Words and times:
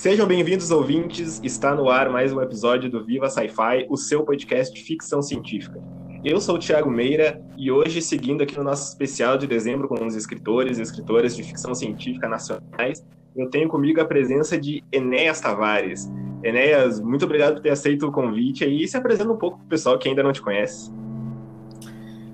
Sejam 0.00 0.28
bem-vindos, 0.28 0.70
ouvintes. 0.70 1.40
Está 1.42 1.74
no 1.74 1.90
ar 1.90 2.08
mais 2.08 2.32
um 2.32 2.40
episódio 2.40 2.88
do 2.88 3.04
Viva 3.04 3.28
Sci-Fi, 3.28 3.84
o 3.90 3.96
seu 3.96 4.22
podcast 4.22 4.72
de 4.72 4.80
ficção 4.80 5.20
científica. 5.20 5.82
Eu 6.24 6.40
sou 6.40 6.54
o 6.54 6.58
Thiago 6.60 6.88
Meira 6.88 7.44
e 7.56 7.68
hoje, 7.68 8.00
seguindo 8.00 8.40
aqui 8.40 8.56
no 8.56 8.62
nosso 8.62 8.88
especial 8.92 9.36
de 9.36 9.44
dezembro 9.48 9.88
com 9.88 10.06
os 10.06 10.14
escritores 10.14 10.78
e 10.78 10.82
escritoras 10.82 11.34
de 11.34 11.42
ficção 11.42 11.74
científica 11.74 12.28
nacionais, 12.28 13.04
eu 13.34 13.50
tenho 13.50 13.68
comigo 13.68 14.00
a 14.00 14.04
presença 14.04 14.56
de 14.56 14.84
Enéas 14.92 15.40
Tavares. 15.40 16.08
Enéas, 16.44 17.00
muito 17.00 17.24
obrigado 17.24 17.54
por 17.54 17.62
ter 17.62 17.70
aceito 17.70 18.06
o 18.06 18.12
convite 18.12 18.64
e 18.64 18.86
se 18.86 18.96
apresenta 18.96 19.32
um 19.32 19.36
pouco 19.36 19.58
para 19.58 19.66
o 19.66 19.68
pessoal 19.68 19.98
que 19.98 20.08
ainda 20.08 20.22
não 20.22 20.32
te 20.32 20.40
conhece. 20.40 20.92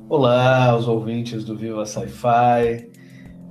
Olá, 0.06 0.76
os 0.76 0.86
ouvintes 0.86 1.42
do 1.44 1.56
Viva 1.56 1.86
Sci-Fi. 1.86 3.03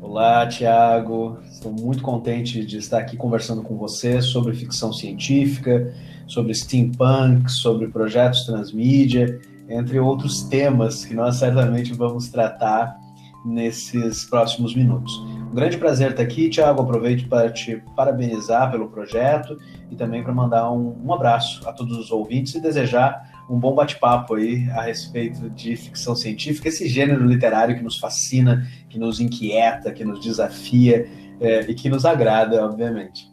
Olá, 0.04 0.46
Tiago. 0.46 1.40
Estou 1.50 1.72
muito 1.72 2.04
contente 2.04 2.66
de 2.66 2.78
estar 2.78 2.98
aqui 2.98 3.16
conversando 3.16 3.64
com 3.64 3.78
você 3.78 4.22
sobre 4.22 4.54
ficção 4.54 4.92
científica, 4.92 5.94
sobre 6.28 6.54
steampunk, 6.54 7.50
sobre 7.50 7.88
projetos 7.88 8.46
transmídia, 8.46 9.40
entre 9.70 9.98
outros 10.02 10.44
temas 10.44 11.06
que 11.06 11.14
nós 11.14 11.38
certamente 11.38 11.94
vamos 11.94 12.28
tratar 12.28 13.00
nesses 13.46 14.26
próximos 14.26 14.76
minutos. 14.76 15.18
Um 15.50 15.56
grande 15.56 15.78
prazer 15.78 16.12
estar 16.12 16.24
aqui, 16.24 16.50
Tiago. 16.50 16.82
Aproveito 16.82 17.30
para 17.30 17.50
te 17.50 17.82
parabenizar 17.96 18.70
pelo 18.70 18.90
projeto 18.90 19.58
e 19.90 19.96
também 19.96 20.22
para 20.22 20.34
mandar 20.34 20.70
um, 20.70 20.98
um 21.02 21.14
abraço 21.14 21.68
a 21.68 21.72
todos 21.72 21.98
os 21.98 22.12
ouvintes 22.12 22.54
e 22.56 22.62
desejar 22.62 23.33
um 23.50 23.60
bom 23.60 23.74
bate-papo 23.76 24.36
aí 24.36 24.70
a 24.72 24.82
respeito 24.82 25.50
de 25.50 25.76
ficção 25.76 26.16
científica, 26.16 26.70
esse 26.70 26.88
gênero 26.88 27.26
literário 27.26 27.76
que 27.76 27.84
nos 27.84 27.98
fascina, 27.98 28.66
que 28.90 28.98
nos 28.98 29.20
inquieta, 29.20 29.92
que 29.92 30.04
nos 30.04 30.20
desafia 30.20 31.10
é, 31.40 31.62
e 31.70 31.74
que 31.74 31.90
nos 31.90 32.06
agrada, 32.06 32.66
obviamente. 32.66 33.30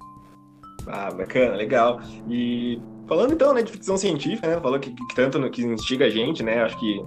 Ah, 0.87 1.11
bacana, 1.11 1.55
legal. 1.55 2.01
E 2.29 2.81
falando 3.07 3.35
então 3.35 3.55
né, 3.55 3.63
de 3.63 3.71
ficção 3.71 3.97
científica, 3.97 4.49
né? 4.49 4.61
Falou 4.61 4.79
que, 4.79 4.91
que 4.91 5.15
tanto 5.15 5.39
no, 5.39 5.51
que 5.51 5.63
instiga 5.63 6.07
a 6.07 6.11
gente, 6.11 6.43
né? 6.43 6.63
Acho 6.63 6.79
que 6.79 7.05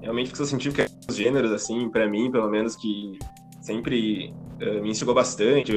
realmente 0.00 0.28
ficção 0.28 0.46
científica 0.46 0.82
é 0.82 0.86
um 0.86 1.06
dos 1.06 1.16
gêneros, 1.16 1.52
assim, 1.52 1.88
para 1.88 2.08
mim, 2.08 2.30
pelo 2.30 2.50
menos, 2.50 2.76
que 2.76 3.18
sempre 3.60 4.34
uh, 4.60 4.82
me 4.82 4.90
instigou 4.90 5.14
bastante. 5.14 5.72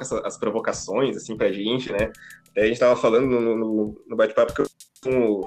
As, 0.00 0.12
as 0.12 0.38
provocações, 0.38 1.16
assim, 1.16 1.36
pra 1.36 1.50
gente, 1.50 1.90
né? 1.90 2.12
Até 2.50 2.62
a 2.62 2.66
gente 2.66 2.78
tava 2.78 2.94
falando 2.94 3.26
no, 3.26 3.56
no, 3.56 4.02
no 4.08 4.16
bate-papo 4.16 4.52
que 4.52 4.62
eu 4.62 4.66
com 5.02 5.40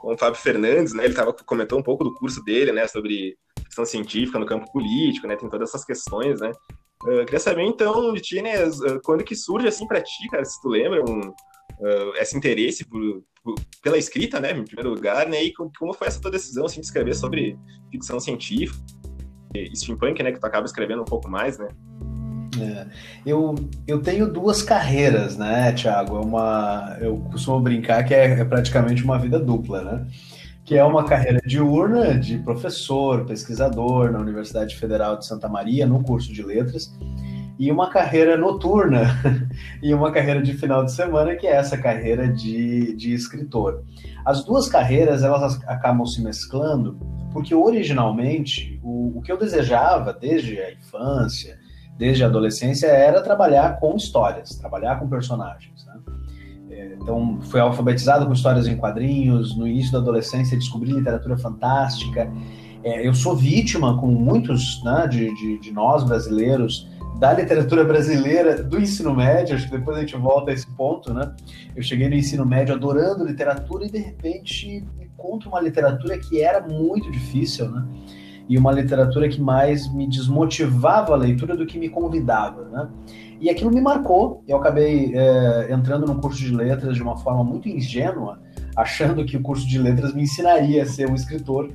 com 0.00 0.14
o 0.14 0.18
Fábio 0.18 0.40
Fernandes, 0.40 0.92
né? 0.92 1.04
Ele 1.04 1.14
tava, 1.14 1.32
comentou 1.32 1.78
um 1.78 1.82
pouco 1.82 2.04
do 2.04 2.14
curso 2.14 2.42
dele, 2.44 2.72
né? 2.72 2.86
Sobre 2.86 3.36
questão 3.64 3.84
científica 3.84 4.38
no 4.38 4.46
campo 4.46 4.70
político, 4.72 5.26
né? 5.26 5.36
Tem 5.36 5.48
todas 5.48 5.70
essas 5.70 5.84
questões, 5.84 6.40
né? 6.40 6.52
Eu 7.04 7.24
queria 7.24 7.38
saber, 7.38 7.62
então, 7.62 8.12
de 8.12 8.20
ti, 8.20 8.42
né? 8.42 8.54
Quando 9.04 9.24
que 9.24 9.36
surge, 9.36 9.68
assim, 9.68 9.86
para 9.86 10.00
ti, 10.00 10.28
cara, 10.30 10.44
se 10.44 10.60
tu 10.60 10.68
lembra, 10.68 11.02
um, 11.08 11.28
uh, 11.28 12.16
esse 12.16 12.36
interesse 12.36 12.84
por, 12.84 13.22
por, 13.42 13.54
pela 13.82 13.98
escrita, 13.98 14.40
né? 14.40 14.52
Em 14.52 14.64
primeiro 14.64 14.90
lugar, 14.90 15.28
né? 15.28 15.42
E 15.42 15.52
como 15.52 15.94
foi 15.94 16.08
essa 16.08 16.20
tua 16.20 16.30
decisão, 16.30 16.66
assim, 16.66 16.80
de 16.80 16.86
escrever 16.86 17.14
sobre 17.14 17.56
ficção 17.90 18.18
científica, 18.18 18.78
e 19.54 19.74
steampunk, 19.76 20.22
né? 20.22 20.32
Que 20.32 20.40
tu 20.40 20.46
acaba 20.46 20.66
escrevendo 20.66 21.02
um 21.02 21.06
pouco 21.06 21.28
mais, 21.28 21.58
né? 21.58 21.68
É. 22.62 22.86
Eu, 23.26 23.54
eu 23.86 24.00
tenho 24.00 24.32
duas 24.32 24.62
carreiras, 24.62 25.36
né, 25.36 25.72
Thiago? 25.72 26.16
É 26.16 26.20
uma, 26.20 26.96
eu 27.00 27.16
costumo 27.30 27.60
brincar 27.60 28.04
que 28.04 28.14
é, 28.14 28.40
é, 28.40 28.44
praticamente 28.44 29.04
uma 29.04 29.18
vida 29.18 29.38
dupla, 29.38 29.82
né? 29.82 30.06
Que 30.64 30.76
é 30.76 30.84
uma 30.84 31.04
carreira 31.04 31.40
diurna 31.46 32.18
de 32.18 32.38
professor, 32.38 33.24
pesquisador 33.24 34.12
na 34.12 34.18
Universidade 34.18 34.76
Federal 34.76 35.16
de 35.16 35.26
Santa 35.26 35.48
Maria, 35.48 35.86
no 35.86 36.02
curso 36.02 36.32
de 36.32 36.42
letras, 36.42 36.94
e 37.58 37.72
uma 37.72 37.90
carreira 37.90 38.36
noturna 38.36 39.06
e 39.82 39.92
uma 39.94 40.12
carreira 40.12 40.42
de 40.42 40.52
final 40.54 40.84
de 40.84 40.92
semana, 40.92 41.34
que 41.34 41.46
é 41.46 41.56
essa 41.56 41.76
carreira 41.76 42.28
de, 42.28 42.94
de 42.94 43.14
escritor. 43.14 43.82
As 44.24 44.44
duas 44.44 44.68
carreiras 44.68 45.22
elas 45.22 45.58
acabam 45.66 46.06
se 46.06 46.22
mesclando 46.22 46.98
porque 47.32 47.54
originalmente 47.54 48.80
o, 48.82 49.18
o 49.18 49.22
que 49.22 49.30
eu 49.30 49.36
desejava 49.36 50.12
desde 50.12 50.60
a 50.60 50.72
infância 50.72 51.58
desde 51.98 52.22
a 52.22 52.28
adolescência 52.28 52.86
era 52.86 53.20
trabalhar 53.20 53.80
com 53.80 53.96
histórias, 53.96 54.50
trabalhar 54.50 55.00
com 55.00 55.08
personagens. 55.08 55.84
Né? 55.84 56.00
É, 56.70 56.94
então, 56.94 57.40
fui 57.42 57.58
alfabetizado 57.58 58.24
com 58.24 58.32
histórias 58.32 58.68
em 58.68 58.76
quadrinhos. 58.76 59.56
No 59.56 59.66
início 59.66 59.92
da 59.92 59.98
adolescência, 59.98 60.56
descobri 60.56 60.92
literatura 60.92 61.36
fantástica. 61.36 62.30
É, 62.84 63.04
eu 63.06 63.12
sou 63.12 63.34
vítima, 63.34 63.98
como 63.98 64.12
muitos 64.12 64.82
né, 64.84 65.08
de, 65.08 65.34
de, 65.34 65.58
de, 65.58 65.72
nós 65.72 66.04
brasileiros, 66.04 66.88
da 67.18 67.32
literatura 67.32 67.82
brasileira 67.82 68.62
do 68.62 68.80
ensino 68.80 69.12
médio. 69.12 69.56
Acho 69.56 69.68
que 69.68 69.76
depois 69.76 69.96
a 69.96 70.00
gente 70.00 70.16
volta 70.16 70.52
a 70.52 70.54
esse 70.54 70.70
ponto. 70.76 71.12
Né? 71.12 71.34
Eu 71.74 71.82
cheguei 71.82 72.08
no 72.08 72.14
ensino 72.14 72.46
médio 72.46 72.76
adorando 72.76 73.24
literatura 73.24 73.86
e, 73.86 73.90
de 73.90 73.98
repente, 73.98 74.86
encontro 75.00 75.48
uma 75.48 75.60
literatura 75.60 76.16
que 76.16 76.40
era 76.40 76.60
muito 76.60 77.10
difícil. 77.10 77.68
Né? 77.68 77.84
E 78.48 78.56
uma 78.56 78.72
literatura 78.72 79.28
que 79.28 79.40
mais 79.40 79.92
me 79.92 80.08
desmotivava 80.08 81.12
a 81.12 81.16
leitura 81.16 81.56
do 81.56 81.66
que 81.66 81.78
me 81.78 81.88
convidava, 81.88 82.64
né? 82.64 82.88
E 83.40 83.50
aquilo 83.50 83.70
me 83.70 83.80
marcou. 83.80 84.42
Eu 84.48 84.56
acabei 84.56 85.12
é, 85.14 85.72
entrando 85.72 86.06
no 86.06 86.20
curso 86.20 86.38
de 86.38 86.54
letras 86.54 86.96
de 86.96 87.02
uma 87.02 87.16
forma 87.16 87.44
muito 87.44 87.68
ingênua, 87.68 88.40
achando 88.74 89.24
que 89.24 89.36
o 89.36 89.42
curso 89.42 89.66
de 89.66 89.78
letras 89.78 90.14
me 90.14 90.22
ensinaria 90.22 90.82
a 90.82 90.86
ser 90.86 91.08
um 91.08 91.14
escritor. 91.14 91.70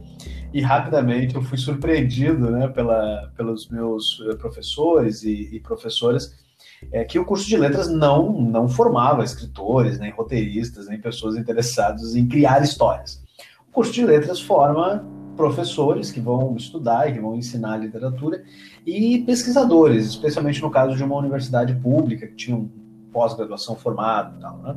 E 0.54 0.62
rapidamente 0.62 1.36
eu 1.36 1.42
fui 1.42 1.58
surpreendido 1.58 2.52
né, 2.52 2.68
pela, 2.68 3.32
pelos 3.36 3.70
meus 3.70 4.24
eh, 4.30 4.36
professores 4.36 5.24
e, 5.24 5.50
e 5.52 5.60
professoras 5.60 6.44
é, 6.92 7.04
que 7.04 7.18
o 7.18 7.26
curso 7.26 7.48
de 7.48 7.58
letras 7.58 7.88
não, 7.90 8.32
não 8.42 8.68
formava 8.68 9.24
escritores, 9.24 10.00
nem 10.00 10.12
roteiristas, 10.12 10.88
nem 10.88 11.00
pessoas 11.00 11.36
interessadas 11.36 12.16
em 12.16 12.28
criar 12.28 12.62
histórias. 12.62 13.22
O 13.68 13.72
curso 13.72 13.92
de 13.92 14.06
letras 14.06 14.40
forma 14.40 15.04
professores 15.36 16.12
que 16.12 16.20
vão 16.20 16.56
estudar 16.56 17.10
e 17.10 17.14
que 17.14 17.20
vão 17.20 17.36
ensinar 17.36 17.78
literatura 17.78 18.44
e 18.86 19.20
pesquisadores, 19.26 20.08
especialmente 20.08 20.62
no 20.62 20.70
caso 20.70 20.96
de 20.96 21.04
uma 21.04 21.16
universidade 21.16 21.76
pública 21.76 22.28
que 22.28 22.36
tinha 22.36 22.56
um 22.56 22.70
pós-graduação 23.12 23.76
formado 23.76 24.38
e 24.38 24.42
tal. 24.42 24.58
Né? 24.58 24.76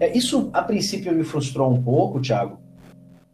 É, 0.00 0.16
isso, 0.16 0.50
a 0.52 0.62
princípio, 0.62 1.12
me 1.12 1.24
frustrou 1.24 1.72
um 1.72 1.82
pouco, 1.82 2.20
Thiago, 2.20 2.58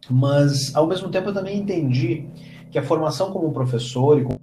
mas, 0.09 0.75
ao 0.75 0.87
mesmo 0.87 1.09
tempo, 1.09 1.28
eu 1.28 1.34
também 1.34 1.59
entendi 1.59 2.27
que 2.71 2.78
a 2.78 2.83
formação 2.83 3.33
como 3.33 3.53
professor 3.53 4.21
e 4.21 4.25
como... 4.25 4.41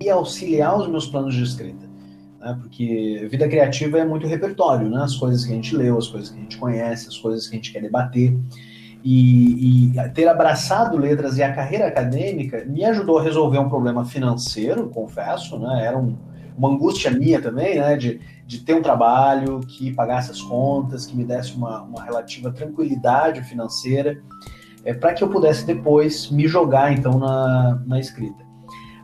ia 0.00 0.14
auxiliar 0.14 0.76
os 0.76 0.88
meus 0.88 1.06
planos 1.06 1.34
de 1.34 1.42
escrita. 1.42 1.88
Né? 2.40 2.58
Porque 2.60 3.28
vida 3.30 3.48
criativa 3.48 3.98
é 3.98 4.04
muito 4.04 4.26
repertório, 4.26 4.88
né? 4.88 5.02
as 5.02 5.16
coisas 5.16 5.44
que 5.44 5.52
a 5.52 5.54
gente 5.54 5.76
leu, 5.76 5.96
as 5.96 6.08
coisas 6.08 6.30
que 6.30 6.38
a 6.38 6.42
gente 6.42 6.58
conhece, 6.58 7.08
as 7.08 7.16
coisas 7.16 7.46
que 7.46 7.54
a 7.54 7.56
gente 7.56 7.72
quer 7.72 7.82
debater. 7.82 8.36
E, 9.02 9.96
e, 9.96 10.08
ter 10.10 10.28
abraçado 10.28 10.96
letras 10.96 11.38
e 11.38 11.42
a 11.42 11.52
carreira 11.52 11.86
acadêmica 11.86 12.64
me 12.66 12.84
ajudou 12.84 13.18
a 13.18 13.22
resolver 13.22 13.58
um 13.58 13.68
problema 13.68 14.04
financeiro, 14.04 14.88
confesso, 14.88 15.58
né? 15.58 15.86
Era 15.86 15.98
um, 15.98 16.16
uma 16.56 16.68
angústia 16.68 17.10
minha 17.10 17.40
também, 17.40 17.78
né? 17.78 17.96
De, 17.96 18.20
de 18.46 18.60
ter 18.60 18.74
um 18.74 18.82
trabalho 18.82 19.60
que 19.60 19.92
pagasse 19.92 20.30
as 20.30 20.42
contas, 20.42 21.06
que 21.06 21.16
me 21.16 21.24
desse 21.24 21.54
uma, 21.54 21.82
uma 21.82 22.04
relativa 22.04 22.50
tranquilidade 22.50 23.42
financeira, 23.42 24.20
é, 24.84 24.92
para 24.92 25.14
que 25.14 25.24
eu 25.24 25.28
pudesse 25.28 25.64
depois 25.64 26.30
me 26.30 26.46
jogar 26.46 26.92
então 26.92 27.18
na, 27.18 27.82
na 27.86 27.98
escrita. 27.98 28.42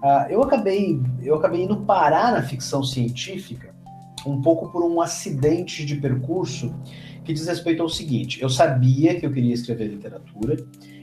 Uh, 0.02 0.30
eu 0.30 0.42
acabei 0.42 1.00
eu 1.22 1.34
acabei 1.34 1.64
indo 1.64 1.78
parar 1.78 2.32
na 2.32 2.42
ficção 2.42 2.82
científica 2.82 3.74
um 4.26 4.42
pouco 4.42 4.70
por 4.70 4.84
um 4.84 5.00
acidente 5.00 5.84
de 5.84 5.96
percurso 5.96 6.74
que 7.26 7.32
diz 7.32 7.46
respeito 7.46 7.82
ao 7.82 7.88
seguinte: 7.88 8.40
eu 8.40 8.48
sabia 8.48 9.18
que 9.18 9.26
eu 9.26 9.32
queria 9.32 9.52
escrever 9.52 9.88
literatura, 9.88 10.56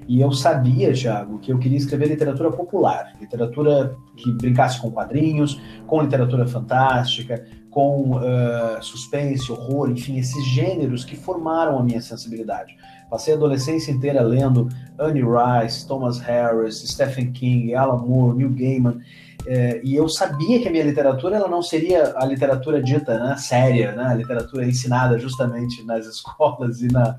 e 0.07 0.21
eu 0.21 0.31
sabia, 0.31 0.93
Thiago, 0.93 1.39
que 1.39 1.51
eu 1.51 1.59
queria 1.59 1.77
escrever 1.77 2.07
literatura 2.07 2.51
popular, 2.51 3.13
literatura 3.19 3.95
que 4.15 4.31
brincasse 4.31 4.81
com 4.81 4.89
quadrinhos, 4.91 5.61
com 5.85 6.01
literatura 6.01 6.47
fantástica, 6.47 7.45
com 7.69 8.17
uh, 8.17 8.81
suspense, 8.81 9.51
horror, 9.51 9.89
enfim, 9.89 10.17
esses 10.17 10.45
gêneros 10.45 11.03
que 11.03 11.15
formaram 11.15 11.79
a 11.79 11.83
minha 11.83 12.01
sensibilidade. 12.01 12.75
Passei 13.09 13.33
a 13.33 13.37
adolescência 13.37 13.91
inteira 13.91 14.21
lendo 14.21 14.69
Annie 14.99 15.23
Rice, 15.23 15.87
Thomas 15.87 16.19
Harris, 16.19 16.79
Stephen 16.79 17.31
King, 17.31 17.73
Alan 17.73 17.99
Moore, 17.99 18.37
Neil 18.37 18.49
Gaiman, 18.49 18.99
é, 19.45 19.81
e 19.83 19.95
eu 19.95 20.07
sabia 20.07 20.61
que 20.61 20.67
a 20.67 20.71
minha 20.71 20.83
literatura 20.83 21.35
ela 21.35 21.47
não 21.47 21.61
seria 21.61 22.13
a 22.17 22.25
literatura 22.25 22.81
dita 22.81 23.19
né, 23.19 23.35
séria, 23.37 23.91
né, 23.93 24.05
a 24.05 24.13
literatura 24.13 24.65
ensinada 24.65 25.19
justamente 25.19 25.83
nas 25.83 26.05
escolas 26.07 26.81
e 26.81 26.87
na, 26.87 27.17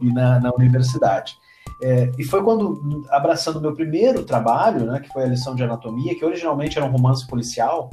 e 0.00 0.12
na, 0.12 0.40
na 0.40 0.52
universidade. 0.54 1.36
É, 1.82 2.10
e 2.18 2.24
foi 2.24 2.42
quando, 2.42 3.06
abraçando 3.10 3.60
meu 3.60 3.74
primeiro 3.74 4.24
trabalho, 4.24 4.84
né, 4.84 5.00
que 5.00 5.08
foi 5.08 5.22
a 5.24 5.28
lição 5.28 5.54
de 5.54 5.62
anatomia, 5.62 6.14
que 6.14 6.24
originalmente 6.24 6.76
era 6.76 6.86
um 6.86 6.90
romance 6.90 7.26
policial, 7.26 7.90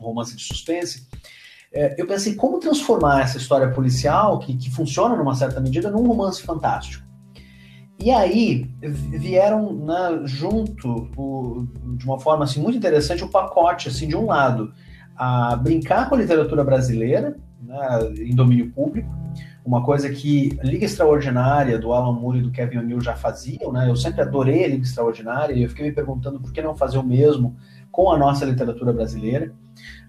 um 0.00 0.04
romance 0.04 0.34
de 0.34 0.42
suspense, 0.42 1.06
é, 1.72 1.94
eu 1.98 2.06
pensei 2.06 2.34
como 2.34 2.60
transformar 2.60 3.22
essa 3.22 3.36
história 3.36 3.70
policial, 3.70 4.38
que, 4.38 4.56
que 4.56 4.70
funciona 4.70 5.16
numa 5.16 5.34
certa 5.34 5.60
medida, 5.60 5.90
num 5.90 6.06
romance 6.06 6.40
fantástico. 6.40 7.04
E 7.98 8.10
aí 8.10 8.70
vieram 8.82 9.72
né, 9.72 10.22
junto, 10.24 11.08
o, 11.16 11.66
de 11.96 12.04
uma 12.04 12.18
forma 12.18 12.44
assim, 12.44 12.60
muito 12.60 12.76
interessante, 12.76 13.24
o 13.24 13.28
pacote 13.28 13.88
assim, 13.88 14.08
de 14.08 14.16
um 14.16 14.26
lado, 14.26 14.72
a 15.16 15.56
brincar 15.56 16.08
com 16.08 16.14
a 16.14 16.18
literatura 16.18 16.64
brasileira, 16.64 17.36
né, 17.62 18.12
em 18.18 18.34
domínio 18.34 18.70
público, 18.72 19.08
uma 19.64 19.82
coisa 19.82 20.10
que 20.10 20.58
Liga 20.62 20.84
Extraordinária 20.84 21.78
do 21.78 21.92
Alan 21.92 22.12
Moore 22.12 22.40
e 22.40 22.42
do 22.42 22.50
Kevin 22.50 22.78
O'Neill 22.78 23.00
já 23.00 23.16
faziam, 23.16 23.72
né? 23.72 23.88
Eu 23.88 23.96
sempre 23.96 24.20
adorei 24.20 24.64
a 24.64 24.68
Liga 24.68 24.82
Extraordinária 24.82 25.54
e 25.54 25.62
eu 25.62 25.70
fiquei 25.70 25.86
me 25.86 25.92
perguntando 25.92 26.38
por 26.38 26.52
que 26.52 26.60
não 26.60 26.76
fazer 26.76 26.98
o 26.98 27.02
mesmo 27.02 27.56
com 27.90 28.12
a 28.12 28.18
nossa 28.18 28.44
literatura 28.44 28.92
brasileira, 28.92 29.54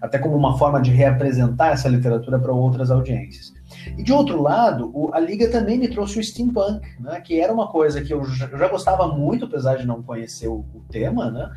até 0.00 0.18
como 0.18 0.36
uma 0.36 0.58
forma 0.58 0.80
de 0.80 0.90
reapresentar 0.90 1.72
essa 1.72 1.88
literatura 1.88 2.38
para 2.38 2.52
outras 2.52 2.90
audiências. 2.90 3.54
E 3.96 4.02
de 4.02 4.12
outro 4.12 4.42
lado, 4.42 4.90
o, 4.94 5.12
a 5.14 5.20
Liga 5.20 5.50
também 5.50 5.78
me 5.78 5.88
trouxe 5.88 6.18
o 6.18 6.24
steampunk, 6.24 6.86
né, 7.00 7.20
que 7.20 7.40
era 7.40 7.52
uma 7.52 7.68
coisa 7.68 8.02
que 8.02 8.12
eu 8.12 8.24
já, 8.24 8.46
eu 8.46 8.58
já 8.58 8.68
gostava 8.68 9.08
muito, 9.08 9.44
apesar 9.44 9.76
de 9.76 9.86
não 9.86 10.02
conhecer 10.02 10.48
o, 10.48 10.64
o 10.74 10.82
tema, 10.90 11.30
né? 11.30 11.50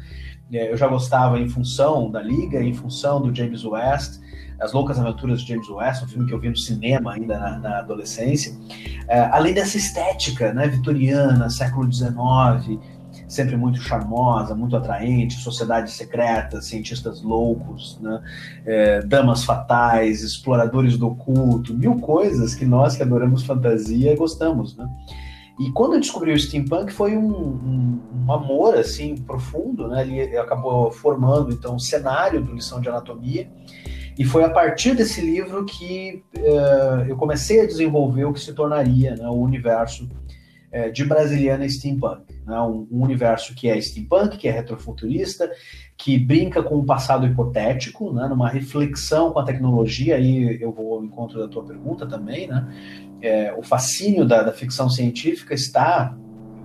É, 0.52 0.72
eu 0.72 0.78
já 0.78 0.88
gostava 0.88 1.40
em 1.40 1.48
função 1.48 2.10
da 2.10 2.22
Liga, 2.22 2.62
em 2.62 2.74
função 2.74 3.22
do 3.22 3.34
James 3.34 3.64
West, 3.64 4.20
As 4.60 4.74
Loucas 4.74 4.98
Aventuras 5.00 5.42
de 5.42 5.48
James 5.50 5.70
West, 5.70 6.04
um 6.04 6.08
filme 6.08 6.28
que 6.28 6.34
eu 6.34 6.40
vi 6.40 6.50
no 6.50 6.58
cinema 6.58 7.14
ainda 7.14 7.38
na, 7.38 7.60
na 7.60 7.80
adolescência. 7.80 8.52
É, 9.08 9.20
além 9.26 9.54
dessa 9.54 9.78
estética 9.78 10.52
né, 10.52 10.68
vitoriana, 10.68 11.50
século 11.52 11.92
XIX, 11.92 12.80
sempre 13.30 13.56
muito 13.56 13.80
charmosa, 13.80 14.56
muito 14.56 14.76
atraente, 14.76 15.36
sociedades 15.36 15.94
secretas, 15.94 16.66
cientistas 16.66 17.22
loucos, 17.22 18.00
né? 18.02 18.22
é, 18.66 19.02
damas 19.04 19.44
fatais, 19.44 20.24
exploradores 20.24 20.98
do 20.98 21.08
oculto, 21.08 21.74
mil 21.74 22.00
coisas 22.00 22.56
que 22.56 22.66
nós 22.66 22.98
que 22.98 23.04
adoramos 23.04 23.44
fantasia 23.44 24.16
gostamos, 24.16 24.76
né? 24.76 24.90
E 25.60 25.72
quando 25.72 25.96
eu 25.96 26.00
descobri 26.00 26.32
o 26.32 26.40
steampunk 26.40 26.92
foi 26.92 27.18
um, 27.18 27.32
um, 27.32 28.00
um 28.26 28.32
amor 28.32 28.76
assim 28.76 29.16
profundo, 29.16 29.90
né? 29.90 30.08
Ele 30.08 30.38
acabou 30.38 30.90
formando 30.90 31.52
então 31.52 31.76
o 31.76 31.80
cenário 31.80 32.42
do 32.42 32.54
lição 32.54 32.80
de 32.82 32.88
anatomia 32.88 33.52
e 34.18 34.26
foi 34.26 34.44
a 34.44 34.50
partir 34.50 34.96
desse 34.96 35.22
livro 35.22 35.66
que 35.66 36.24
uh, 36.38 37.06
eu 37.08 37.16
comecei 37.16 37.62
a 37.62 37.66
desenvolver 37.66 38.26
o 38.26 38.34
que 38.34 38.40
se 38.40 38.54
tornaria 38.54 39.16
né, 39.16 39.28
o 39.28 39.36
universo 39.36 40.10
uh, 40.74 40.92
de 40.92 41.06
Brasiliana 41.06 41.68
Steampunk 41.70 42.39
né? 42.50 42.60
um, 42.60 42.88
um, 42.92 43.04
universo 43.04 43.54
que 43.54 43.70
é 43.70 43.80
steampunk, 43.80 44.38
que 44.38 44.48
é 44.48 44.52
retrofuturista, 44.52 45.50
que 45.96 46.18
brinca 46.18 46.64
com 46.64 46.80
o 46.80 46.86
passado 46.86 47.28
hipotético, 47.28 48.12
né? 48.12 48.28
numa 48.28 48.50
reflexão 48.50 49.32
com 49.32 49.40
a 49.40 49.46
tecnologia, 49.46 50.16
aí 50.16 50.60
eu 50.60 50.72
vou 50.72 50.96
ao 50.96 51.04
encontro 51.06 51.40
da 51.40 51.48
tua 51.48 51.64
pergunta 51.64 52.08
também, 52.08 52.48
né? 52.48 52.68
É, 53.22 53.54
o 53.54 53.62
fascínio 53.62 54.26
da, 54.26 54.42
da, 54.42 54.54
ficção 54.54 54.90
científica 54.90 55.54
está 55.54 56.16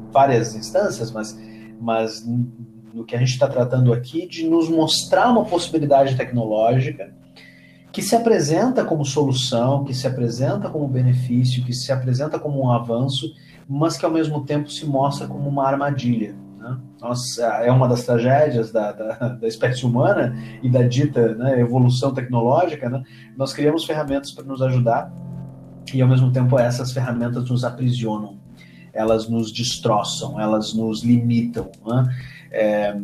em 0.08 0.10
várias 0.12 0.54
instâncias, 0.54 1.10
mas, 1.10 1.36
mas 1.80 2.24
no 2.24 3.04
que 3.04 3.16
a 3.16 3.18
gente 3.18 3.32
está 3.32 3.48
tratando 3.48 3.92
aqui, 3.92 4.26
de 4.26 4.48
nos 4.48 4.68
mostrar 4.68 5.30
uma 5.30 5.44
possibilidade 5.44 6.16
tecnológica 6.16 7.12
que 7.92 8.02
se 8.02 8.14
apresenta 8.14 8.84
como 8.84 9.04
solução, 9.04 9.84
que 9.84 9.92
se 9.94 10.06
apresenta 10.06 10.68
como 10.68 10.86
benefício, 10.86 11.64
que 11.64 11.72
se 11.72 11.92
apresenta 11.92 12.38
como 12.38 12.60
um 12.60 12.70
avanço 12.70 13.32
mas 13.68 13.96
que 13.96 14.04
ao 14.04 14.10
mesmo 14.10 14.44
tempo 14.44 14.70
se 14.70 14.86
mostra 14.86 15.26
como 15.26 15.48
uma 15.48 15.66
armadilha. 15.66 16.34
Né? 16.58 16.76
Nossa, 17.00 17.42
é 17.42 17.70
uma 17.70 17.88
das 17.88 18.04
tragédias 18.04 18.72
da, 18.72 18.92
da, 18.92 19.28
da 19.28 19.48
espécie 19.48 19.84
humana 19.84 20.36
e 20.62 20.68
da 20.68 20.82
dita 20.82 21.34
né, 21.34 21.60
evolução 21.60 22.12
tecnológica. 22.12 22.88
Né? 22.88 23.02
Nós 23.36 23.52
criamos 23.52 23.84
ferramentas 23.84 24.32
para 24.32 24.44
nos 24.44 24.62
ajudar 24.62 25.12
e 25.92 26.00
ao 26.00 26.08
mesmo 26.08 26.32
tempo 26.32 26.58
essas 26.58 26.92
ferramentas 26.92 27.48
nos 27.48 27.64
aprisionam, 27.64 28.38
elas 28.92 29.28
nos 29.28 29.52
destroçam, 29.52 30.40
elas 30.40 30.72
nos 30.72 31.02
limitam. 31.02 31.70
Né? 31.86 32.16
É, 32.50 32.96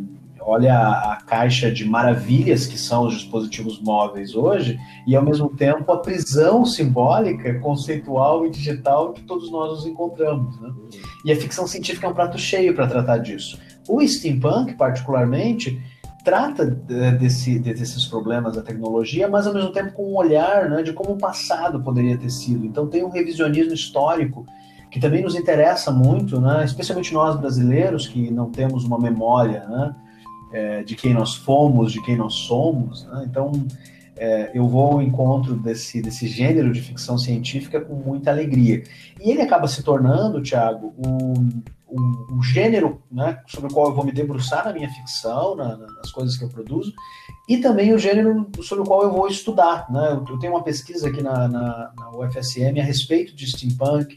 olha 0.42 0.76
a, 0.76 1.18
caixa 1.26 1.70
de 1.70 1.84
maravilhas 1.84 2.66
que 2.66 2.78
são 2.78 3.06
os 3.06 3.14
dispositivos 3.14 3.80
móveis 3.80 4.34
hoje, 4.34 4.78
e 5.06 5.14
ao 5.14 5.24
mesmo 5.24 5.48
tempo 5.50 5.90
a 5.92 5.98
prisão 5.98 6.64
simbólica, 6.64 7.58
conceitual 7.60 8.46
e 8.46 8.50
digital 8.50 9.12
que 9.12 9.22
todos 9.22 9.50
nós 9.50 9.70
nos 9.70 9.86
encontramos. 9.86 10.60
Né? 10.60 10.70
E 11.24 11.32
a 11.32 11.36
ficção 11.36 11.66
científica 11.66 12.06
é 12.06 12.10
um 12.10 12.14
prato 12.14 12.38
cheio 12.38 12.74
para 12.74 12.86
tratar 12.86 13.18
disso. 13.18 13.58
O 13.88 14.06
steampunk, 14.06 14.74
particularmente, 14.74 15.80
trata 16.24 16.66
desse, 16.66 17.58
desses 17.58 18.06
problemas 18.06 18.54
da 18.54 18.62
tecnologia, 18.62 19.28
mas 19.28 19.46
ao 19.46 19.54
mesmo 19.54 19.72
tempo 19.72 19.92
com 19.92 20.12
um 20.12 20.16
olhar 20.16 20.68
né, 20.68 20.82
de 20.82 20.92
como 20.92 21.12
o 21.12 21.18
passado 21.18 21.82
poderia 21.82 22.16
ter 22.16 22.30
sido. 22.30 22.64
Então 22.64 22.86
tem 22.86 23.04
um 23.04 23.08
revisionismo 23.08 23.72
histórico 23.72 24.46
que 24.90 25.00
também 25.00 25.22
nos 25.22 25.34
interessa 25.34 25.90
muito, 25.90 26.40
né, 26.40 26.64
especialmente 26.64 27.14
nós 27.14 27.36
brasileiros 27.36 28.08
que 28.08 28.30
não 28.30 28.50
temos 28.50 28.84
uma 28.84 28.98
memória 28.98 29.64
né, 29.68 29.94
é, 30.52 30.82
de 30.82 30.96
quem 30.96 31.14
nós 31.14 31.34
fomos, 31.34 31.92
de 31.92 32.02
quem 32.02 32.16
nós 32.16 32.34
somos. 32.34 33.04
Né? 33.06 33.24
Então, 33.28 33.52
é, 34.16 34.50
eu 34.52 34.68
vou 34.68 34.92
ao 34.92 35.02
encontro 35.02 35.54
desse, 35.54 36.02
desse 36.02 36.28
gênero 36.28 36.70
de 36.72 36.82
ficção 36.82 37.16
científica 37.16 37.80
com 37.80 37.94
muita 37.94 38.30
alegria. 38.30 38.82
E 39.18 39.30
ele 39.30 39.40
acaba 39.40 39.66
se 39.66 39.82
tornando, 39.82 40.42
Tiago, 40.42 40.92
um, 40.98 41.62
um, 41.88 42.36
um, 42.36 42.42
gênero 42.42 43.02
né, 43.10 43.40
sobre 43.46 43.70
o 43.70 43.74
qual 43.74 43.88
eu 43.88 43.94
vou 43.94 44.04
me 44.04 44.12
debruçar 44.12 44.64
na 44.66 44.74
minha 44.74 44.90
ficção, 44.90 45.56
na, 45.56 45.74
nas 45.76 46.12
coisas 46.12 46.36
que 46.36 46.44
eu 46.44 46.50
produzo, 46.50 46.92
e 47.48 47.58
também 47.58 47.94
o 47.94 47.98
gênero 47.98 48.46
sobre 48.62 48.84
o 48.84 48.86
qual 48.86 49.02
eu 49.04 49.10
vou 49.10 49.26
estudar. 49.26 49.90
Né? 49.90 50.10
Eu, 50.10 50.34
eu 50.34 50.38
tenho 50.38 50.52
uma 50.52 50.62
pesquisa 50.62 51.08
aqui 51.08 51.22
na, 51.22 51.48
na, 51.48 51.92
na 51.96 52.10
UFSM 52.10 52.78
a 52.78 52.84
respeito 52.84 53.34
de 53.34 53.50
steampunk, 53.50 54.16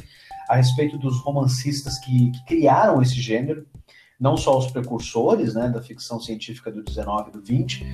a 0.49 0.57
respeito 0.57 0.97
dos 0.97 1.21
romancistas 1.21 1.97
que, 1.99 2.29
que 2.31 2.45
criaram 2.45 3.01
esse 3.01 3.15
gênero 3.21 3.65
não 4.23 4.37
só 4.37 4.57
os 4.57 4.67
precursores 4.67 5.53
né, 5.53 5.67
da 5.67 5.81
ficção 5.81 6.17
científica 6.17 6.71
do 6.71 6.81
19 6.81 7.27
e 7.27 7.31
do 7.33 7.41
20, 7.41 7.85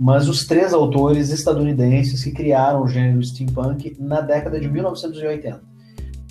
mas 0.00 0.30
os 0.30 0.46
três 0.46 0.72
autores 0.72 1.28
estadunidenses 1.28 2.24
que 2.24 2.32
criaram 2.32 2.82
o 2.82 2.88
gênero 2.88 3.22
steampunk 3.22 3.94
na 4.00 4.22
década 4.22 4.58
de 4.58 4.66
1980. 4.66 5.62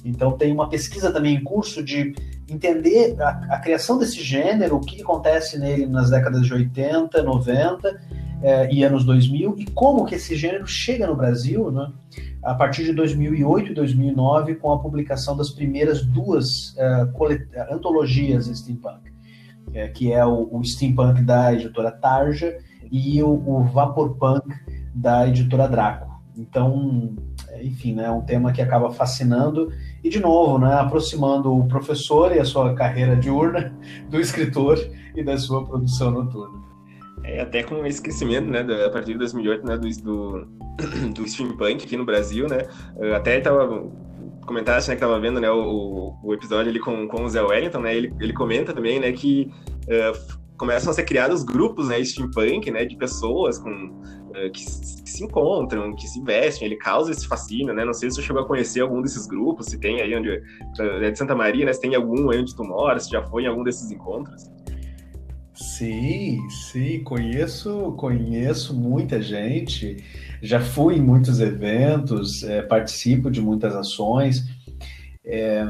Então 0.04 0.32
tem 0.32 0.52
uma 0.52 0.68
pesquisa 0.68 1.12
também 1.12 1.36
em 1.36 1.44
curso 1.44 1.84
de 1.84 2.16
entender 2.50 3.16
a, 3.22 3.30
a 3.52 3.60
criação 3.60 4.00
desse 4.00 4.24
gênero, 4.24 4.78
o 4.78 4.82
que 4.82 5.04
acontece 5.04 5.60
nele 5.60 5.86
nas 5.86 6.10
décadas 6.10 6.48
de 6.48 6.52
80, 6.52 7.22
90 7.22 8.02
eh, 8.42 8.74
e 8.74 8.84
anos 8.84 9.06
2000 9.06 9.54
e 9.60 9.66
como 9.68 10.04
que 10.08 10.16
esse 10.16 10.36
gênero 10.36 10.66
chega 10.66 11.06
no 11.06 11.16
Brasil, 11.16 11.72
né, 11.72 11.92
a 12.42 12.56
partir 12.56 12.86
de 12.86 12.94
2008 12.94 13.72
e 13.72 13.76
2009 13.76 14.56
com 14.56 14.74
a 14.74 14.80
publicação 14.80 15.38
das 15.38 15.52
primeiras 15.52 16.04
duas 16.04 16.76
eh, 16.76 17.08
antologias 17.70 18.48
steampunk 18.48 19.13
é, 19.74 19.88
que 19.88 20.12
é 20.12 20.26
o, 20.26 20.50
o, 20.52 20.64
steampunk 20.64 21.22
da 21.22 21.54
editora 21.54 21.92
Tarja 21.92 22.58
e 22.92 23.22
o, 23.24 23.30
o 23.30 23.64
vaporpunk 23.64 24.48
da 24.94 25.28
editora 25.28 25.68
Draco. 25.68 26.12
Então, 26.36 27.16
enfim, 27.62 27.94
né, 27.94 28.06
é 28.06 28.12
um 28.12 28.22
tema 28.22 28.52
que 28.52 28.62
acaba 28.62 28.92
fascinando 28.92 29.72
e, 30.04 30.10
de 30.10 30.20
novo, 30.20 30.58
né, 30.58 30.74
aproximando 30.74 31.56
o 31.56 31.68
professor 31.68 32.36
e 32.36 32.40
a 32.40 32.46
sua 32.46 32.74
carreira 32.74 33.16
diurna 33.16 33.74
do 34.10 34.20
escritor 34.20 34.78
e 35.16 35.24
da 35.24 35.38
sua 35.38 35.64
produção 35.64 36.12
noturna. 36.12 36.62
É, 37.24 37.40
até 37.42 37.64
com 37.64 37.86
esse 37.86 38.02
crescimento, 38.02 38.50
né, 38.50 38.66
a 38.86 38.90
partir 38.90 39.14
de 39.14 39.20
2008, 39.20 39.66
né, 39.66 39.78
do, 39.78 39.90
do, 40.02 40.48
do 41.14 41.28
steampunk 41.28 41.86
aqui 41.86 41.96
no 41.96 42.06
Brasil, 42.06 42.48
né, 42.50 42.68
até 43.16 43.38
estava 43.38 43.84
comentasse, 44.46 44.90
né, 44.90 44.96
que 44.96 45.02
tava 45.02 45.20
vendo, 45.20 45.40
né, 45.40 45.50
o, 45.50 46.14
o 46.24 46.34
episódio 46.34 46.70
ali 46.70 46.80
com, 46.80 47.08
com 47.08 47.24
o 47.24 47.30
Zé 47.30 47.42
Wellington, 47.42 47.80
né, 47.80 47.96
ele, 47.96 48.14
ele 48.20 48.34
comenta 48.34 48.74
também, 48.74 49.00
né, 49.00 49.12
que 49.12 49.52
uh, 49.86 50.38
começam 50.58 50.92
a 50.92 50.94
ser 50.94 51.04
criados 51.04 51.44
grupos, 51.44 51.88
né, 51.88 52.04
steampunk, 52.04 52.70
né, 52.72 52.86
de 52.86 52.96
pessoas 52.96 53.58
com, 53.58 53.70
uh, 53.70 54.52
que, 54.54 54.64
que, 54.64 55.10
se 55.10 55.24
encontram, 55.24 55.96
que 55.96 56.08
se 56.08 56.22
vestem, 56.22 56.68
ele 56.68 56.78
causa 56.78 57.12
esse 57.12 57.28
fascínio, 57.28 57.74
né, 57.74 57.86
não 57.86 57.94
sei 57.94 58.10
se 58.10 58.18
você 58.18 58.22
chegou 58.22 58.42
a 58.42 58.48
conhecer 58.48 58.82
algum 58.82 59.02
desses 59.02 59.28
grupos, 59.28 59.68
se 59.68 59.80
tem 59.80 60.02
aí 60.02 60.16
onde, 60.16 60.42
é 60.80 61.12
de 61.12 61.18
Santa 61.18 61.36
Maria, 61.36 61.66
né, 61.66 61.74
se 61.74 61.82
tem 61.82 61.96
algum 61.96 62.30
aí 62.30 62.40
onde 62.40 62.56
tu 62.56 62.64
mora, 62.64 63.00
se 63.00 63.10
já 63.10 63.22
foi 63.24 63.44
em 63.44 63.48
algum 63.48 63.64
desses 63.64 63.92
encontros. 63.92 64.50
Sim, 65.54 66.50
sim, 66.50 67.04
conheço, 67.04 67.94
conheço 67.96 68.74
muita 68.74 69.22
gente, 69.22 70.04
já 70.42 70.60
fui 70.60 70.96
em 70.96 71.02
muitos 71.02 71.40
eventos, 71.40 72.44
é, 72.44 72.64
participo 72.64 73.30
de 73.30 73.40
muitas 73.40 73.76
ações. 73.76 74.46
É, 75.24 75.64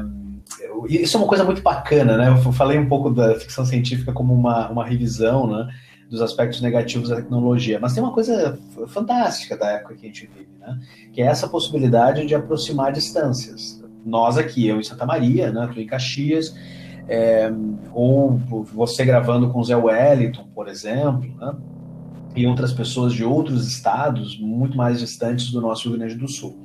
isso 0.88 1.16
é 1.16 1.20
uma 1.20 1.28
coisa 1.28 1.44
muito 1.44 1.60
bacana, 1.60 2.16
né? 2.16 2.28
Eu 2.28 2.52
falei 2.52 2.78
um 2.78 2.88
pouco 2.88 3.10
da 3.10 3.38
ficção 3.38 3.64
científica 3.64 4.12
como 4.12 4.32
uma, 4.32 4.70
uma 4.70 4.86
revisão, 4.86 5.46
né? 5.46 5.68
Dos 6.08 6.22
aspectos 6.22 6.62
negativos 6.62 7.10
da 7.10 7.16
tecnologia, 7.16 7.78
mas 7.78 7.92
tem 7.92 8.02
uma 8.02 8.12
coisa 8.12 8.58
fantástica 8.88 9.56
da 9.56 9.70
época 9.70 9.94
que 9.94 10.06
a 10.06 10.08
gente 10.08 10.30
vive, 10.34 10.48
né? 10.60 10.80
Que 11.12 11.20
é 11.20 11.26
essa 11.26 11.46
possibilidade 11.46 12.26
de 12.26 12.34
aproximar 12.34 12.90
distâncias. 12.90 13.82
Nós 14.04 14.38
aqui, 14.38 14.66
eu 14.66 14.80
em 14.80 14.82
Santa 14.82 15.04
Maria, 15.04 15.52
né? 15.52 15.68
Tu 15.72 15.80
em 15.80 15.86
Caxias, 15.86 16.54
é, 17.08 17.52
ou 17.92 18.38
você 18.72 19.04
gravando 19.04 19.50
com 19.50 19.62
Zé 19.62 19.76
Wellington, 19.76 20.46
por 20.54 20.68
exemplo, 20.68 21.34
né? 21.38 21.54
e 22.36 22.46
outras 22.46 22.72
pessoas 22.72 23.12
de 23.12 23.24
outros 23.24 23.66
estados 23.66 24.38
muito 24.38 24.76
mais 24.76 24.98
distantes 24.98 25.50
do 25.52 25.60
nosso 25.60 25.88
Rio 25.88 25.98
Grande 25.98 26.16
do 26.16 26.28
Sul. 26.28 26.58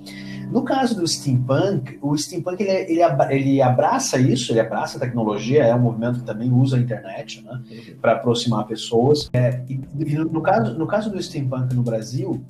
No 0.51 0.63
caso 0.63 0.95
do 0.95 1.07
steampunk, 1.07 1.99
o 2.01 2.17
steampunk 2.17 2.63
ele, 2.63 2.71
ele, 2.91 3.01
ele 3.29 3.61
abraça 3.61 4.17
isso, 4.17 4.51
ele 4.51 4.59
abraça 4.59 4.97
a 4.97 4.99
tecnologia, 4.99 5.63
é 5.63 5.75
um 5.75 5.79
movimento 5.79 6.21
que 6.21 6.25
também 6.25 6.51
usa 6.51 6.77
a 6.77 6.79
internet 6.79 7.43
né, 7.43 7.61
para 8.01 8.13
aproximar 8.13 8.65
pessoas. 8.65 9.29
É, 9.31 9.63
e, 9.69 9.79
e 9.95 10.15
no, 10.15 10.41
caso, 10.41 10.73
no 10.73 10.87
caso 10.87 11.11
do 11.11 11.21
steampunk 11.21 11.75
no 11.75 11.83
Brasil, 11.83 12.43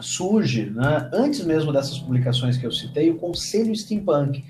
surge, 0.00 0.70
né, 0.70 1.10
antes 1.12 1.44
mesmo 1.44 1.70
dessas 1.70 1.98
publicações 1.98 2.56
que 2.56 2.66
eu 2.66 2.72
citei, 2.72 3.10
o 3.10 3.16
Conselho 3.16 3.76
Steampunk, 3.76 4.42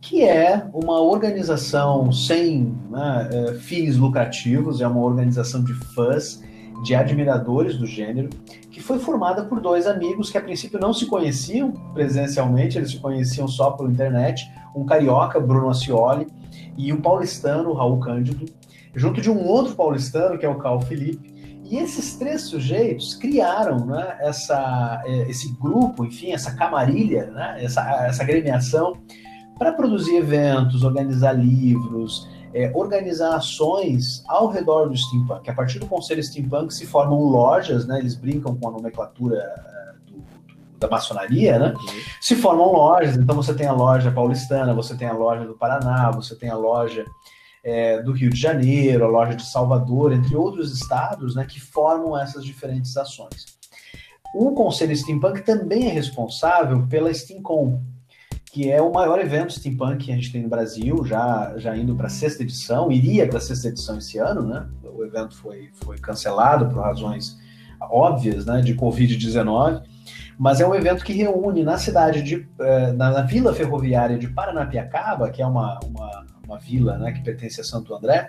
que 0.00 0.24
é 0.24 0.66
uma 0.72 1.00
organização 1.00 2.10
sem 2.10 2.74
né, 2.90 3.28
é, 3.32 3.54
fins 3.54 3.96
lucrativos, 3.96 4.80
é 4.80 4.88
uma 4.88 5.00
organização 5.00 5.62
de 5.62 5.74
fãs, 5.74 6.42
de 6.82 6.94
admiradores 6.94 7.76
do 7.76 7.86
gênero, 7.86 8.30
que 8.70 8.80
foi 8.80 8.98
formada 8.98 9.44
por 9.44 9.60
dois 9.60 9.86
amigos 9.86 10.30
que 10.30 10.38
a 10.38 10.40
princípio 10.40 10.80
não 10.80 10.94
se 10.94 11.06
conheciam 11.06 11.72
presencialmente, 11.92 12.78
eles 12.78 12.92
se 12.92 12.98
conheciam 12.98 13.46
só 13.46 13.72
pela 13.72 13.90
internet, 13.90 14.50
um 14.74 14.86
carioca, 14.86 15.38
Bruno 15.38 15.68
Ascioli, 15.68 16.26
e 16.78 16.92
um 16.92 17.00
paulistano, 17.00 17.74
Raul 17.74 18.00
Cândido, 18.00 18.46
junto 18.94 19.20
de 19.20 19.30
um 19.30 19.46
outro 19.46 19.74
paulistano, 19.74 20.38
que 20.38 20.46
é 20.46 20.48
o 20.48 20.56
Carl 20.56 20.80
Felipe, 20.80 21.30
e 21.70 21.76
esses 21.76 22.16
três 22.16 22.42
sujeitos 22.42 23.14
criaram 23.14 23.86
né, 23.86 24.16
essa, 24.20 25.02
é, 25.04 25.30
esse 25.30 25.52
grupo, 25.60 26.04
enfim, 26.04 26.32
essa 26.32 26.52
camarilha, 26.56 27.26
né, 27.26 27.58
essa, 27.62 27.82
essa 28.06 28.22
agremiação, 28.22 28.96
para 29.60 29.72
produzir 29.74 30.16
eventos, 30.16 30.82
organizar 30.84 31.34
livros, 31.34 32.26
é, 32.54 32.72
organizar 32.74 33.36
ações 33.36 34.24
ao 34.26 34.48
redor 34.48 34.88
do 34.88 34.96
steampunk. 34.96 35.50
A 35.50 35.52
partir 35.52 35.78
do 35.78 35.86
conselho 35.86 36.22
steampunk 36.24 36.72
se 36.72 36.86
formam 36.86 37.24
lojas, 37.24 37.86
né, 37.86 37.98
eles 37.98 38.14
brincam 38.14 38.56
com 38.56 38.68
a 38.68 38.70
nomenclatura 38.70 39.36
é, 39.36 40.10
do, 40.10 40.16
do, 40.16 40.24
da 40.78 40.88
maçonaria, 40.88 41.58
né? 41.58 41.74
Uhum. 41.76 42.00
Se 42.22 42.36
formam 42.36 42.72
lojas, 42.72 43.18
então 43.18 43.36
você 43.36 43.52
tem 43.52 43.66
a 43.66 43.72
loja 43.72 44.10
paulistana, 44.10 44.72
você 44.72 44.96
tem 44.96 45.06
a 45.06 45.12
loja 45.12 45.44
do 45.44 45.52
Paraná, 45.52 46.10
você 46.10 46.34
tem 46.34 46.48
a 46.48 46.56
loja 46.56 47.04
é, 47.62 48.02
do 48.02 48.12
Rio 48.12 48.30
de 48.30 48.40
Janeiro, 48.40 49.04
a 49.04 49.08
loja 49.08 49.34
de 49.34 49.44
Salvador, 49.44 50.14
entre 50.14 50.34
outros 50.34 50.72
estados, 50.72 51.34
né, 51.34 51.44
que 51.44 51.60
formam 51.60 52.18
essas 52.18 52.46
diferentes 52.46 52.96
ações. 52.96 53.44
O 54.34 54.52
Conselho 54.52 54.96
Steampunk 54.96 55.42
também 55.42 55.88
é 55.88 55.92
responsável 55.92 56.86
pela 56.88 57.10
SteamCon, 57.10 57.82
que 58.52 58.70
é 58.70 58.80
o 58.82 58.92
maior 58.92 59.18
evento 59.20 59.52
steampunk 59.52 60.04
que 60.04 60.12
a 60.12 60.14
gente 60.14 60.32
tem 60.32 60.42
no 60.42 60.48
Brasil, 60.48 61.04
já, 61.04 61.54
já 61.56 61.76
indo 61.76 61.94
para 61.94 62.06
a 62.06 62.10
sexta 62.10 62.42
edição, 62.42 62.90
iria 62.90 63.28
para 63.28 63.38
a 63.38 63.40
sexta 63.40 63.68
edição 63.68 63.98
esse 63.98 64.18
ano, 64.18 64.42
né? 64.42 64.66
O 64.84 65.04
evento 65.04 65.36
foi, 65.36 65.70
foi 65.84 65.98
cancelado 65.98 66.66
por 66.66 66.80
razões 66.82 67.38
óbvias, 67.80 68.44
né, 68.44 68.60
de 68.60 68.74
Covid-19, 68.74 69.82
mas 70.38 70.60
é 70.60 70.66
um 70.66 70.74
evento 70.74 71.02
que 71.02 71.14
reúne 71.14 71.62
na 71.62 71.78
cidade 71.78 72.22
de, 72.22 72.46
eh, 72.60 72.92
na, 72.92 73.10
na 73.10 73.22
vila 73.22 73.54
ferroviária 73.54 74.18
de 74.18 74.28
Paranapiacaba, 74.28 75.30
que 75.30 75.40
é 75.40 75.46
uma, 75.46 75.80
uma 75.86 76.26
uma 76.50 76.58
vila 76.58 76.98
né, 76.98 77.12
que 77.12 77.22
pertence 77.22 77.60
a 77.60 77.64
Santo 77.64 77.94
André, 77.94 78.28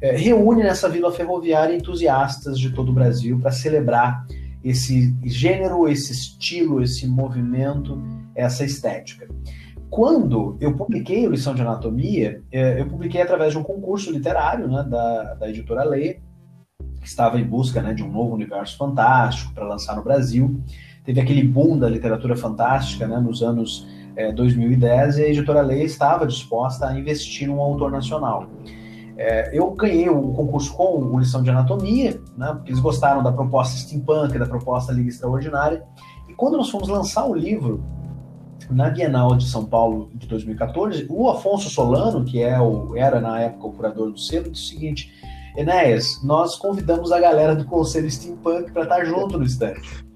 é, 0.00 0.14
reúne 0.14 0.62
nessa 0.62 0.88
vila 0.88 1.10
ferroviária 1.10 1.74
entusiastas 1.74 2.58
de 2.58 2.70
todo 2.70 2.90
o 2.90 2.92
Brasil 2.92 3.38
para 3.40 3.50
celebrar 3.50 4.26
esse 4.62 5.14
gênero, 5.24 5.88
esse 5.88 6.12
estilo, 6.12 6.82
esse 6.82 7.06
movimento, 7.06 8.00
essa 8.34 8.64
estética. 8.64 9.28
Quando 9.90 10.56
eu 10.60 10.76
publiquei 10.76 11.24
a 11.24 11.30
lição 11.30 11.54
de 11.54 11.62
anatomia, 11.62 12.42
é, 12.52 12.80
eu 12.80 12.86
publiquei 12.86 13.22
através 13.22 13.52
de 13.52 13.58
um 13.58 13.62
concurso 13.62 14.10
literário 14.10 14.68
né, 14.68 14.84
da, 14.88 15.34
da 15.34 15.48
editora 15.48 15.82
Leia, 15.82 16.20
que 17.00 17.06
estava 17.06 17.40
em 17.40 17.44
busca 17.44 17.80
né, 17.80 17.94
de 17.94 18.02
um 18.02 18.10
novo 18.10 18.34
universo 18.34 18.76
fantástico 18.76 19.52
para 19.54 19.66
lançar 19.66 19.96
no 19.96 20.04
Brasil. 20.04 20.60
Teve 21.04 21.20
aquele 21.20 21.42
boom 21.42 21.78
da 21.78 21.88
literatura 21.88 22.36
fantástica 22.36 23.06
né, 23.06 23.18
nos 23.18 23.42
anos 23.42 23.88
é, 24.14 24.30
2010 24.32 25.18
e 25.18 25.22
a 25.22 25.28
editora 25.28 25.62
Lei 25.62 25.84
estava 25.84 26.26
disposta 26.26 26.86
a 26.86 26.98
investir 26.98 27.48
num 27.48 27.60
autor 27.60 27.90
nacional. 27.90 28.50
É, 29.18 29.50
eu 29.52 29.72
ganhei 29.72 30.08
o 30.08 30.32
concurso 30.32 30.72
com 30.74 30.96
o 30.98 31.18
lição 31.18 31.42
de 31.42 31.50
anatomia, 31.50 32.22
né, 32.36 32.52
porque 32.54 32.70
eles 32.70 32.80
gostaram 32.80 33.20
da 33.20 33.32
proposta 33.32 33.76
steampunk, 33.76 34.38
da 34.38 34.46
proposta 34.46 34.92
Liga 34.92 35.08
Extraordinária. 35.08 35.84
E 36.28 36.34
quando 36.34 36.56
nós 36.56 36.70
fomos 36.70 36.88
lançar 36.88 37.26
o 37.26 37.34
livro 37.34 37.82
na 38.70 38.88
Bienal 38.90 39.34
de 39.34 39.48
São 39.48 39.64
Paulo 39.64 40.08
de 40.14 40.28
2014, 40.28 41.08
o 41.10 41.28
Afonso 41.28 41.68
Solano, 41.68 42.24
que 42.24 42.40
é 42.40 42.60
o, 42.60 42.96
era 42.96 43.20
na 43.20 43.40
época 43.40 43.66
o 43.66 43.72
curador 43.72 44.12
do 44.12 44.20
selo, 44.20 44.50
disse 44.50 44.66
o 44.66 44.68
seguinte: 44.68 45.12
Enéas, 45.56 46.20
nós 46.22 46.54
convidamos 46.54 47.10
a 47.10 47.18
galera 47.18 47.56
do 47.56 47.64
Conselho 47.64 48.08
Steampunk 48.08 48.70
para 48.70 48.84
estar 48.84 49.04
junto 49.04 49.36
no 49.36 49.44
stand. 49.44 50.07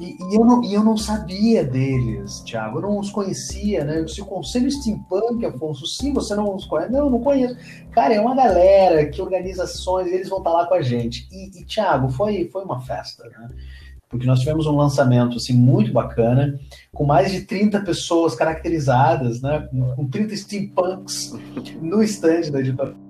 E, 0.00 0.16
e, 0.20 0.36
eu 0.36 0.44
não, 0.44 0.62
e 0.62 0.74
eu 0.74 0.84
não 0.84 0.96
sabia 0.96 1.64
deles, 1.64 2.40
Thiago, 2.40 2.78
eu 2.78 2.82
não 2.82 2.98
os 2.98 3.10
conhecia, 3.10 3.84
né? 3.84 4.06
Se 4.06 4.20
o 4.20 4.26
Conselho 4.26 4.70
Steampunk, 4.70 5.44
Afonso, 5.44 5.86
sim, 5.86 6.12
você 6.12 6.36
não 6.36 6.54
os 6.54 6.64
conhece? 6.66 6.92
Não, 6.92 7.00
eu 7.00 7.10
não 7.10 7.20
conheço. 7.20 7.56
Cara, 7.90 8.14
é 8.14 8.20
uma 8.20 8.34
galera 8.34 9.06
que 9.06 9.20
organiza 9.20 9.64
ações, 9.64 10.06
eles 10.06 10.28
vão 10.28 10.38
estar 10.38 10.50
lá 10.50 10.66
com 10.66 10.74
a 10.74 10.82
gente. 10.82 11.28
E, 11.32 11.60
e 11.60 11.64
Thiago, 11.64 12.08
foi, 12.10 12.48
foi 12.52 12.62
uma 12.64 12.80
festa, 12.80 13.24
né? 13.24 13.48
Porque 14.08 14.26
nós 14.26 14.40
tivemos 14.40 14.66
um 14.66 14.76
lançamento 14.76 15.36
assim, 15.36 15.52
muito 15.52 15.92
bacana, 15.92 16.58
com 16.94 17.04
mais 17.04 17.30
de 17.30 17.42
30 17.42 17.80
pessoas 17.80 18.34
caracterizadas, 18.34 19.42
né? 19.42 19.68
Com 19.96 20.06
30 20.06 20.36
steampunks 20.36 21.34
no 21.82 22.02
stand 22.02 22.50
da 22.52 22.60
editora 22.60 23.07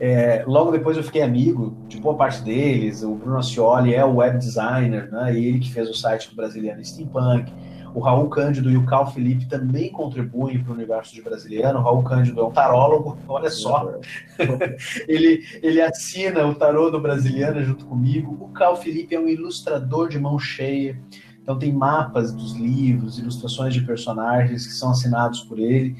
é, 0.00 0.44
logo 0.46 0.70
depois 0.70 0.96
eu 0.96 1.02
fiquei 1.02 1.22
amigo 1.22 1.76
de 1.88 2.00
boa 2.00 2.16
parte 2.16 2.42
deles. 2.42 3.02
O 3.02 3.14
Bruno 3.14 3.38
Ascioli 3.38 3.94
é 3.94 4.04
o 4.04 4.16
web 4.16 4.38
designer, 4.38 5.10
né? 5.10 5.36
ele 5.36 5.60
que 5.60 5.72
fez 5.72 5.88
o 5.88 5.94
site 5.94 6.30
do 6.30 6.36
Brasiliano 6.36 6.84
Steampunk. 6.84 7.52
O 7.94 8.00
Raul 8.00 8.28
Cândido 8.30 8.70
e 8.70 8.76
o 8.76 8.86
Carl 8.86 9.06
Felipe 9.06 9.46
também 9.46 9.92
contribuem 9.92 10.62
para 10.62 10.72
o 10.72 10.74
universo 10.74 11.14
de 11.14 11.20
Brasiliano. 11.20 11.78
O 11.78 11.82
Raul 11.82 12.02
Cândido 12.02 12.40
é 12.40 12.44
um 12.44 12.50
tarólogo, 12.50 13.18
olha 13.28 13.50
só. 13.50 13.98
ele, 15.06 15.44
ele 15.62 15.80
assina 15.80 16.46
o 16.46 16.54
tarô 16.54 16.90
do 16.90 16.98
Brasiliano 16.98 17.62
junto 17.62 17.84
comigo. 17.84 18.38
O 18.40 18.48
Carl 18.48 18.76
Felipe 18.76 19.14
é 19.14 19.20
um 19.20 19.28
ilustrador 19.28 20.08
de 20.08 20.18
mão 20.18 20.38
cheia. 20.38 20.98
Então 21.42 21.58
tem 21.58 21.72
mapas 21.72 22.32
dos 22.32 22.54
livros, 22.54 23.18
ilustrações 23.18 23.74
de 23.74 23.82
personagens 23.82 24.66
que 24.66 24.72
são 24.72 24.90
assinados 24.90 25.40
por 25.40 25.58
ele. 25.58 25.94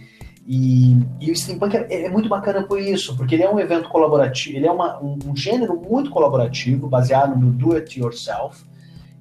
E, 0.46 0.96
e 1.20 1.30
o 1.30 1.36
steampunk 1.36 1.76
é, 1.76 2.06
é, 2.06 2.10
muito 2.10 2.28
bacana 2.28 2.62
por 2.64 2.80
isso, 2.80 3.16
porque 3.16 3.36
ele 3.36 3.44
é 3.44 3.50
um 3.50 3.60
evento 3.60 3.88
colaborativo, 3.88 4.56
ele 4.56 4.66
é 4.66 4.72
uma, 4.72 5.00
um, 5.00 5.16
um, 5.26 5.36
gênero 5.36 5.80
muito 5.80 6.10
colaborativo, 6.10 6.88
baseado 6.88 7.38
no 7.38 7.52
do 7.52 7.74
it 7.74 8.00
yourself. 8.00 8.64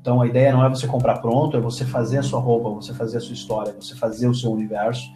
Então 0.01 0.20
a 0.20 0.25
ideia 0.25 0.51
não 0.51 0.66
é 0.66 0.70
você 0.70 0.88
comprar 0.88 1.20
pronto, 1.20 1.56
é 1.56 1.60
você 1.60 1.86
fazer 1.86 2.18
a 2.18 2.24
sua 2.24 2.40
roupa, 2.40 2.70
você 2.70 2.92
fazer 2.94 3.18
a 3.18 3.22
sua 3.22 3.34
história, 3.34 3.75
você 3.80 3.96
fazer 3.96 4.28
o 4.28 4.34
seu 4.34 4.51
universo. 4.51 5.08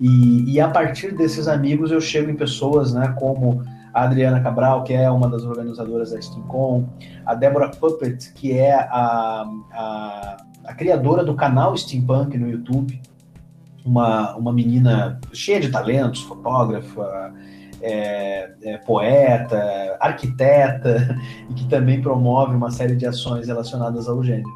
E, 0.00 0.54
e 0.54 0.60
a 0.60 0.68
partir 0.68 1.14
desses 1.14 1.46
amigos 1.46 1.90
eu 1.90 2.00
chego 2.00 2.30
em 2.30 2.34
pessoas, 2.34 2.94
né, 2.94 3.14
como 3.18 3.62
a 3.92 4.02
Adriana 4.02 4.40
Cabral, 4.40 4.82
que 4.82 4.94
é 4.94 5.10
uma 5.10 5.28
das 5.28 5.44
organizadoras 5.44 6.10
da 6.10 6.18
SteamCon, 6.18 6.88
a 7.24 7.34
Débora 7.34 7.70
Puppet, 7.70 8.32
que 8.32 8.58
é 8.58 8.74
a, 8.74 9.46
a, 9.72 10.36
a 10.64 10.74
criadora 10.74 11.22
do 11.22 11.34
canal 11.34 11.76
Steampunk 11.76 12.36
no 12.36 12.50
YouTube, 12.50 13.00
uma, 13.84 14.34
uma 14.36 14.52
menina 14.52 15.20
cheia 15.32 15.60
de 15.60 15.70
talentos, 15.70 16.22
fotógrafa, 16.22 17.32
é, 17.82 18.50
é, 18.62 18.78
poeta, 18.78 19.96
arquiteta, 20.00 21.18
e 21.50 21.54
que 21.54 21.68
também 21.68 22.00
promove 22.00 22.56
uma 22.56 22.70
série 22.70 22.96
de 22.96 23.06
ações 23.06 23.46
relacionadas 23.46 24.08
ao 24.08 24.22
gênero. 24.24 24.48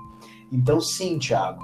Então, 0.50 0.80
sim, 0.80 1.18
Thiago, 1.18 1.62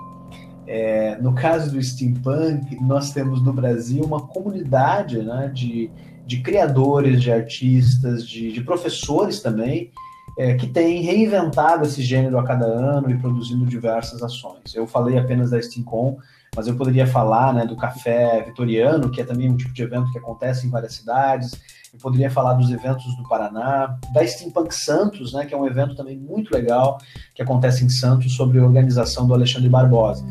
é, 0.67 1.17
no 1.21 1.35
caso 1.35 1.73
do 1.73 1.83
steampunk, 1.83 2.77
nós 2.83 3.13
temos 3.13 3.43
no 3.43 3.53
Brasil 3.53 4.05
uma 4.05 4.27
comunidade 4.27 5.23
né, 5.23 5.51
de, 5.53 5.91
de 6.27 6.41
criadores, 6.41 7.23
de 7.23 7.33
artistas, 7.33 8.27
de, 8.27 8.53
de 8.53 8.63
professores 8.63 9.41
também, 9.41 9.91
é, 10.39 10.55
que 10.55 10.67
tem 10.67 11.01
reinventado 11.03 11.85
esse 11.85 12.03
gênero 12.03 12.39
a 12.39 12.45
cada 12.45 12.67
ano 12.67 13.11
e 13.11 13.17
produzindo 13.17 13.65
diversas 13.65 14.23
ações. 14.23 14.75
Eu 14.75 14.87
falei 14.87 15.19
apenas 15.19 15.51
da 15.51 15.59
SteamCon, 15.59 16.19
mas 16.57 16.67
eu 16.67 16.77
poderia 16.77 17.07
falar 17.07 17.53
né, 17.53 17.67
do 17.67 17.77
café 17.77 18.43
vitoriano, 18.43 19.11
que 19.11 19.21
é 19.21 19.25
também 19.25 19.51
um 19.51 19.57
tipo 19.57 19.73
de 19.73 19.83
evento 19.83 20.11
que 20.13 20.19
acontece 20.19 20.67
em 20.67 20.71
várias 20.71 20.95
cidades. 20.95 21.53
Eu 21.93 21.99
poderia 22.01 22.31
falar 22.31 22.55
dos 22.55 22.71
eventos 22.71 23.05
do 23.17 23.29
Paraná, 23.29 23.99
da 24.13 24.27
Steampunk 24.27 24.75
Santos, 24.75 25.33
né, 25.33 25.47
que 25.47 25.55
é 25.55 25.57
um 25.57 25.67
evento 25.67 25.95
também 25.95 26.17
muito 26.17 26.53
legal 26.53 26.99
que 27.35 27.43
acontece 27.43 27.85
em 27.85 27.89
Santos 27.89 28.35
sobre 28.35 28.59
a 28.59 28.65
organização 28.65 29.27
do 29.27 29.35
Alexandre 29.35 29.69
Barbosa. 29.69 30.25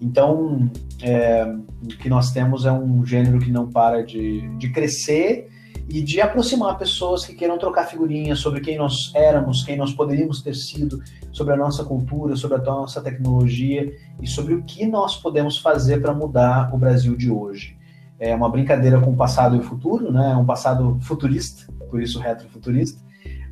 Então, 0.00 0.70
é, 1.02 1.44
o 1.82 1.88
que 1.88 2.08
nós 2.08 2.30
temos 2.30 2.66
é 2.66 2.72
um 2.72 3.04
gênero 3.04 3.38
que 3.38 3.50
não 3.50 3.70
para 3.70 4.04
de, 4.04 4.46
de 4.58 4.70
crescer 4.70 5.48
e 5.88 6.02
de 6.02 6.20
aproximar 6.20 6.76
pessoas 6.78 7.24
que 7.24 7.34
queiram 7.34 7.58
trocar 7.58 7.84
figurinhas 7.84 8.40
sobre 8.40 8.60
quem 8.60 8.76
nós 8.76 9.12
éramos, 9.14 9.62
quem 9.62 9.76
nós 9.76 9.92
poderíamos 9.92 10.42
ter 10.42 10.54
sido, 10.54 11.00
sobre 11.36 11.52
a 11.52 11.56
nossa 11.56 11.84
cultura, 11.84 12.34
sobre 12.34 12.56
a 12.56 12.62
nossa 12.62 12.98
tecnologia 13.02 13.94
e 14.22 14.26
sobre 14.26 14.54
o 14.54 14.62
que 14.62 14.86
nós 14.86 15.16
podemos 15.16 15.58
fazer 15.58 16.00
para 16.00 16.14
mudar 16.14 16.74
o 16.74 16.78
Brasil 16.78 17.14
de 17.14 17.30
hoje. 17.30 17.76
É 18.18 18.34
uma 18.34 18.48
brincadeira 18.48 18.98
com 18.98 19.10
o 19.10 19.16
passado 19.16 19.54
e 19.54 19.58
o 19.58 19.62
futuro, 19.62 20.10
né? 20.10 20.32
É 20.32 20.36
um 20.36 20.46
passado 20.46 20.96
futurista, 21.02 21.70
por 21.90 22.00
isso 22.00 22.18
retrofuturista, 22.18 22.98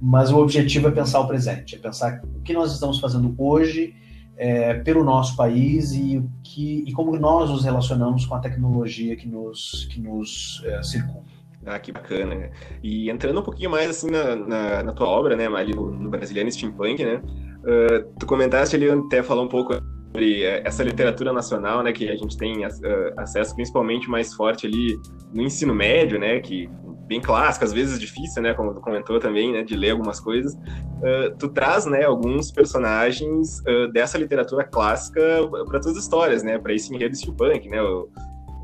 mas 0.01 0.33
o 0.33 0.39
objetivo 0.39 0.89
é 0.89 0.91
pensar 0.91 1.21
o 1.21 1.29
presente, 1.29 1.75
é 1.75 1.79
pensar 1.79 2.23
o 2.25 2.41
que 2.41 2.55
nós 2.55 2.73
estamos 2.73 2.99
fazendo 2.99 3.35
hoje 3.37 3.95
é, 4.35 4.73
pelo 4.81 5.05
nosso 5.05 5.37
país 5.37 5.93
e, 5.93 6.25
que, 6.43 6.85
e 6.87 6.93
como 6.95 7.15
nós 7.19 7.51
nos 7.51 7.65
relacionamos 7.65 8.25
com 8.25 8.35
a 8.35 8.39
tecnologia 8.39 9.15
que 9.15 9.29
nos, 9.29 9.87
que 9.93 10.01
nos 10.01 10.63
é, 10.65 10.83
circunda. 10.83 11.35
Ah, 11.67 11.79
que 11.79 11.93
bacana. 11.93 12.51
E 12.83 13.11
entrando 13.11 13.41
um 13.41 13.45
pouquinho 13.45 13.71
mais 13.71 13.91
assim 13.91 14.11
na, 14.11 14.35
na, 14.35 14.83
na 14.85 14.93
tua 14.93 15.07
obra, 15.07 15.37
né, 15.37 15.47
ali 15.49 15.75
no, 15.75 15.91
no 15.91 16.09
Brasiliano 16.09 16.51
Steampunk, 16.51 17.05
né? 17.05 17.21
Uh, 17.65 18.05
tu 18.19 18.27
comentaste 18.27 18.77
ali, 18.77 18.91
até 18.91 19.23
falou 19.23 19.45
um 19.45 19.49
pouco 19.49 19.75
sobre 20.13 20.45
essa 20.45 20.85
literatura 20.85 21.33
nacional, 21.33 21.83
né, 21.83 21.93
que 21.93 22.09
a 22.09 22.17
gente 22.17 22.37
tem 22.37 22.65
uh, 22.65 22.71
acesso 23.17 23.55
principalmente 23.55 24.09
mais 24.09 24.35
forte 24.35 24.67
ali 24.67 24.97
no 25.33 25.43
ensino 25.43 25.75
médio, 25.75 26.19
né, 26.19 26.41
que 26.41 26.69
bem 27.09 27.21
clássico, 27.21 27.65
às 27.65 27.73
vezes 27.73 27.99
difícil, 27.99 28.43
né, 28.43 28.55
como 28.55 28.73
tu 28.73 28.81
comentou 28.81 29.19
também, 29.19 29.53
né, 29.53 29.63
de 29.63 29.77
ler 29.77 29.91
algumas 29.91 30.21
coisas. 30.21 30.55
Uh, 30.55 31.37
tu 31.39 31.49
traz, 31.49 31.87
né, 31.87 32.05
alguns 32.05 32.53
personagens 32.53 33.63
dessa 33.93 34.17
literatura 34.19 34.65
clássica 34.65 35.21
para 35.67 35.81
tuas 35.81 35.97
histórias, 35.97 36.43
né, 36.43 36.59
para 36.59 36.73
esse 36.73 36.95
enredo 36.95 37.17
steampunk, 37.17 37.69
né, 37.69 37.83
o, 37.83 38.09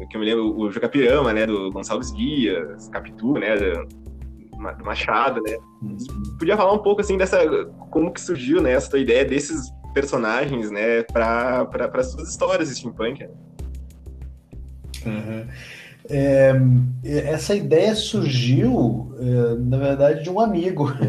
que 0.08 0.16
eu 0.16 0.20
me 0.20 0.26
lembro, 0.26 0.58
o 0.58 0.70
Jocapirama, 0.70 1.32
né, 1.32 1.46
do 1.46 1.70
Gonçalves 1.70 2.14
Dias, 2.14 2.88
Capitu, 2.88 3.34
né, 3.34 3.56
Machado, 4.84 5.42
né? 5.42 5.56
Podia 6.38 6.56
falar 6.56 6.72
um 6.72 6.82
pouco 6.82 7.00
assim 7.00 7.16
dessa 7.16 7.38
como 7.90 8.12
que 8.12 8.20
surgiu 8.20 8.60
né, 8.60 8.72
essa 8.72 8.98
ideia 8.98 9.24
desses 9.24 9.72
personagens, 9.94 10.70
né, 10.70 11.02
para 11.04 11.64
para 11.64 12.04
suas 12.04 12.28
histórias 12.28 12.68
steampunk. 12.68 13.24
Né? 13.24 13.30
Uhum. 15.06 15.46
É, 16.08 16.52
essa 17.04 17.54
ideia 17.54 17.94
surgiu, 17.94 19.14
é, 19.18 19.54
na 19.56 19.78
verdade, 19.78 20.22
de 20.22 20.30
um 20.30 20.40
amigo. 20.40 20.92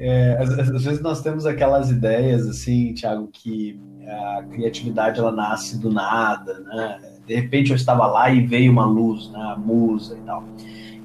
É, 0.00 0.38
às, 0.40 0.50
às, 0.56 0.84
vezes 0.84 1.00
nós 1.00 1.22
temos 1.22 1.44
aquelas 1.44 1.90
ideias, 1.90 2.46
assim, 2.46 2.94
Thiago, 2.94 3.26
que 3.32 3.80
a 4.06 4.44
criatividade 4.44 5.18
ela 5.18 5.32
nasce 5.32 5.76
do 5.76 5.90
nada, 5.90 6.60
né? 6.60 7.00
De 7.26 7.34
repente 7.34 7.70
eu 7.70 7.76
estava 7.76 8.06
lá 8.06 8.30
e 8.30 8.46
veio 8.46 8.70
uma 8.70 8.86
luz, 8.86 9.28
né? 9.30 9.40
A 9.40 9.56
musa 9.56 10.16
e 10.16 10.20
tal. 10.20 10.44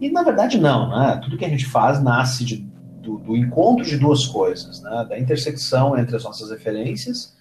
E 0.03 0.11
na 0.11 0.21
verdade 0.21 0.57
não, 0.57 0.89
né? 0.89 1.17
Tudo 1.23 1.37
que 1.37 1.45
a 1.45 1.49
gente 1.49 1.65
faz 1.65 2.03
nasce 2.03 2.43
de, 2.43 2.57
do, 3.01 3.19
do, 3.19 3.37
encontro 3.37 3.85
de 3.85 3.97
duas 3.97 4.27
coisas, 4.27 4.81
né? 4.81 5.05
Da 5.07 5.17
intersecção 5.17 5.97
entre 5.97 6.13
as 6.13 6.25
nossas 6.25 6.51
referências 6.51 7.33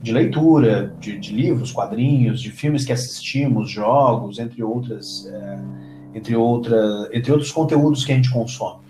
de 0.00 0.10
leitura, 0.10 0.94
de, 0.98 1.18
de 1.18 1.30
livros, 1.30 1.70
quadrinhos, 1.70 2.40
de 2.40 2.50
filmes 2.50 2.86
que 2.86 2.92
assistimos, 2.94 3.70
jogos, 3.70 4.38
entre 4.38 4.62
outras, 4.62 5.26
é, 5.30 5.58
entre 6.14 6.34
outra, 6.34 7.10
entre 7.12 7.30
outros 7.30 7.52
conteúdos 7.52 8.02
que 8.02 8.12
a 8.12 8.16
gente 8.16 8.30
consome. 8.30 8.80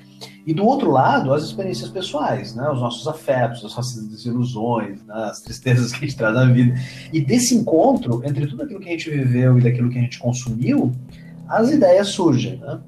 E 0.46 0.54
do 0.54 0.64
outro 0.64 0.88
lado, 0.88 1.34
as 1.34 1.42
experiências 1.42 1.90
pessoais, 1.90 2.54
né? 2.54 2.70
os 2.70 2.80
nossos 2.80 3.08
afetos, 3.08 3.64
as 3.64 3.74
nossas 3.74 4.06
desilusões, 4.06 5.04
né? 5.04 5.14
as 5.14 5.40
tristezas 5.40 5.90
que 5.90 5.98
a 5.98 6.00
gente 6.06 6.16
traz 6.16 6.32
na 6.32 6.44
vida. 6.44 6.78
E 7.12 7.20
desse 7.20 7.56
encontro, 7.56 8.22
entre 8.24 8.46
tudo 8.46 8.62
aquilo 8.62 8.78
que 8.78 8.88
a 8.88 8.92
gente 8.92 9.10
viveu 9.10 9.58
e 9.58 9.62
daquilo 9.62 9.90
que 9.90 9.98
a 9.98 10.00
gente 10.00 10.20
consumiu, 10.20 10.92
as 11.50 11.70
ideias 11.70 12.08
surgem. 12.08 12.58
Né? 12.58 12.80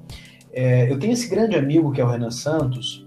É, 0.53 0.91
eu 0.91 0.97
tenho 0.97 1.13
esse 1.13 1.27
grande 1.27 1.55
amigo 1.55 1.91
que 1.91 1.99
é 1.99 2.05
o 2.05 2.09
Renan 2.09 2.31
Santos, 2.31 3.03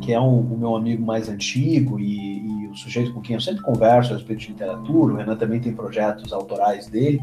que 0.00 0.12
é 0.12 0.20
um, 0.20 0.40
o 0.40 0.56
meu 0.56 0.76
amigo 0.76 1.04
mais 1.04 1.28
antigo 1.28 1.98
e, 1.98 2.38
e, 2.38 2.68
o 2.68 2.74
sujeito 2.76 3.12
com 3.12 3.20
quem 3.20 3.34
eu 3.34 3.40
sempre 3.40 3.62
converso 3.62 4.12
a 4.12 4.16
respeito 4.16 4.40
de 4.40 4.48
literatura. 4.48 5.14
O 5.14 5.16
Renan 5.16 5.36
também 5.36 5.60
tem 5.60 5.72
projetos 5.72 6.32
autorais 6.32 6.86
dele. 6.86 7.20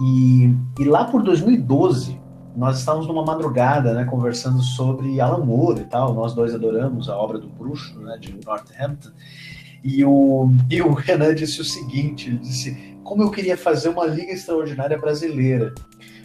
E, 0.00 0.54
e 0.78 0.84
lá 0.84 1.04
por 1.04 1.22
2012, 1.22 2.18
nós 2.56 2.78
estávamos 2.78 3.06
numa 3.06 3.24
madrugada, 3.24 3.92
né, 3.92 4.04
conversando 4.04 4.62
sobre 4.62 5.20
Alan 5.20 5.44
Moore 5.44 5.82
e 5.82 5.84
tal. 5.84 6.14
Nós 6.14 6.32
dois 6.32 6.54
adoramos 6.54 7.08
a 7.08 7.16
obra 7.16 7.38
do 7.38 7.48
Bruxo, 7.48 7.98
né, 8.00 8.16
de 8.18 8.34
Northampton. 8.44 9.10
E 9.82 10.04
o, 10.04 10.50
e 10.70 10.80
o 10.80 10.92
Renan 10.92 11.34
disse 11.34 11.60
o 11.60 11.64
seguinte: 11.64 12.28
ele 12.28 12.38
disse, 12.38 12.96
como 13.02 13.22
eu 13.22 13.30
queria 13.30 13.56
fazer 13.56 13.88
uma 13.88 14.06
Liga 14.06 14.32
Extraordinária 14.32 14.98
Brasileira 14.98 15.74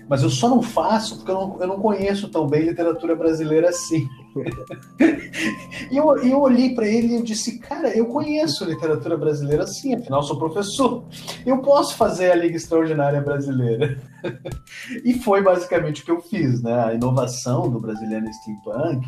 mas 0.07 0.21
eu 0.21 0.29
só 0.29 0.47
não 0.47 0.61
faço 0.61 1.17
porque 1.17 1.31
eu 1.31 1.35
não, 1.35 1.57
eu 1.61 1.67
não 1.67 1.79
conheço 1.79 2.29
tão 2.29 2.47
bem 2.47 2.63
literatura 2.63 3.15
brasileira 3.15 3.69
assim. 3.69 4.07
e 5.91 5.97
eu, 5.97 6.17
eu 6.17 6.39
olhei 6.39 6.75
para 6.75 6.87
ele 6.87 7.07
e 7.07 7.15
eu 7.15 7.23
disse, 7.23 7.59
cara, 7.59 7.89
eu 7.95 8.05
conheço 8.05 8.65
literatura 8.65 9.17
brasileira 9.17 9.63
assim, 9.63 9.95
afinal 9.95 10.21
sou 10.21 10.37
professor. 10.37 11.05
Eu 11.45 11.59
posso 11.59 11.95
fazer 11.95 12.31
a 12.31 12.35
Liga 12.35 12.55
Extraordinária 12.55 13.21
Brasileira. 13.21 13.97
e 15.03 15.15
foi 15.15 15.41
basicamente 15.41 16.01
o 16.01 16.05
que 16.05 16.11
eu 16.11 16.21
fiz, 16.21 16.61
né? 16.61 16.85
A 16.85 16.93
inovação 16.93 17.69
do 17.69 17.79
brasileiro 17.79 18.25
steampunk 18.31 19.07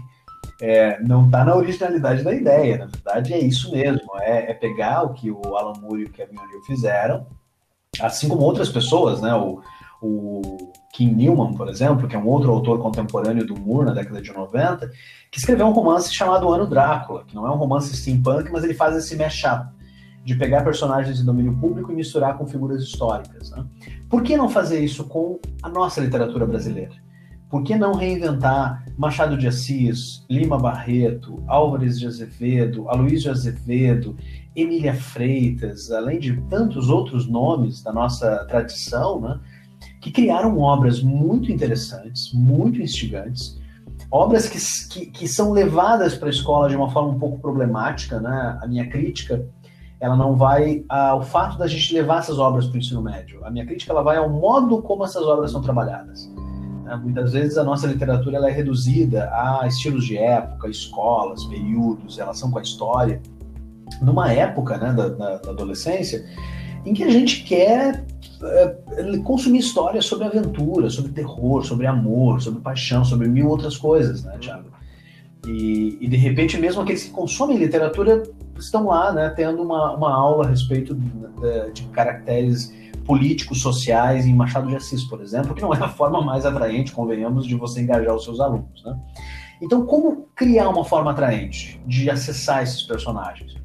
é, 0.61 0.99
não 1.03 1.25
está 1.25 1.45
na 1.45 1.55
originalidade 1.55 2.23
da 2.23 2.33
ideia. 2.33 2.79
Na 2.79 2.85
verdade, 2.85 3.33
é 3.33 3.39
isso 3.39 3.71
mesmo. 3.71 4.07
É, 4.21 4.51
é 4.51 4.53
pegar 4.53 5.03
o 5.03 5.13
que 5.13 5.29
o 5.29 5.55
Alan 5.55 5.79
Moore 5.79 6.01
e 6.01 6.05
o 6.05 6.11
Kevin 6.11 6.37
O'Neill 6.37 6.63
fizeram, 6.63 7.27
assim 8.01 8.27
como 8.27 8.41
outras 8.41 8.69
pessoas, 8.69 9.21
né? 9.21 9.33
O, 9.35 9.61
o 10.01 10.41
Kim 10.93 11.13
Newman, 11.13 11.53
por 11.53 11.69
exemplo, 11.69 12.07
que 12.07 12.15
é 12.15 12.19
um 12.19 12.27
outro 12.27 12.51
autor 12.51 12.79
contemporâneo 12.79 13.45
do 13.45 13.55
Moore 13.55 13.87
na 13.87 13.93
década 13.93 14.21
de 14.21 14.31
90, 14.31 14.89
que 15.31 15.39
escreveu 15.39 15.67
um 15.67 15.71
romance 15.71 16.13
chamado 16.13 16.51
Ano 16.51 16.67
Drácula, 16.67 17.23
que 17.25 17.35
não 17.35 17.45
é 17.45 17.51
um 17.51 17.57
romance 17.57 17.95
steampunk, 17.95 18.51
mas 18.51 18.63
ele 18.63 18.73
faz 18.73 18.95
esse 18.95 19.15
mashup 19.15 19.67
de 20.23 20.35
pegar 20.35 20.63
personagens 20.63 21.17
de 21.17 21.23
domínio 21.23 21.55
público 21.55 21.91
e 21.91 21.95
misturar 21.95 22.37
com 22.37 22.45
figuras 22.45 22.83
históricas. 22.83 23.49
Né? 23.51 23.65
Por 24.09 24.23
que 24.23 24.35
não 24.35 24.49
fazer 24.49 24.83
isso 24.83 25.05
com 25.05 25.39
a 25.63 25.69
nossa 25.69 26.01
literatura 26.01 26.45
brasileira? 26.45 26.95
Por 27.49 27.63
que 27.63 27.77
não 27.77 27.93
reinventar 27.93 28.85
Machado 28.97 29.37
de 29.37 29.47
Assis, 29.47 30.25
Lima 30.29 30.57
Barreto, 30.57 31.41
Álvares 31.47 31.97
de 31.97 32.07
Azevedo, 32.07 32.89
Aloysio 32.89 33.31
Azevedo, 33.31 34.17
Emília 34.53 34.93
Freitas, 34.93 35.91
além 35.91 36.19
de 36.19 36.35
tantos 36.49 36.89
outros 36.89 37.25
nomes 37.25 37.81
da 37.81 37.93
nossa 37.93 38.43
tradição, 38.45 39.21
né? 39.21 39.39
Que 40.07 40.21
criaram 40.21 40.57
obras 40.59 41.01
muito 41.01 41.51
interessantes, 41.51 42.31
muito 42.33 42.81
instigantes, 42.81 43.59
obras 44.09 44.47
que, 44.47 44.59
que, 44.89 45.05
que 45.11 45.27
são 45.27 45.51
levadas 45.51 46.15
para 46.15 46.27
a 46.27 46.31
escola 46.31 46.69
de 46.69 46.75
uma 46.75 46.89
forma 46.89 47.09
um 47.09 47.19
pouco 47.19 47.39
problemática, 47.39 48.19
né? 48.19 48.57
A 48.61 48.67
minha 48.67 48.87
crítica, 48.87 49.45
ela 49.99 50.15
não 50.15 50.35
vai 50.35 50.85
ao 50.87 51.21
fato 51.21 51.57
da 51.57 51.67
gente 51.67 51.93
levar 51.93 52.19
essas 52.19 52.39
obras 52.39 52.67
para 52.67 52.75
o 52.75 52.77
ensino 52.77 53.01
médio. 53.01 53.43
A 53.43 53.51
minha 53.51 53.65
crítica, 53.65 53.91
ela 53.91 54.01
vai 54.01 54.15
ao 54.17 54.29
modo 54.29 54.81
como 54.81 55.03
essas 55.03 55.23
obras 55.23 55.51
são 55.51 55.61
trabalhadas. 55.61 56.31
Né? 56.83 56.95
Muitas 56.95 57.33
vezes 57.33 57.57
a 57.57 57.63
nossa 57.63 57.85
literatura 57.85 58.37
ela 58.37 58.49
é 58.49 58.53
reduzida 58.53 59.29
a 59.33 59.67
estilos 59.67 60.05
de 60.05 60.17
época, 60.17 60.69
escolas, 60.69 61.43
períodos, 61.45 62.17
relação 62.17 62.49
com 62.49 62.59
a 62.59 62.61
história. 62.61 63.21
Numa 64.01 64.31
época 64.31 64.77
né, 64.77 64.93
da, 64.93 65.09
da, 65.09 65.37
da 65.37 65.49
adolescência, 65.49 66.23
em 66.87 66.93
que 66.93 67.03
a 67.03 67.09
gente 67.09 67.43
quer 67.43 68.05
é, 68.41 69.17
consumir 69.23 69.59
histórias 69.59 70.05
sobre 70.05 70.25
aventura, 70.25 70.89
sobre 70.89 71.11
terror, 71.11 71.65
sobre 71.65 71.85
amor, 71.85 72.41
sobre 72.41 72.61
paixão, 72.61 73.03
sobre 73.03 73.27
mil 73.27 73.49
outras 73.49 73.75
coisas, 73.75 74.23
né, 74.23 74.37
Thiago? 74.39 74.69
E, 75.45 75.97
e 75.99 76.07
de 76.07 76.17
repente, 76.17 76.57
mesmo 76.57 76.81
aqueles 76.81 77.03
que 77.03 77.11
consomem 77.11 77.57
literatura 77.57 78.23
estão 78.57 78.87
lá, 78.87 79.11
né, 79.11 79.29
tendo 79.35 79.61
uma, 79.61 79.95
uma 79.95 80.13
aula 80.13 80.45
a 80.45 80.49
respeito 80.49 80.95
de, 80.95 81.71
de 81.73 81.83
caracteres 81.89 82.73
políticos, 83.05 83.61
sociais 83.61 84.25
em 84.25 84.33
Machado 84.33 84.67
de 84.67 84.75
Assis, 84.75 85.03
por 85.03 85.21
exemplo, 85.21 85.53
que 85.53 85.61
não 85.61 85.73
é 85.73 85.77
a 85.77 85.89
forma 85.89 86.21
mais 86.21 86.45
atraente, 86.45 86.91
convenhamos, 86.91 87.45
de 87.45 87.55
você 87.55 87.81
engajar 87.81 88.15
os 88.15 88.23
seus 88.23 88.39
alunos, 88.39 88.83
né? 88.83 88.97
Então, 89.61 89.85
como 89.85 90.27
criar 90.35 90.69
uma 90.69 90.83
forma 90.83 91.11
atraente 91.11 91.81
de 91.85 92.09
acessar 92.09 92.63
esses 92.63 92.83
personagens? 92.83 93.55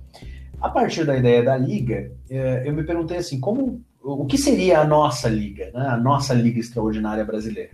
A 0.63 0.71
partir 0.71 1.05
da 1.05 1.17
ideia 1.17 1.43
da 1.43 1.57
liga, 1.57 2.13
é, 2.31 2.63
eu 2.65 2.73
me 2.73 2.85
perguntei 2.85 3.17
assim, 3.17 3.41
como 3.41 3.83
o 4.01 4.25
que 4.27 4.39
seria 4.39 4.81
a 4.81 4.85
nossa 4.85 5.29
liga, 5.29 5.73
né? 5.75 5.89
a 5.89 5.97
nossa 5.97 6.33
liga 6.33 6.61
extraordinária 6.61 7.25
brasileira? 7.25 7.73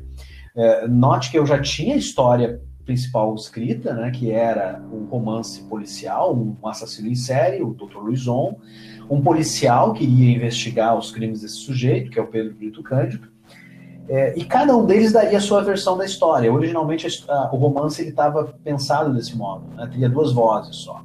É, 0.56 0.88
note 0.88 1.30
que 1.30 1.38
eu 1.38 1.44
já 1.44 1.60
tinha 1.60 1.94
a 1.94 1.98
história 1.98 2.62
principal 2.86 3.34
escrita, 3.34 3.92
né, 3.92 4.10
que 4.10 4.30
era 4.30 4.82
um 4.90 5.04
romance 5.04 5.62
policial, 5.64 6.34
um 6.34 6.66
assassino 6.66 7.08
em 7.08 7.14
série, 7.14 7.62
o 7.62 7.74
Dr. 7.74 7.98
Luizon, 7.98 8.56
um 9.10 9.20
policial 9.20 9.92
que 9.92 10.04
iria 10.04 10.36
investigar 10.36 10.96
os 10.96 11.12
crimes 11.12 11.42
desse 11.42 11.56
sujeito, 11.56 12.10
que 12.10 12.18
é 12.18 12.22
o 12.22 12.26
Pedro 12.26 12.54
Brito 12.54 12.82
Cândido, 12.82 13.28
é, 14.08 14.32
e 14.38 14.42
cada 14.42 14.74
um 14.74 14.86
deles 14.86 15.12
daria 15.12 15.36
a 15.36 15.40
sua 15.42 15.62
versão 15.62 15.98
da 15.98 16.06
história. 16.06 16.50
Originalmente 16.50 17.06
a, 17.06 17.32
a, 17.34 17.54
o 17.54 17.58
romance 17.58 18.02
estava 18.02 18.44
pensado 18.64 19.12
desse 19.12 19.36
modo, 19.36 19.66
né, 19.74 19.86
teria 19.92 20.08
duas 20.08 20.32
vozes 20.32 20.76
só. 20.76 21.04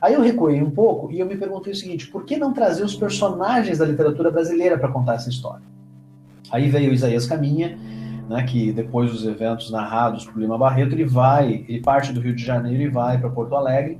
Aí 0.00 0.14
eu 0.14 0.22
recuei 0.22 0.62
um 0.62 0.70
pouco 0.70 1.10
e 1.12 1.20
eu 1.20 1.26
me 1.26 1.36
perguntei 1.36 1.72
o 1.72 1.76
seguinte: 1.76 2.06
por 2.08 2.24
que 2.24 2.36
não 2.36 2.52
trazer 2.52 2.84
os 2.84 2.94
personagens 2.94 3.78
da 3.78 3.84
literatura 3.84 4.30
brasileira 4.30 4.78
para 4.78 4.88
contar 4.88 5.14
essa 5.14 5.28
história? 5.28 5.62
Aí 6.50 6.68
veio 6.68 6.92
Isaías 6.92 7.26
Caminha, 7.26 7.78
né, 8.28 8.42
que 8.44 8.72
depois 8.72 9.10
dos 9.12 9.26
eventos 9.26 9.70
narrados 9.70 10.24
por 10.24 10.38
Lima 10.38 10.56
Barreto, 10.56 10.94
ele 10.94 11.04
vai, 11.04 11.64
ele 11.68 11.80
parte 11.80 12.12
do 12.12 12.20
Rio 12.20 12.34
de 12.34 12.44
Janeiro 12.44 12.82
e 12.82 12.88
vai 12.88 13.18
para 13.18 13.28
Porto 13.28 13.54
Alegre, 13.54 13.98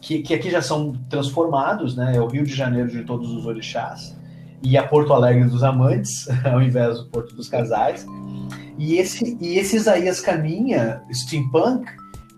que, 0.00 0.20
que 0.22 0.34
aqui 0.34 0.50
já 0.50 0.60
são 0.60 0.94
transformados, 1.08 1.96
né, 1.96 2.16
é 2.16 2.20
o 2.20 2.26
Rio 2.26 2.44
de 2.44 2.54
Janeiro 2.54 2.88
de 2.88 3.02
todos 3.04 3.30
os 3.30 3.46
orixás, 3.46 4.18
e 4.62 4.76
a 4.76 4.86
Porto 4.86 5.12
Alegre 5.12 5.44
dos 5.44 5.62
amantes, 5.62 6.26
ao 6.44 6.60
invés 6.60 6.98
do 6.98 7.06
Porto 7.06 7.34
dos 7.34 7.48
casais. 7.48 8.06
E 8.78 8.96
esse, 8.96 9.36
e 9.40 9.58
esse 9.58 9.76
Isaías 9.76 10.20
Caminha, 10.20 11.02
steampunk, 11.12 11.86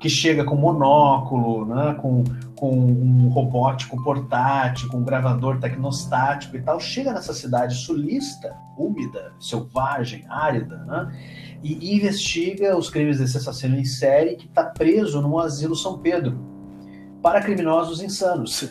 que 0.02 0.08
chega 0.08 0.42
com 0.44 0.56
monóculo, 0.56 1.64
né, 1.64 1.94
com, 2.02 2.24
com 2.56 2.76
um 2.76 3.28
robótico 3.28 4.02
portátil, 4.02 4.88
com 4.88 4.96
um 4.96 5.04
gravador 5.04 5.60
tecnostático 5.60 6.56
e 6.56 6.60
tal, 6.60 6.80
chega 6.80 7.12
nessa 7.12 7.32
cidade 7.32 7.76
sulista, 7.76 8.52
úmida, 8.76 9.32
selvagem, 9.38 10.24
árida, 10.28 10.78
né, 10.78 11.16
e 11.62 11.96
investiga 11.96 12.76
os 12.76 12.90
crimes 12.90 13.20
desse 13.20 13.36
assassino 13.36 13.78
em 13.78 13.84
série 13.84 14.34
que 14.34 14.46
está 14.46 14.64
preso 14.64 15.22
no 15.22 15.38
asilo 15.38 15.76
São 15.76 15.96
Pedro, 15.98 16.50
para 17.22 17.40
criminosos 17.40 18.02
insanos. 18.02 18.68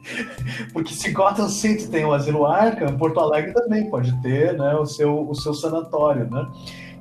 Porque 0.72 0.94
se 0.94 1.10
Gotham 1.10 1.50
City 1.50 1.88
tem 1.88 2.06
o 2.06 2.14
Asilo 2.14 2.46
Arkham, 2.46 2.96
Porto 2.96 3.20
Alegre 3.20 3.52
também 3.52 3.90
pode 3.90 4.18
ter 4.22 4.56
né, 4.56 4.74
o, 4.76 4.86
seu, 4.86 5.28
o 5.28 5.34
seu 5.34 5.52
sanatório, 5.52 6.26
né? 6.30 6.46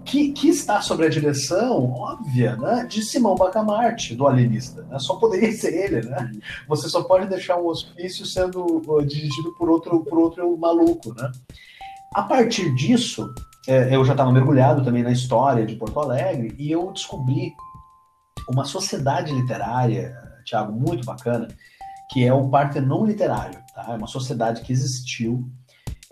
Que, 0.05 0.31
que 0.33 0.49
está 0.49 0.81
sob 0.81 1.05
a 1.05 1.09
direção 1.09 1.91
óbvia 1.91 2.55
né, 2.57 2.85
de 2.89 3.01
Simão 3.01 3.35
Bacamarte, 3.35 4.15
do 4.15 4.27
alienista. 4.27 4.83
Né? 4.83 4.99
Só 4.99 5.15
poderia 5.15 5.51
ser 5.55 5.73
ele, 5.73 6.07
né? 6.07 6.31
Você 6.67 6.89
só 6.89 7.03
pode 7.03 7.27
deixar 7.27 7.57
um 7.57 7.67
hospício 7.67 8.25
sendo 8.25 8.83
uh, 8.85 9.05
dirigido 9.05 9.53
por 9.57 9.69
outro, 9.69 10.01
por 10.01 10.19
outro 10.19 10.57
maluco, 10.57 11.13
né? 11.15 11.31
A 12.13 12.23
partir 12.23 12.73
disso, 12.75 13.33
é, 13.67 13.95
eu 13.95 14.03
já 14.03 14.11
estava 14.11 14.31
mergulhado 14.31 14.83
também 14.83 15.03
na 15.03 15.11
história 15.11 15.65
de 15.65 15.75
Porto 15.75 15.99
Alegre 15.99 16.53
e 16.59 16.71
eu 16.71 16.91
descobri 16.91 17.53
uma 18.49 18.65
sociedade 18.65 19.33
literária, 19.33 20.15
Tiago, 20.43 20.71
muito 20.71 21.05
bacana, 21.05 21.47
que 22.11 22.23
é 22.23 22.33
o 22.33 22.49
Partenon 22.49 23.05
Literário. 23.05 23.59
Tá? 23.73 23.85
É 23.89 23.95
uma 23.95 24.07
sociedade 24.07 24.61
que 24.61 24.71
existiu. 24.73 25.49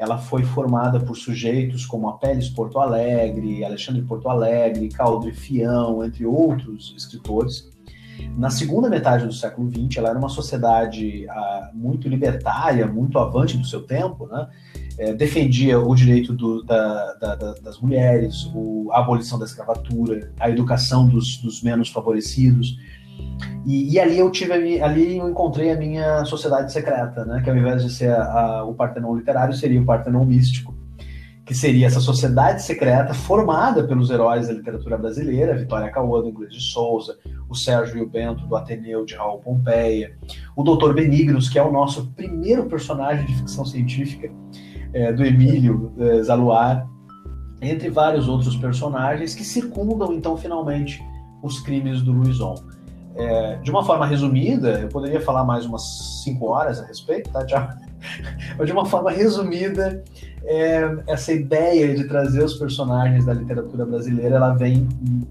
Ela 0.01 0.17
foi 0.17 0.43
formada 0.43 0.99
por 0.99 1.15
sujeitos 1.15 1.85
como 1.85 2.09
Apeles 2.09 2.49
Porto 2.49 2.79
Alegre, 2.79 3.63
Alexandre 3.63 4.01
Porto 4.01 4.27
Alegre, 4.27 4.89
Caldre 4.89 5.31
Fião, 5.31 6.03
entre 6.03 6.25
outros 6.25 6.91
escritores. 6.97 7.69
Na 8.35 8.49
segunda 8.49 8.89
metade 8.89 9.27
do 9.27 9.31
século 9.31 9.69
XX, 9.69 9.97
ela 9.97 10.09
era 10.09 10.17
uma 10.17 10.29
sociedade 10.29 11.29
ah, 11.29 11.69
muito 11.71 12.09
libertária, 12.09 12.87
muito 12.87 13.19
avante 13.19 13.55
do 13.55 13.65
seu 13.65 13.83
tempo, 13.83 14.25
né? 14.25 14.47
é, 14.97 15.13
defendia 15.13 15.79
o 15.79 15.93
direito 15.95 16.33
do, 16.33 16.63
da, 16.63 17.13
da, 17.13 17.35
das 17.35 17.79
mulheres, 17.79 18.49
o, 18.53 18.89
a 18.91 18.99
abolição 18.99 19.39
da 19.39 19.45
escravatura, 19.45 20.31
a 20.39 20.49
educação 20.49 21.07
dos, 21.07 21.37
dos 21.37 21.61
menos 21.61 21.89
favorecidos. 21.89 22.77
E, 23.65 23.93
e, 23.93 23.99
ali 23.99 24.17
eu 24.17 24.31
tive 24.31 24.81
ali 24.81 25.17
eu 25.17 25.29
encontrei 25.29 25.71
a 25.71 25.77
minha 25.77 26.25
sociedade 26.25 26.71
secreta, 26.71 27.23
né? 27.25 27.41
Que 27.43 27.49
ao 27.49 27.55
invés 27.55 27.83
de 27.83 27.91
ser 27.91 28.11
a, 28.11 28.23
a, 28.23 28.63
o 28.65 28.73
Partenon 28.73 29.15
literário 29.15 29.53
seria 29.53 29.79
o 29.79 29.85
Partenon 29.85 30.25
místico, 30.25 30.73
que 31.45 31.53
seria 31.53 31.85
essa 31.85 31.99
sociedade 31.99 32.63
secreta 32.63 33.13
formada 33.13 33.83
pelos 33.83 34.09
heróis 34.09 34.47
da 34.47 34.53
literatura 34.53 34.97
brasileira, 34.97 35.55
Vitória 35.55 35.91
Cauã 35.91 36.21
do 36.21 36.29
Inglês 36.29 36.53
de 36.53 36.61
Souza, 36.61 37.17
o 37.47 37.55
Sérgio 37.55 37.99
e 37.99 38.01
o 38.01 38.09
Bento 38.09 38.47
do 38.47 38.55
Ateneu 38.55 39.05
de 39.05 39.15
Raul 39.15 39.39
Pompeia, 39.39 40.17
o 40.55 40.63
Dr. 40.63 40.93
Benignos, 40.93 41.47
que 41.47 41.59
é 41.59 41.63
o 41.63 41.71
nosso 41.71 42.07
primeiro 42.13 42.65
personagem 42.65 43.25
de 43.25 43.35
ficção 43.35 43.65
científica, 43.65 44.31
é, 44.93 45.13
do 45.13 45.23
Emílio 45.23 45.93
é, 45.99 46.23
Zaluar, 46.23 46.87
entre 47.61 47.89
vários 47.89 48.27
outros 48.27 48.55
personagens 48.57 49.35
que 49.35 49.43
circundam, 49.43 50.11
então, 50.13 50.35
finalmente, 50.35 51.01
os 51.43 51.59
crimes 51.59 52.01
do 52.01 52.11
Luizon. 52.11 52.55
É, 53.15 53.55
de 53.57 53.69
uma 53.69 53.83
forma 53.83 54.05
resumida, 54.05 54.79
eu 54.79 54.87
poderia 54.87 55.19
falar 55.19 55.43
mais 55.43 55.65
umas 55.65 56.21
cinco 56.23 56.47
horas 56.47 56.79
a 56.79 56.85
respeito, 56.85 57.29
tá, 57.29 57.45
Tiago? 57.45 57.73
Mas 58.57 58.67
de 58.67 58.73
uma 58.73 58.85
forma 58.85 59.11
resumida, 59.11 60.03
é, 60.43 60.97
essa 61.07 61.31
ideia 61.31 61.93
de 61.93 62.05
trazer 62.07 62.43
os 62.43 62.55
personagens 62.55 63.25
da 63.25 63.33
literatura 63.33 63.85
brasileira, 63.85 64.35
ela 64.35 64.53
vem 64.53 64.87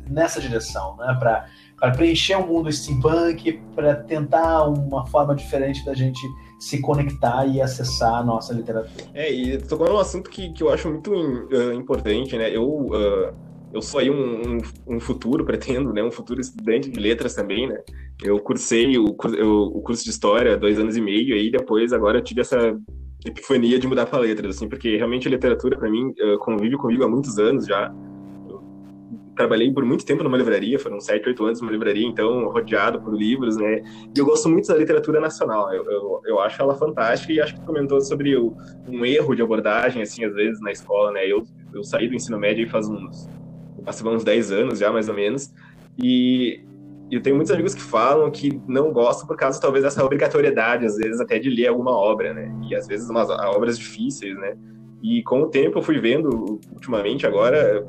nessa 0.08 0.40
direção, 0.40 0.96
né? 0.96 1.16
Para 1.18 1.90
preencher 1.92 2.36
o 2.36 2.44
um 2.44 2.46
mundo 2.46 2.70
steampunk, 2.70 3.60
para 3.74 3.96
tentar 3.96 4.64
uma 4.64 5.06
forma 5.06 5.34
diferente 5.34 5.84
da 5.84 5.94
gente 5.94 6.20
se 6.60 6.78
conectar 6.80 7.46
e 7.46 7.60
acessar 7.60 8.16
a 8.16 8.22
nossa 8.22 8.52
literatura. 8.52 9.06
É, 9.14 9.32
e 9.32 9.56
tocou 9.56 9.88
num 9.88 9.98
assunto 9.98 10.28
que, 10.28 10.52
que 10.52 10.62
eu 10.62 10.70
acho 10.70 10.90
muito 10.90 11.10
uh, 11.10 11.72
importante, 11.72 12.36
né? 12.36 12.54
Eu, 12.54 12.68
uh, 12.68 13.34
eu 13.72 13.80
sou 13.80 14.00
aí 14.00 14.11
um, 14.11 14.56
um, 14.56 14.59
um, 14.96 15.00
futuro, 15.00 15.44
pretendo, 15.46 15.92
né? 15.92 16.02
Um 16.02 16.11
futuro 16.11 16.40
estudante 16.40 16.90
de 16.90 16.98
letras 16.98 17.35
também, 17.35 17.68
né? 17.68 17.80
Eu 18.22 18.38
cursei 18.38 18.98
o, 18.98 19.16
eu, 19.37 19.62
o 19.74 19.80
curso 19.80 20.04
de 20.04 20.11
História 20.11 20.56
dois 20.56 20.78
anos 20.78 20.96
e 20.96 21.00
meio, 21.00 21.37
e 21.37 21.50
depois 21.50 21.92
agora 21.92 22.18
eu 22.18 22.22
tive 22.22 22.40
essa 22.40 22.76
epifania 23.24 23.78
de 23.78 23.87
mudar 23.87 24.06
para 24.06 24.18
letras, 24.18 24.56
assim, 24.56 24.68
porque 24.68 24.96
realmente 24.96 25.28
a 25.28 25.30
literatura, 25.30 25.78
para 25.78 25.90
mim, 25.90 26.09
uh, 26.09 26.38
convive 26.38 26.76
comigo 26.76 27.04
há 27.04 27.09
muitos 27.09 27.38
anos 27.38 27.66
já 27.66 27.92
trabalhei 29.40 29.72
por 29.72 29.85
muito 29.85 30.04
tempo 30.04 30.22
numa 30.22 30.37
livraria, 30.37 30.78
foram 30.78 31.00
sete, 31.00 31.28
oito 31.28 31.44
anos 31.44 31.62
numa 31.62 31.72
livraria, 31.72 32.06
então 32.06 32.50
rodeado 32.50 33.00
por 33.00 33.14
livros, 33.14 33.56
né? 33.56 33.83
E 34.14 34.18
eu 34.18 34.26
gosto 34.26 34.50
muito 34.50 34.68
da 34.68 34.76
literatura 34.76 35.18
nacional, 35.18 35.72
eu, 35.72 35.85
eu, 35.90 36.20
eu 36.26 36.40
acho 36.40 36.61
ela 36.61 36.74
fantástica 36.74 37.33
e 37.33 37.40
acho 37.40 37.54
que 37.54 37.64
comentou 37.64 38.00
sobre 38.02 38.37
o, 38.37 38.54
um 38.87 39.04
erro 39.04 39.35
de 39.35 39.40
abordagem, 39.40 40.02
assim, 40.02 40.24
às 40.24 40.35
vezes 40.35 40.61
na 40.61 40.70
escola, 40.70 41.12
né? 41.12 41.26
Eu, 41.26 41.42
eu 41.72 41.83
saí 41.83 42.06
do 42.06 42.14
ensino 42.14 42.38
médio 42.38 42.68
faz 42.68 42.87
uns, 42.88 43.28
passou 43.85 44.12
uns 44.12 44.24
10 44.24 44.52
anos 44.52 44.78
já, 44.78 44.92
mais 44.92 45.09
ou 45.09 45.14
menos, 45.14 45.52
e 46.02 46.64
eu 47.11 47.20
tenho 47.20 47.35
muitos 47.35 47.52
amigos 47.52 47.74
que 47.74 47.83
falam 47.83 48.30
que 48.30 48.61
não 48.68 48.92
gostam 48.92 49.26
por 49.26 49.37
causa, 49.37 49.61
talvez, 49.61 49.83
dessa 49.85 50.04
obrigatoriedade, 50.04 50.87
às 50.87 50.96
vezes, 50.96 51.20
até 51.20 51.38
de 51.38 51.50
ler 51.50 51.66
alguma 51.66 51.90
obra, 51.90 52.33
né? 52.33 52.54
E 52.70 52.74
às 52.74 52.87
vezes 52.87 53.11
umas 53.11 53.28
obras 53.28 53.76
difíceis, 53.76 54.37
né? 54.37 54.56
E 55.02 55.22
com 55.24 55.42
o 55.42 55.46
tempo 55.48 55.78
eu 55.78 55.83
fui 55.83 55.98
vendo, 55.98 56.61
ultimamente, 56.72 57.26
agora, 57.26 57.85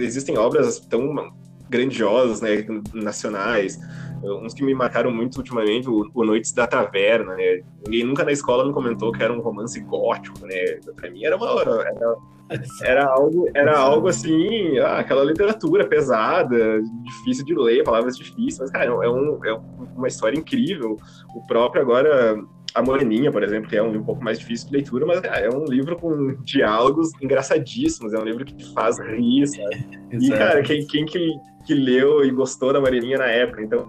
existem 0.00 0.38
obras 0.38 0.80
tão 0.80 1.32
grandiosas, 1.68 2.40
né, 2.40 2.64
nacionais, 2.94 3.78
uns 4.22 4.54
que 4.54 4.62
me 4.62 4.74
marcaram 4.74 5.10
muito 5.10 5.36
ultimamente, 5.38 5.88
o, 5.88 6.24
Noites 6.24 6.52
da 6.52 6.66
Taverna, 6.66 7.34
né, 7.34 7.62
ninguém 7.84 8.04
nunca 8.04 8.24
na 8.24 8.30
escola 8.30 8.64
me 8.64 8.72
comentou 8.72 9.10
que 9.10 9.22
era 9.22 9.32
um 9.32 9.40
romance 9.40 9.80
gótico, 9.80 10.46
né, 10.46 10.78
pra 10.94 11.10
mim 11.10 11.24
era 11.24 11.36
uma... 11.36 11.60
Era, 11.60 12.16
era 12.82 13.06
algo, 13.06 13.48
era 13.54 13.78
algo 13.78 14.08
assim, 14.08 14.78
ah, 14.78 14.98
aquela 14.98 15.24
literatura 15.24 15.86
pesada, 15.86 16.80
difícil 17.02 17.44
de 17.44 17.54
ler, 17.54 17.84
palavras 17.84 18.16
difíceis, 18.16 18.58
mas, 18.58 18.70
cara, 18.70 18.86
é, 18.86 19.08
um, 19.08 19.44
é 19.44 19.60
uma 19.96 20.08
história 20.08 20.38
incrível. 20.38 20.96
O 21.34 21.46
próprio 21.46 21.82
agora 21.82 22.36
a 22.74 22.82
Moreninha, 22.82 23.30
por 23.30 23.42
exemplo, 23.42 23.70
que 23.70 23.76
é 23.76 23.82
um 23.82 23.86
livro 23.86 24.02
um 24.02 24.04
pouco 24.04 24.24
mais 24.24 24.38
difícil 24.38 24.66
de 24.66 24.74
leitura, 24.74 25.06
mas 25.06 25.22
é 25.22 25.48
um 25.48 25.64
livro 25.64 25.96
com 25.96 26.34
diálogos 26.42 27.10
engraçadíssimos, 27.22 28.12
é 28.12 28.18
um 28.18 28.24
livro 28.24 28.44
que 28.44 28.54
te 28.54 28.74
faz 28.74 28.98
rir, 28.98 29.46
sabe? 29.46 29.86
e, 30.12 30.28
cara, 30.30 30.60
quem, 30.60 30.84
quem 30.84 31.06
que, 31.06 31.34
que 31.64 31.72
leu 31.72 32.24
e 32.24 32.30
gostou 32.32 32.72
da 32.72 32.80
Moreninha 32.80 33.18
na 33.18 33.26
época? 33.26 33.62
Então, 33.62 33.86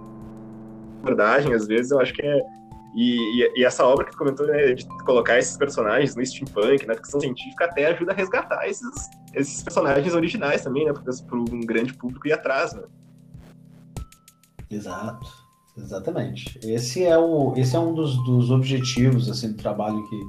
abordagem, 1.02 1.54
às 1.54 1.66
vezes, 1.66 1.92
eu 1.92 2.00
acho 2.00 2.14
que 2.14 2.22
é. 2.22 2.42
E, 2.96 3.44
e, 3.44 3.60
e 3.60 3.66
essa 3.66 3.86
obra 3.86 4.06
que 4.06 4.12
tu 4.12 4.18
comentou, 4.18 4.48
né, 4.48 4.74
de 4.74 4.88
colocar 5.04 5.38
esses 5.38 5.58
personagens 5.58 6.16
no 6.16 6.26
steampunk, 6.26 6.86
na 6.86 6.96
ficção 6.96 7.20
científica, 7.20 7.66
até 7.66 7.88
ajuda 7.88 8.14
a 8.14 8.16
resgatar 8.16 8.68
esses, 8.68 9.10
esses 9.34 9.62
personagens 9.62 10.14
originais 10.14 10.62
também, 10.62 10.86
né, 10.86 10.94
para 10.94 11.38
um 11.38 11.60
grande 11.62 11.94
público 11.94 12.28
ir 12.28 12.34
atrás, 12.34 12.74
né? 12.74 12.84
Exato. 14.70 15.46
Exatamente. 15.78 16.58
Esse 16.64 17.04
é, 17.04 17.18
o, 17.18 17.54
esse 17.58 17.76
é 17.76 17.80
um 17.80 17.94
dos, 17.94 18.16
dos 18.24 18.50
objetivos 18.50 19.30
assim, 19.30 19.52
do 19.52 19.58
trabalho 19.58 20.02
que, 20.08 20.20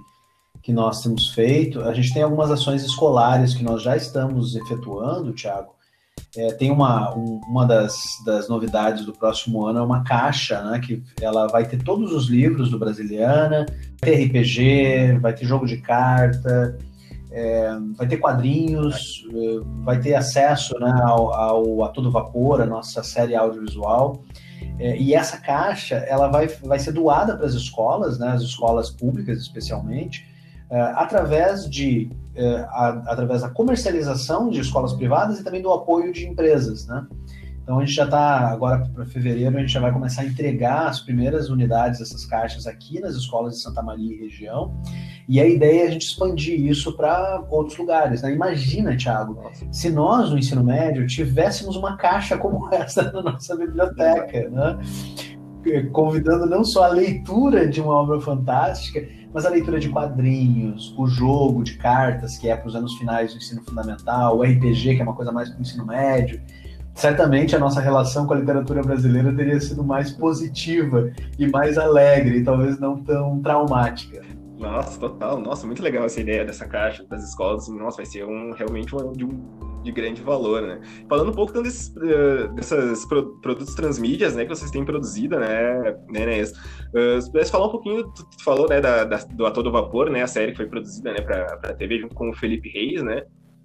que 0.65 0.73
nós 0.73 1.03
temos 1.03 1.31
feito. 1.31 1.81
A 1.83 1.95
gente 1.95 2.13
tem 2.13 2.23
algumas 2.23 2.51
ações 2.51 2.83
escolares 2.83 3.55
que 3.55 3.63
nós 3.63 3.81
já 3.81 3.97
estamos 3.97 4.57
efetuando, 4.57 5.33
Tiago. 5.33 5.76
É, 6.37 6.53
tem 6.53 6.71
uma, 6.71 7.17
um, 7.17 7.41
uma 7.49 7.67
das, 7.67 7.97
das 8.25 8.49
novidades 8.49 9.07
do 9.07 9.13
próximo 9.13 9.65
ano, 9.65 9.79
é 9.79 9.83
uma 9.83 10.05
caixa, 10.05 10.63
né, 10.63 10.79
que 10.79 11.03
ela 11.21 11.47
vai 11.47 11.67
ter 11.67 11.83
todos 11.83 12.13
os 12.13 12.27
livros 12.29 12.71
do 12.71 12.79
Brasiliana, 12.79 13.65
vai 14.01 14.11
ter 14.11 14.25
RPG, 14.25 15.19
vai 15.19 15.33
ter 15.33 15.47
jogo 15.47 15.67
de 15.67 15.79
carta, 15.79 16.77
é, 17.31 17.77
vai 17.97 18.07
ter 18.07 18.19
quadrinhos, 18.19 19.27
é, 19.31 19.61
vai 19.85 20.01
ter 20.01 20.15
acesso 20.15 20.79
né, 20.79 20.93
ao, 21.03 21.35
ao, 21.35 21.85
a 21.85 21.89
todo 21.89 22.11
vapor, 22.11 22.61
a 22.61 22.67
nossa 22.67 23.03
série 23.03 23.35
audiovisual. 23.35 24.23
É, 24.79 24.97
e 24.97 25.15
essa 25.15 25.39
caixa 25.39 25.97
ela 25.97 26.29
vai, 26.29 26.49
vai 26.49 26.79
ser 26.79 26.93
doada 26.93 27.37
para 27.37 27.47
as 27.47 27.55
escolas, 27.55 28.19
né, 28.19 28.29
as 28.29 28.43
escolas 28.43 28.91
públicas 28.91 29.39
especialmente, 29.39 30.27
é, 30.71 30.81
através 30.81 31.69
de 31.69 32.11
é, 32.37 32.67
a, 32.69 33.03
através 33.07 33.43
da 33.43 33.51
comercialização 33.51 34.51
de 34.51 34.61
escolas 34.61 34.93
privadas 34.93 35.41
e 35.41 35.45
também 35.45 35.63
do 35.63 35.73
apoio 35.73 36.13
de 36.13 36.27
empresas, 36.27 36.87
né? 36.87 37.07
Então 37.67 37.79
a 37.79 37.85
gente 37.85 37.95
já 37.95 38.05
está 38.05 38.49
agora 38.49 38.89
para 38.95 39.05
fevereiro 39.07 39.57
a 39.57 39.61
gente 39.61 39.73
já 39.73 39.81
vai 39.81 39.93
começar 39.93 40.23
a 40.23 40.25
entregar 40.25 40.87
as 40.87 41.01
primeiras 41.01 41.49
unidades 41.49 41.99
dessas 41.99 42.25
caixas 42.25 42.65
aqui 42.65 43.01
nas 43.01 43.17
escolas 43.17 43.57
de 43.57 43.61
Santa 43.61 43.83
Maria 43.83 44.15
e 44.15 44.21
região. 44.21 44.81
E 45.29 45.41
a 45.41 45.49
ideia 45.49 45.83
é 45.83 45.89
a 45.89 45.91
gente 45.91 46.07
expandir 46.07 46.61
isso 46.61 46.97
para 46.97 47.45
outros 47.51 47.77
lugares. 47.77 48.23
Né? 48.23 48.33
Imagina, 48.33 48.97
Thiago, 48.97 49.51
se 49.73 49.91
nós 49.91 50.31
no 50.31 50.39
ensino 50.39 50.63
médio 50.63 51.09
tivéssemos 51.09 51.75
uma 51.75 51.97
caixa 51.97 52.39
como 52.39 52.69
essa 52.73 53.11
na 53.11 53.21
nossa 53.21 53.57
biblioteca, 53.57 54.49
né? 54.49 54.79
convidando 55.93 56.47
não 56.47 56.63
só 56.63 56.85
a 56.85 56.89
leitura 56.89 57.67
de 57.67 57.81
uma 57.81 57.95
obra 57.95 58.21
fantástica, 58.21 59.05
mas 59.37 59.45
a 59.45 59.51
leitura 59.51 59.79
de 59.79 59.91
quadrinhos, 59.91 60.95
o 60.97 61.07
jogo 61.07 61.63
de 61.63 61.77
cartas, 61.77 62.39
que 62.39 62.49
é 62.49 62.57
para 62.57 62.69
os 62.69 62.75
anos 62.75 62.95
finais 62.95 63.33
do 63.33 63.37
ensino 63.37 63.63
fundamental, 63.63 64.39
o 64.39 64.43
RPG, 64.43 64.95
que 64.95 65.01
é 65.01 65.03
uma 65.03 65.15
coisa 65.15 65.31
mais 65.31 65.51
para 65.51 65.59
o 65.59 65.61
ensino 65.61 65.85
médio 65.85 66.41
certamente 66.95 67.55
a 67.55 67.59
nossa 67.59 67.79
relação 67.79 68.27
com 68.27 68.33
a 68.33 68.39
literatura 68.39 68.83
brasileira 68.83 69.31
teria 69.31 69.61
sido 69.61 69.85
mais 69.85 70.11
positiva 70.11 71.13
e 71.39 71.47
mais 71.47 71.77
alegre, 71.77 72.39
e 72.39 72.43
talvez 72.43 72.81
não 72.81 72.97
tão 73.05 73.39
traumática. 73.43 74.23
Nossa, 74.59 74.99
total. 74.99 75.39
Nossa, 75.39 75.67
muito 75.67 75.83
legal 75.83 76.07
essa 76.07 76.19
ideia 76.19 76.43
dessa 76.43 76.65
caixa 76.67 77.05
das 77.05 77.23
escolas. 77.23 77.69
Nossa, 77.69 77.99
vai 77.99 78.07
ser 78.07 78.25
um, 78.25 78.53
realmente 78.53 78.97
um, 78.97 79.13
de, 79.13 79.27
um, 79.27 79.39
de 79.87 79.93
grande 79.93 80.21
valor, 80.21 80.63
né? 80.63 80.81
Falando 81.09 81.31
um 81.31 81.35
pouco 81.35 81.53
então, 81.53 81.63
desses, 81.63 81.95
uh, 81.97 82.53
desses 82.55 83.07
pro, 83.07 83.41
produtos 83.41 83.75
transmídias, 83.75 84.35
né, 84.35 84.45
que 84.45 84.55
vocês 84.55 84.71
têm 84.71 84.85
produzido, 84.85 85.39
né, 85.39 85.97
né, 86.09 86.27
Nes? 86.27 86.51
Uh, 86.51 87.21
se 87.23 87.31
pudesse 87.31 87.53
falar 87.53 87.67
um 87.69 87.71
pouquinho, 87.71 88.05
tu, 88.13 88.29
tu 88.29 88.45
falou, 88.45 88.69
né, 88.69 88.81
da, 88.81 89.05
da, 89.05 89.17
do 89.19 89.47
Ator 89.47 89.63
do 89.63 89.71
Vapor, 89.71 90.11
né, 90.11 90.23
a 90.23 90.27
série 90.27 90.51
que 90.51 90.59
foi 90.59 90.67
produzida, 90.67 91.13
né, 91.13 91.21
para 91.21 91.59
a 91.63 91.75
TV 91.75 92.01
junto 92.01 92.15
com 92.15 92.31
o 92.31 92.35
Felipe 92.35 92.69
Reis, 92.69 93.03
né? 93.03 93.23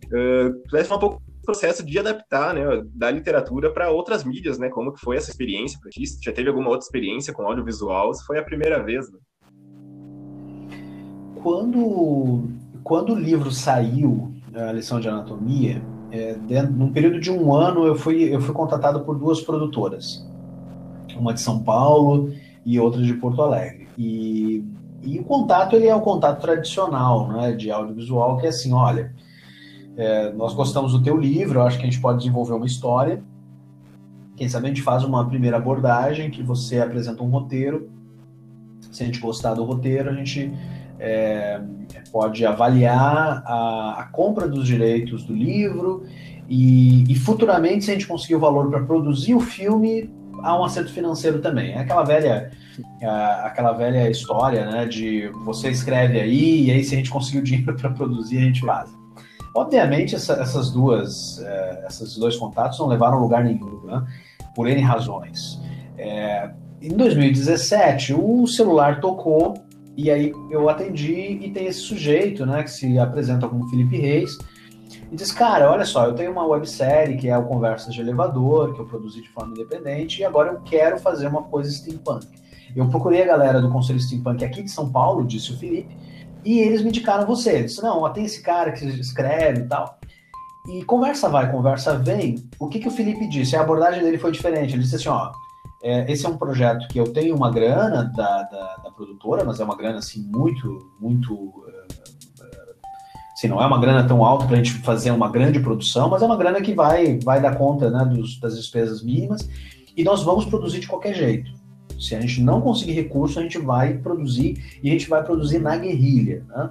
Uh, 0.08 0.62
pudesse 0.70 0.90
falar 0.90 0.98
um 0.98 1.08
pouco 1.08 1.22
do 1.26 1.42
processo 1.44 1.86
de 1.86 1.98
adaptar, 1.98 2.54
né, 2.54 2.64
da 2.94 3.10
literatura 3.10 3.72
para 3.72 3.90
outras 3.90 4.24
mídias, 4.24 4.60
né? 4.60 4.70
Como 4.70 4.94
que 4.94 5.02
foi 5.02 5.18
essa 5.18 5.32
experiência 5.32 5.80
para 5.80 5.90
ti? 5.90 6.04
Já 6.22 6.32
teve 6.32 6.50
alguma 6.50 6.70
outra 6.70 6.86
experiência 6.86 7.34
com 7.34 7.44
audiovisual? 7.44 8.14
Se 8.14 8.26
foi 8.26 8.38
a 8.38 8.44
primeira 8.44 8.84
vez, 8.84 9.10
né? 9.12 9.18
Quando, 11.42 12.50
quando 12.84 13.14
o 13.14 13.20
livro 13.20 13.50
saiu, 13.52 14.32
a 14.54 14.72
lição 14.72 15.00
de 15.00 15.08
anatomia, 15.08 15.82
é, 16.12 16.34
dentro, 16.34 16.74
num 16.74 16.92
período 16.92 17.20
de 17.20 17.32
um 17.32 17.54
ano 17.54 17.86
eu 17.86 17.96
fui, 17.96 18.24
eu 18.24 18.42
fui 18.42 18.54
contatado 18.54 19.00
por 19.02 19.18
duas 19.18 19.42
produtoras, 19.42 20.28
uma 21.18 21.34
de 21.34 21.42
São 21.42 21.64
Paulo 21.64 22.34
e 22.66 22.80
outra 22.80 23.02
de 23.02 23.14
Porto 23.14 23.42
Alegre. 23.42 23.88
E, 23.98 24.64
e 25.02 25.20
o 25.20 25.24
contato 25.24 25.76
ele 25.76 25.88
é 25.88 25.96
o 25.96 26.02
contato 26.02 26.42
tradicional, 26.42 27.28
né, 27.30 27.54
de 27.54 27.72
audiovisual, 27.72 28.38
que 28.38 28.46
é 28.46 28.50
assim, 28.50 28.74
olha, 28.74 29.14
é, 29.96 30.32
nós 30.34 30.54
gostamos 30.54 30.92
do 30.92 31.02
teu 31.02 31.18
livro, 31.18 31.62
acho 31.62 31.78
que 31.78 31.84
a 31.84 31.90
gente 31.90 32.02
pode 32.02 32.20
desenvolver 32.20 32.54
uma 32.54 32.66
história. 32.66 33.24
Quem 34.36 34.50
sabe 34.50 34.66
a 34.66 34.70
gente 34.70 34.82
faz 34.82 35.04
uma 35.04 35.28
primeira 35.28 35.58
abordagem, 35.58 36.30
que 36.30 36.42
você 36.42 36.80
apresenta 36.80 37.24
um 37.24 37.30
roteiro. 37.30 37.90
Se 38.92 39.04
a 39.04 39.06
gente 39.06 39.20
gostar 39.20 39.54
do 39.54 39.64
roteiro, 39.64 40.10
a 40.10 40.14
gente 40.14 40.52
é, 41.02 41.60
pode 42.12 42.46
avaliar 42.46 43.44
a, 43.44 44.02
a, 44.02 44.04
compra 44.12 44.48
dos 44.48 44.68
direitos 44.68 45.24
do 45.24 45.34
livro 45.34 46.06
e, 46.48 47.12
e, 47.12 47.16
futuramente, 47.16 47.86
se 47.86 47.92
a 47.92 47.94
gente 47.96 48.08
conseguir 48.08 48.36
o 48.36 48.40
valor 48.40 48.70
para 48.70 48.84
produzir 48.84 49.34
o 49.34 49.40
filme, 49.40 50.14
há 50.44 50.60
um 50.60 50.64
acerto 50.64 50.92
financeiro 50.92 51.40
também. 51.40 51.72
É 51.72 51.80
aquela 51.80 52.04
velha, 52.04 52.52
é, 53.02 53.08
aquela 53.08 53.72
velha 53.72 54.10
história, 54.12 54.70
né, 54.70 54.86
de 54.86 55.28
você 55.44 55.70
escreve 55.70 56.20
aí 56.20 56.66
e 56.66 56.72
aí 56.72 56.84
se 56.84 56.94
a 56.94 56.98
gente 56.98 57.10
conseguir 57.10 57.40
o 57.40 57.44
dinheiro 57.44 57.74
para 57.76 57.90
produzir, 57.90 58.38
a 58.38 58.42
gente 58.42 58.62
faz. 58.62 58.92
Obviamente, 59.56 60.16
essa, 60.16 60.34
essas 60.34 60.70
duas, 60.70 61.40
é, 61.42 61.86
esses 61.88 62.16
dois 62.16 62.38
contatos 62.38 62.78
não 62.80 62.88
levaram 62.88 63.18
a 63.18 63.22
lugar 63.22 63.44
nenhum, 63.44 63.82
né, 63.86 64.06
por 64.56 64.68
N 64.68 64.82
razões. 64.82 65.60
É, 65.98 66.52
em 66.80 66.96
2017, 66.96 68.14
o 68.14 68.46
celular 68.46 69.02
tocou 69.02 69.56
e 70.04 70.12
aí 70.12 70.34
eu 70.50 70.68
atendi 70.70 71.40
e 71.42 71.52
tem 71.52 71.68
esse 71.68 71.80
sujeito, 71.80 72.46
né, 72.46 72.64
que 72.64 72.72
se 72.72 72.98
apresenta 72.98 73.48
como 73.48 73.70
Felipe 73.70 73.98
Reis, 73.98 74.38
e 75.12 75.16
diz, 75.16 75.32
cara, 75.32 75.70
olha 75.70 75.86
só, 75.86 76.06
eu 76.06 76.14
tenho 76.14 76.32
uma 76.32 76.46
websérie 76.46 77.18
que 77.18 77.30
é 77.30 77.38
o 77.38 77.46
Conversas 77.46 77.94
de 77.94 78.02
Elevador, 78.02 78.74
que 78.74 78.80
eu 78.80 78.86
produzi 78.86 79.22
de 79.22 79.30
forma 79.30 79.54
independente, 79.54 80.22
e 80.22 80.26
agora 80.26 80.52
eu 80.52 80.62
quero 80.62 80.98
fazer 81.00 81.28
uma 81.28 81.44
coisa 81.44 81.70
steampunk. 81.70 82.28
Eu 82.76 82.88
procurei 82.88 83.22
a 83.22 83.26
galera 83.26 83.62
do 83.62 83.70
Conselho 83.70 84.00
Steampunk 84.00 84.44
aqui 84.44 84.64
de 84.64 84.72
São 84.72 84.90
Paulo, 84.90 85.26
disse 85.26 85.52
o 85.52 85.58
Felipe, 85.58 85.96
e 86.44 86.60
eles 86.60 86.82
me 86.82 86.88
indicaram 86.88 87.28
você. 87.28 87.60
Eu 87.60 87.64
disse, 87.66 87.82
não, 87.82 88.12
tem 88.12 88.24
esse 88.24 88.42
cara 88.42 88.72
que 88.72 88.86
escreve 88.86 89.62
e 89.62 89.68
tal. 89.68 90.00
E 90.70 90.84
conversa 90.86 91.28
vai, 91.28 91.52
conversa 91.52 91.98
vem. 91.98 92.36
O 92.60 92.68
que, 92.68 92.80
que 92.80 92.88
o 92.88 92.92
Felipe 92.92 93.28
disse? 93.28 93.56
A 93.56 93.62
abordagem 93.62 94.02
dele 94.02 94.18
foi 94.18 94.32
diferente. 94.32 94.74
Ele 94.74 94.84
disse 94.84 94.96
assim, 94.96 95.10
ó, 95.10 95.32
é, 95.84 96.12
esse 96.12 96.26
é 96.26 96.30
um 96.30 96.38
projeto 96.38 96.88
que 96.88 97.00
eu 97.00 97.12
tenho 97.12 97.36
uma 97.36 97.52
grana 97.52 98.04
da, 98.04 98.44
da, 98.44 98.76
da, 98.84 98.92
produtora, 98.92 99.44
mas 99.44 99.60
é 99.60 99.64
uma 99.64 99.76
grana 99.76 99.98
assim 99.98 100.22
muito, 100.22 100.92
muito. 101.00 101.34
Uh, 101.34 101.72
assim, 103.34 103.48
não 103.48 103.62
é 103.62 103.66
uma 103.66 103.80
grana 103.80 104.08
tão 104.08 104.24
alta 104.24 104.46
para 104.46 104.56
a 104.56 104.58
gente 104.58 104.74
fazer 104.74 105.10
uma 105.10 105.30
grande 105.30 105.60
produção, 105.60 106.10
mas 106.10 106.22
é 106.22 106.26
uma 106.26 106.38
grana 106.38 106.62
que 106.62 106.74
vai, 106.74 107.18
vai 107.20 107.42
dar 107.42 107.56
conta 107.56 107.90
né, 107.90 108.06
dos, 108.06 108.40
das 108.40 108.56
despesas 108.56 109.02
mínimas 109.04 109.50
e 109.98 110.04
nós 110.04 110.24
vamos 110.24 110.46
produzir 110.46 110.80
de 110.80 110.88
qualquer 110.88 111.16
jeito. 111.16 111.52
Se 112.00 112.16
a 112.16 112.22
gente 112.22 112.42
não 112.42 112.62
conseguir 112.62 112.94
recurso, 112.94 113.40
a 113.40 113.44
gente 113.44 113.58
vai 113.58 113.98
produzir 113.98 114.80
e 114.84 114.90
a 114.90 114.94
gente 114.94 115.10
vai 115.10 115.24
produzir 115.24 115.60
na 115.60 115.78
guerrilha. 115.78 116.46
Né? 116.48 116.70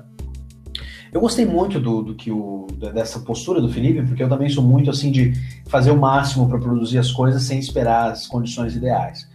Eu 1.12 1.20
gostei 1.20 1.44
muito 1.44 1.80
do, 1.80 2.02
do 2.02 2.14
que 2.14 2.30
o, 2.30 2.66
dessa 2.94 3.18
postura 3.20 3.60
do 3.60 3.68
Felipe, 3.68 4.02
porque 4.02 4.22
eu 4.22 4.28
também 4.28 4.48
sou 4.48 4.62
muito 4.62 4.90
assim 4.90 5.10
de 5.10 5.32
fazer 5.66 5.90
o 5.90 5.96
máximo 5.96 6.48
para 6.48 6.58
produzir 6.58 6.98
as 6.98 7.10
coisas 7.10 7.42
sem 7.42 7.58
esperar 7.58 8.12
as 8.12 8.28
condições 8.28 8.76
ideais. 8.76 9.28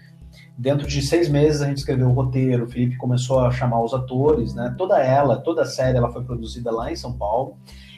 Dentro 0.58 0.88
de 0.88 1.02
seis 1.02 1.28
meses 1.28 1.62
a 1.62 1.68
gente 1.68 1.80
escreveu 1.80 2.08
o 2.08 2.14
roteiro, 2.14 2.64
o 2.64 2.68
Felipe 2.68 2.96
começou 2.96 3.42
a 3.42 3.52
chamar 3.52 3.84
os 3.84 3.94
atores, 3.94 4.54
né? 4.54 4.74
Toda 4.78 5.00
ela, 5.00 5.36
toda 5.38 5.64
a 5.64 5.66
série, 5.66 5.98
ela 5.98 6.10
foi 6.10 6.24
produzida 6.24 6.72
lá 6.72 6.90
em 6.90 6.96
São 6.96 7.12
Paulo. 7.12 7.58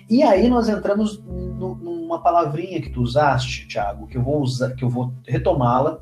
E 0.09 0.23
aí 0.23 0.49
nós 0.49 0.67
entramos 0.69 1.21
numa 1.23 2.19
palavrinha 2.19 2.81
que 2.81 2.89
tu 2.89 3.01
usaste, 3.01 3.67
Thiago, 3.67 4.07
que 4.07 4.17
eu 4.17 4.23
vou 4.23 4.41
usar, 4.41 4.71
que 4.71 4.83
eu 4.83 4.89
vou 4.89 5.13
retomá-la 5.27 5.99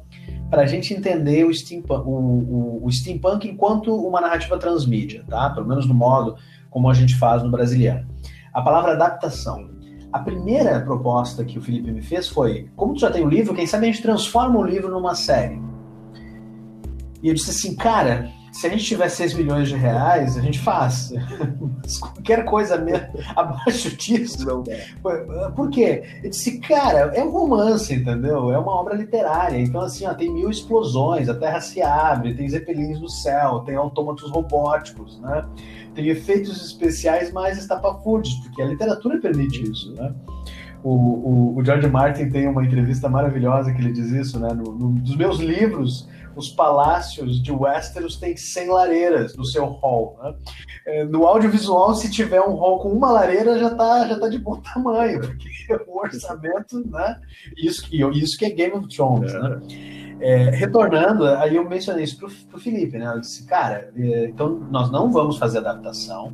para 0.50 0.62
a 0.62 0.66
gente 0.66 0.94
entender 0.94 1.44
o 1.44 1.54
steampunk, 1.54 2.08
o, 2.08 2.12
o, 2.12 2.86
o 2.86 2.92
steampunk 2.92 3.50
enquanto 3.50 3.94
uma 3.94 4.22
narrativa 4.22 4.58
transmídia, 4.58 5.26
tá? 5.28 5.50
Pelo 5.50 5.68
menos 5.68 5.86
no 5.88 5.94
modo 5.94 6.38
como 6.76 6.90
a 6.90 6.94
gente 6.94 7.16
faz 7.16 7.42
no 7.42 7.50
brasileiro. 7.50 8.06
A 8.54 8.62
palavra 8.62 8.92
adaptação. 8.92 9.70
A 10.12 10.20
primeira 10.20 10.82
proposta 10.82 11.46
que 11.46 11.58
o 11.58 11.62
Felipe 11.62 11.90
me 11.90 12.02
fez 12.02 12.28
foi: 12.28 12.70
como 12.76 12.94
tu 12.94 13.00
já 13.00 13.10
tem 13.10 13.24
o 13.24 13.30
livro, 13.30 13.56
quem 13.56 13.66
sabe 13.66 13.86
a 13.86 13.90
gente 13.90 14.02
transforma 14.02 14.60
o 14.60 14.64
livro 14.64 14.92
numa 14.92 15.16
série. 15.16 15.58
E 17.24 17.30
eu 17.30 17.34
disse 17.34 17.52
assim, 17.52 17.78
cara, 17.78 18.30
se 18.56 18.68
a 18.68 18.70
gente 18.70 18.86
tiver 18.86 19.10
6 19.10 19.34
milhões 19.34 19.68
de 19.68 19.76
reais, 19.76 20.38
a 20.38 20.42
gente 20.42 20.60
faz. 20.60 21.12
Qualquer 22.00 22.46
coisa 22.46 22.78
mesmo, 22.78 23.10
abaixo 23.36 23.94
disso. 23.98 24.46
Não. 24.46 24.64
Por 25.52 25.70
quê? 25.70 26.04
Eu 26.24 26.30
disse, 26.30 26.60
cara, 26.62 27.14
é 27.14 27.22
um 27.22 27.32
romance, 27.32 27.94
entendeu? 27.94 28.50
É 28.52 28.58
uma 28.58 28.72
obra 28.74 28.96
literária. 28.96 29.60
Então, 29.60 29.82
assim, 29.82 30.06
ó, 30.06 30.14
tem 30.14 30.32
mil 30.32 30.50
explosões, 30.50 31.28
a 31.28 31.34
Terra 31.34 31.60
se 31.60 31.82
abre, 31.82 32.34
tem 32.34 32.48
zeppelins 32.48 33.02
no 33.02 33.10
céu, 33.10 33.60
tem 33.60 33.76
autômatos 33.76 34.32
robóticos, 34.32 35.20
né? 35.20 35.46
Tem 35.94 36.08
efeitos 36.08 36.66
especiais 36.66 37.34
mais 37.34 37.58
estapafúrdios, 37.58 38.36
porque 38.36 38.62
a 38.62 38.68
literatura 38.68 39.20
permite 39.20 39.70
isso, 39.70 39.94
né? 39.96 40.16
O, 40.86 40.92
o, 40.92 41.58
o, 41.58 41.66
George 41.66 41.88
Martin 41.88 42.30
tem 42.30 42.48
uma 42.48 42.64
entrevista 42.64 43.10
maravilhosa 43.10 43.74
que 43.74 43.82
ele 43.82 43.92
diz 43.92 44.12
isso, 44.12 44.40
né? 44.40 44.50
No, 44.54 44.72
no, 44.72 44.90
dos 44.92 45.16
meus 45.16 45.40
livros, 45.40 46.08
os 46.36 46.50
palácios 46.50 47.42
de 47.42 47.52
Westeros 47.52 48.18
têm 48.18 48.38
100 48.38 48.68
lareiras 48.68 49.36
no 49.36 49.44
seu 49.44 49.66
hall. 49.66 50.16
Né? 50.22 50.36
É, 50.86 51.04
no 51.04 51.26
audiovisual, 51.26 51.96
se 51.96 52.12
tiver 52.12 52.40
um 52.40 52.54
hall 52.54 52.78
com 52.78 52.90
uma 52.90 53.12
lareira, 53.12 53.58
já 53.58 53.70
está 53.70 54.08
já 54.08 54.20
tá 54.20 54.30
de 54.30 54.38
bom 54.38 54.62
tamanho, 54.62 55.22
porque 55.22 55.50
o 55.90 55.98
orçamento, 55.98 56.88
né? 56.88 57.20
Isso, 57.58 57.84
isso 58.14 58.38
que 58.38 58.46
é 58.46 58.52
Game 58.52 58.76
of 58.76 58.88
Thrones, 58.88 59.34
é. 59.34 59.40
né? 59.40 59.62
É, 60.20 60.50
retornando, 60.52 61.26
aí 61.26 61.56
eu 61.56 61.68
mencionei 61.68 62.04
isso 62.04 62.18
pro, 62.20 62.30
pro 62.30 62.60
Felipe, 62.60 63.00
né? 63.00 63.08
Eu 63.08 63.22
disse, 63.22 63.44
cara, 63.48 63.92
é, 63.98 64.26
então 64.28 64.50
nós 64.70 64.92
não 64.92 65.12
vamos 65.12 65.40
fazer 65.40 65.58
adaptação, 65.58 66.32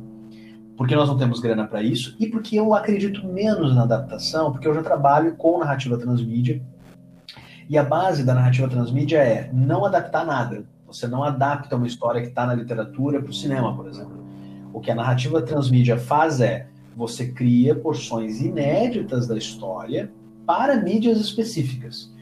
porque 0.76 0.96
nós 0.96 1.08
não 1.08 1.16
temos 1.16 1.40
grana 1.40 1.66
para 1.66 1.82
isso, 1.82 2.16
e 2.18 2.26
porque 2.26 2.56
eu 2.56 2.74
acredito 2.74 3.26
menos 3.26 3.74
na 3.74 3.82
adaptação, 3.82 4.52
porque 4.52 4.66
eu 4.66 4.74
já 4.74 4.82
trabalho 4.82 5.36
com 5.36 5.58
narrativa 5.58 5.98
transmídia 5.98 6.62
e 7.68 7.78
a 7.78 7.82
base 7.82 8.24
da 8.24 8.34
narrativa 8.34 8.68
transmídia 8.68 9.18
é 9.18 9.48
não 9.52 9.84
adaptar 9.84 10.26
nada. 10.26 10.64
Você 10.86 11.06
não 11.06 11.24
adapta 11.24 11.76
uma 11.76 11.86
história 11.86 12.20
que 12.20 12.28
está 12.28 12.46
na 12.46 12.54
literatura 12.54 13.20
para 13.20 13.30
o 13.30 13.34
cinema, 13.34 13.74
por 13.74 13.88
exemplo. 13.88 14.22
O 14.72 14.80
que 14.80 14.90
a 14.90 14.94
narrativa 14.94 15.40
transmídia 15.40 15.96
faz 15.96 16.40
é 16.40 16.66
você 16.94 17.28
cria 17.28 17.74
porções 17.74 18.42
inéditas 18.42 19.26
da 19.26 19.36
história 19.36 20.12
para 20.46 20.76
mídias 20.76 21.18
específicas. 21.18 22.12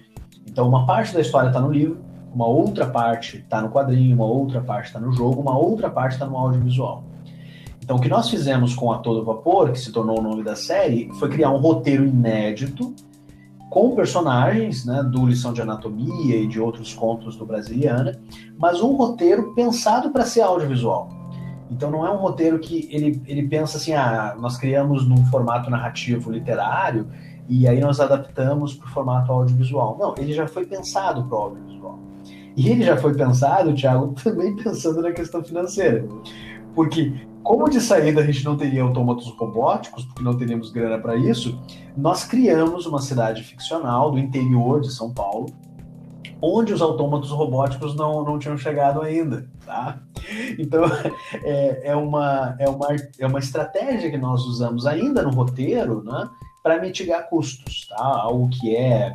Então, 0.47 0.69
uma 0.69 0.87
parte 0.87 1.13
da 1.13 1.21
história 1.21 1.49
está 1.49 1.61
no 1.61 1.73
livro, 1.73 1.99
uma 2.33 2.47
outra 2.47 2.87
parte 2.87 3.39
está 3.39 3.61
no 3.61 3.71
quadrinho, 3.71 4.15
uma 4.15 4.27
outra 4.27 4.61
parte 4.61 4.87
está 4.87 5.01
no 5.01 5.13
jogo, 5.13 5.41
uma 5.41 5.59
outra 5.59 5.91
parte 5.91 6.13
está 6.13 6.27
no 6.27 6.37
audiovisual. 6.37 7.05
Então, 7.90 7.98
o 7.98 8.00
que 8.00 8.09
nós 8.09 8.31
fizemos 8.31 8.72
com 8.72 8.92
A 8.92 8.98
Todo 8.98 9.24
Vapor, 9.24 9.72
que 9.72 9.81
se 9.81 9.90
tornou 9.90 10.20
o 10.20 10.22
nome 10.22 10.44
da 10.44 10.55
série, 10.55 11.11
foi 11.18 11.29
criar 11.29 11.50
um 11.50 11.57
roteiro 11.57 12.07
inédito 12.07 12.94
com 13.68 13.96
personagens 13.96 14.87
né, 14.87 15.03
do 15.03 15.26
Lição 15.26 15.53
de 15.53 15.61
Anatomia 15.61 16.37
e 16.37 16.46
de 16.46 16.61
outros 16.61 16.94
contos 16.94 17.35
do 17.35 17.44
Brasiliana, 17.44 18.20
mas 18.57 18.81
um 18.81 18.92
roteiro 18.92 19.53
pensado 19.57 20.11
para 20.11 20.24
ser 20.24 20.42
audiovisual. 20.42 21.09
Então 21.68 21.90
não 21.90 22.07
é 22.07 22.12
um 22.12 22.18
roteiro 22.18 22.61
que 22.61 22.88
ele, 22.92 23.20
ele 23.26 23.48
pensa 23.48 23.76
assim, 23.76 23.92
ah, 23.92 24.37
nós 24.38 24.57
criamos 24.57 25.05
num 25.09 25.26
formato 25.26 25.68
narrativo 25.68 26.31
literário 26.31 27.09
e 27.48 27.66
aí 27.66 27.81
nós 27.81 27.98
adaptamos 27.98 28.72
para 28.72 28.87
o 28.87 28.90
formato 28.90 29.33
audiovisual. 29.33 29.96
Não, 29.98 30.14
ele 30.16 30.33
já 30.33 30.46
foi 30.46 30.64
pensado 30.64 31.24
para 31.24 31.37
o 31.37 31.40
audiovisual. 31.40 31.98
E 32.57 32.68
ele 32.68 32.85
já 32.85 32.96
foi 32.96 33.14
pensado, 33.14 33.74
Thiago, 33.74 34.14
também 34.22 34.55
pensando 34.55 35.03
na 35.03 35.11
questão 35.11 35.42
financeira. 35.42 36.07
Porque 36.72 37.29
como 37.51 37.69
de 37.69 37.81
saída 37.81 38.21
a 38.21 38.25
gente 38.25 38.45
não 38.45 38.57
teria 38.57 38.81
autômatos 38.81 39.27
robóticos, 39.37 40.05
porque 40.05 40.23
não 40.23 40.37
teríamos 40.37 40.71
grana 40.71 40.97
para 41.01 41.17
isso, 41.17 41.61
nós 41.97 42.25
criamos 42.25 42.87
uma 42.87 43.01
cidade 43.01 43.43
ficcional 43.43 44.13
do 44.13 44.21
interior 44.21 44.81
de 44.81 44.93
São 44.93 45.13
Paulo, 45.13 45.47
onde 46.41 46.73
os 46.73 46.81
autômatos 46.81 47.33
robóticos 47.33 47.97
não, 47.97 48.23
não 48.23 48.39
tinham 48.39 48.57
chegado 48.57 49.03
ainda, 49.03 49.51
tá? 49.67 50.01
Então, 50.61 50.85
é, 51.43 51.89
é, 51.91 51.97
uma, 51.97 52.55
é, 52.57 52.69
uma, 52.69 52.87
é 53.19 53.27
uma 53.27 53.41
estratégia 53.41 54.13
que 54.13 54.17
nós 54.17 54.45
usamos 54.45 54.87
ainda 54.87 55.21
no 55.21 55.31
roteiro, 55.31 56.05
né? 56.05 56.31
para 56.63 56.81
mitigar 56.81 57.29
custos, 57.29 57.89
tá? 57.89 58.01
algo 58.01 58.49
que 58.49 58.77
é, 58.77 59.09
é, 59.09 59.15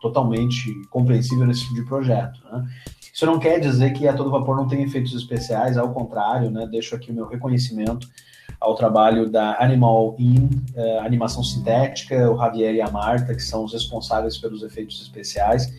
totalmente 0.00 0.74
compreensível 0.90 1.46
nesse 1.46 1.62
tipo 1.62 1.74
de 1.76 1.84
projeto. 1.84 2.40
Né? 2.50 2.66
Isso 3.20 3.26
não 3.26 3.38
quer 3.38 3.60
dizer 3.60 3.92
que 3.92 4.08
a 4.08 4.14
todo 4.14 4.30
vapor 4.30 4.56
não 4.56 4.66
tem 4.66 4.82
efeitos 4.82 5.14
especiais, 5.14 5.76
ao 5.76 5.92
contrário, 5.92 6.50
né? 6.50 6.66
deixo 6.66 6.94
aqui 6.94 7.10
o 7.10 7.14
meu 7.14 7.28
reconhecimento 7.28 8.08
ao 8.58 8.74
trabalho 8.74 9.28
da 9.28 9.62
Animal 9.62 10.16
In, 10.18 10.48
eh, 10.74 10.98
animação 11.00 11.44
sintética, 11.44 12.30
o 12.30 12.38
Javier 12.38 12.76
e 12.76 12.80
a 12.80 12.90
Marta, 12.90 13.34
que 13.34 13.42
são 13.42 13.62
os 13.62 13.74
responsáveis 13.74 14.38
pelos 14.38 14.62
efeitos 14.62 15.02
especiais. 15.02 15.70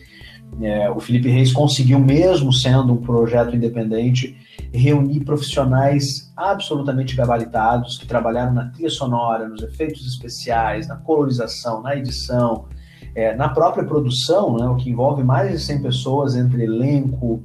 É, 0.60 0.88
o 0.88 1.00
Felipe 1.00 1.28
Reis 1.28 1.52
conseguiu, 1.52 1.98
mesmo 1.98 2.52
sendo 2.52 2.92
um 2.92 2.98
projeto 2.98 3.56
independente, 3.56 4.36
reunir 4.72 5.24
profissionais 5.24 6.32
absolutamente 6.36 7.16
gabaritados 7.16 7.98
que 7.98 8.06
trabalharam 8.06 8.54
na 8.54 8.66
trilha 8.66 8.90
sonora, 8.90 9.48
nos 9.48 9.64
efeitos 9.64 10.06
especiais, 10.06 10.86
na 10.86 10.94
colorização, 10.94 11.82
na 11.82 11.96
edição, 11.96 12.66
é, 13.14 13.34
na 13.34 13.48
própria 13.48 13.84
produção, 13.84 14.56
né, 14.56 14.66
o 14.66 14.76
que 14.76 14.90
envolve 14.90 15.22
mais 15.22 15.50
de 15.50 15.58
100 15.58 15.82
pessoas 15.82 16.34
entre 16.34 16.64
elenco, 16.64 17.42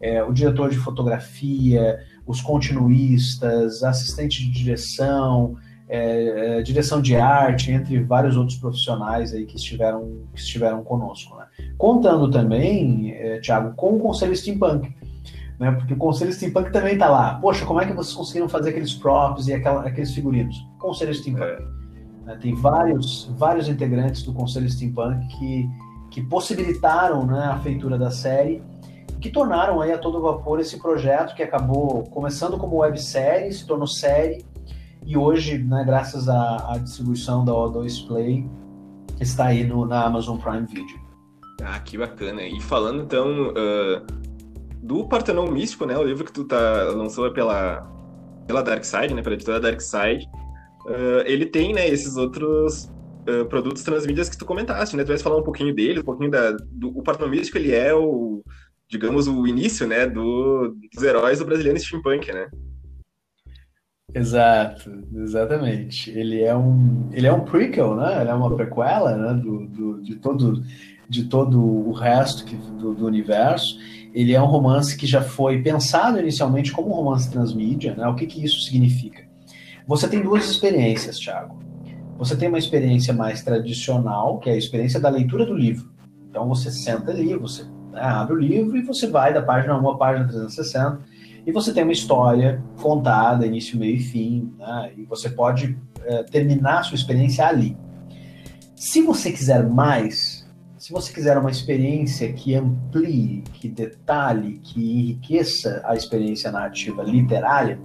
é, 0.00 0.22
o 0.22 0.32
diretor 0.32 0.70
de 0.70 0.76
fotografia, 0.76 1.98
os 2.26 2.40
continuistas, 2.40 3.82
assistente 3.82 4.44
de 4.44 4.50
direção, 4.50 5.56
é, 5.88 6.58
é, 6.58 6.62
direção 6.62 7.02
de 7.02 7.14
arte, 7.14 7.70
entre 7.70 8.02
vários 8.02 8.36
outros 8.36 8.56
profissionais 8.56 9.34
aí 9.34 9.44
que 9.44 9.56
estiveram, 9.56 10.22
que 10.32 10.40
estiveram 10.40 10.82
conosco. 10.82 11.36
Né? 11.36 11.44
Contando 11.76 12.30
também, 12.30 13.12
é, 13.12 13.38
Thiago, 13.40 13.74
com 13.74 13.96
o 13.96 14.00
Conselho 14.00 14.34
Steampunk, 14.34 14.90
né? 15.60 15.72
porque 15.72 15.92
o 15.92 15.98
Conselho 15.98 16.32
Steampunk 16.32 16.72
também 16.72 16.94
está 16.94 17.08
lá. 17.08 17.34
Poxa, 17.34 17.66
como 17.66 17.80
é 17.80 17.86
que 17.86 17.92
vocês 17.92 18.16
conseguiram 18.16 18.48
fazer 18.48 18.70
aqueles 18.70 18.94
props 18.94 19.48
e 19.48 19.52
aquela, 19.52 19.86
aqueles 19.86 20.12
figurinos? 20.14 20.56
Conselho 20.78 21.14
Steampunk. 21.14 21.81
É. 22.22 22.26
Né? 22.26 22.38
Tem 22.40 22.54
vários, 22.54 23.30
vários 23.36 23.68
integrantes 23.68 24.22
do 24.22 24.32
Conselho 24.32 24.68
Steampunk 24.70 25.26
que, 25.38 25.70
que 26.10 26.22
possibilitaram 26.22 27.26
né, 27.26 27.46
a 27.46 27.58
feitura 27.58 27.98
da 27.98 28.10
série 28.10 28.62
que 29.20 29.30
tornaram 29.30 29.80
aí 29.80 29.92
a 29.92 29.98
todo 29.98 30.20
vapor 30.20 30.58
esse 30.58 30.80
projeto 30.80 31.36
que 31.36 31.44
acabou 31.44 32.02
começando 32.10 32.58
como 32.58 32.78
websérie, 32.78 33.52
se 33.52 33.64
tornou 33.64 33.86
série 33.86 34.44
e 35.06 35.16
hoje, 35.16 35.58
né, 35.58 35.84
graças 35.84 36.28
à, 36.28 36.72
à 36.72 36.78
distribuição 36.78 37.44
da 37.44 37.52
O2 37.52 38.06
Play, 38.06 38.44
está 39.20 39.46
aí 39.46 39.64
no, 39.64 39.86
na 39.86 40.04
Amazon 40.04 40.38
Prime 40.38 40.66
Video. 40.66 41.00
Ah, 41.62 41.78
que 41.78 41.96
bacana. 41.96 42.42
E 42.42 42.60
falando 42.60 43.02
então 43.02 43.50
uh, 43.50 44.04
do 44.82 45.06
Partenon 45.06 45.48
Místico, 45.48 45.86
né, 45.86 45.96
o 45.96 46.02
livro 46.02 46.24
que 46.24 46.32
tu 46.32 46.44
tá 46.44 46.82
lançou 46.92 47.30
pela 47.32 47.88
pela 48.44 48.60
Dark 48.60 48.84
Side, 48.84 49.14
né, 49.14 49.22
pela 49.22 49.36
editora 49.36 49.60
Dark 49.60 49.80
Side, 49.80 50.28
uh, 50.86 51.22
ele 51.24 51.46
tem, 51.46 51.72
né, 51.72 51.88
esses 51.88 52.16
outros 52.16 52.90
uh, 53.28 53.44
produtos 53.46 53.82
transmídias 53.82 54.28
que 54.28 54.38
tu 54.38 54.44
comentaste, 54.44 54.96
né? 54.96 55.04
Tu 55.04 55.08
vai 55.08 55.18
falar 55.18 55.36
um 55.36 55.44
pouquinho 55.44 55.74
dele, 55.74 56.00
um 56.00 56.04
pouquinho 56.04 56.30
da 56.30 56.52
do 56.52 56.96
o 56.96 57.02
Partenon 57.02 57.30
Místico, 57.30 57.58
ele 57.58 57.72
é 57.72 57.94
o 57.94 58.42
digamos 58.88 59.26
o 59.26 59.46
início, 59.46 59.86
né, 59.86 60.06
do, 60.06 60.76
dos 60.92 61.02
heróis 61.02 61.38
do 61.38 61.46
brasileiro 61.46 61.80
steampunk, 61.80 62.30
né? 62.30 62.46
Exato, 64.14 64.90
exatamente. 65.14 66.10
Ele 66.10 66.42
é 66.42 66.54
um, 66.54 67.08
ele 67.12 67.26
é 67.26 67.32
um 67.32 67.40
prequel, 67.40 67.96
né? 67.96 68.20
Ele 68.20 68.28
é 68.28 68.34
uma 68.34 68.54
prequela, 68.54 69.16
né? 69.16 69.40
Do, 69.40 69.66
do 69.66 70.02
de 70.02 70.16
todo, 70.16 70.62
de 71.08 71.24
todo 71.24 71.58
o 71.58 71.92
resto 71.92 72.44
que, 72.44 72.54
do, 72.54 72.92
do, 72.92 73.06
universo. 73.06 73.78
Ele 74.12 74.34
é 74.34 74.42
um 74.42 74.46
romance 74.46 74.94
que 74.96 75.06
já 75.06 75.22
foi 75.22 75.62
pensado 75.62 76.18
inicialmente 76.18 76.72
como 76.72 76.90
um 76.90 76.94
romance 76.94 77.30
transmídia, 77.30 77.94
né? 77.94 78.06
O 78.06 78.14
que 78.14 78.26
que 78.26 78.44
isso 78.44 78.60
significa? 78.60 79.26
Você 79.92 80.08
tem 80.08 80.22
duas 80.22 80.48
experiências, 80.48 81.18
Thiago. 81.18 81.54
Você 82.16 82.34
tem 82.34 82.48
uma 82.48 82.58
experiência 82.58 83.12
mais 83.12 83.42
tradicional, 83.42 84.38
que 84.38 84.48
é 84.48 84.54
a 84.54 84.56
experiência 84.56 84.98
da 84.98 85.10
leitura 85.10 85.44
do 85.44 85.52
livro. 85.52 85.92
Então 86.30 86.48
você 86.48 86.70
senta 86.70 87.10
ali, 87.10 87.36
você 87.36 87.64
né, 87.92 88.00
abre 88.00 88.32
o 88.32 88.38
livro 88.38 88.74
e 88.78 88.80
você 88.80 89.06
vai 89.06 89.34
da 89.34 89.42
página 89.42 89.78
1 89.78 89.90
à 89.90 89.98
página 89.98 90.26
360 90.28 90.98
e 91.46 91.52
você 91.52 91.74
tem 91.74 91.82
uma 91.82 91.92
história 91.92 92.64
contada, 92.80 93.46
início, 93.46 93.78
meio 93.78 93.96
e 93.96 94.00
fim, 94.00 94.54
né? 94.58 94.92
e 94.96 95.04
você 95.04 95.28
pode 95.28 95.78
é, 96.06 96.22
terminar 96.22 96.78
a 96.78 96.82
sua 96.84 96.94
experiência 96.94 97.46
ali. 97.46 97.76
Se 98.74 99.02
você 99.02 99.30
quiser 99.30 99.62
mais, 99.68 100.50
se 100.78 100.90
você 100.90 101.12
quiser 101.12 101.36
uma 101.36 101.50
experiência 101.50 102.32
que 102.32 102.54
amplie, 102.54 103.44
que 103.52 103.68
detalhe, 103.68 104.58
que 104.62 104.80
enriqueça 104.80 105.82
a 105.84 105.94
experiência 105.94 106.50
narrativa 106.50 107.02
literária, 107.02 107.78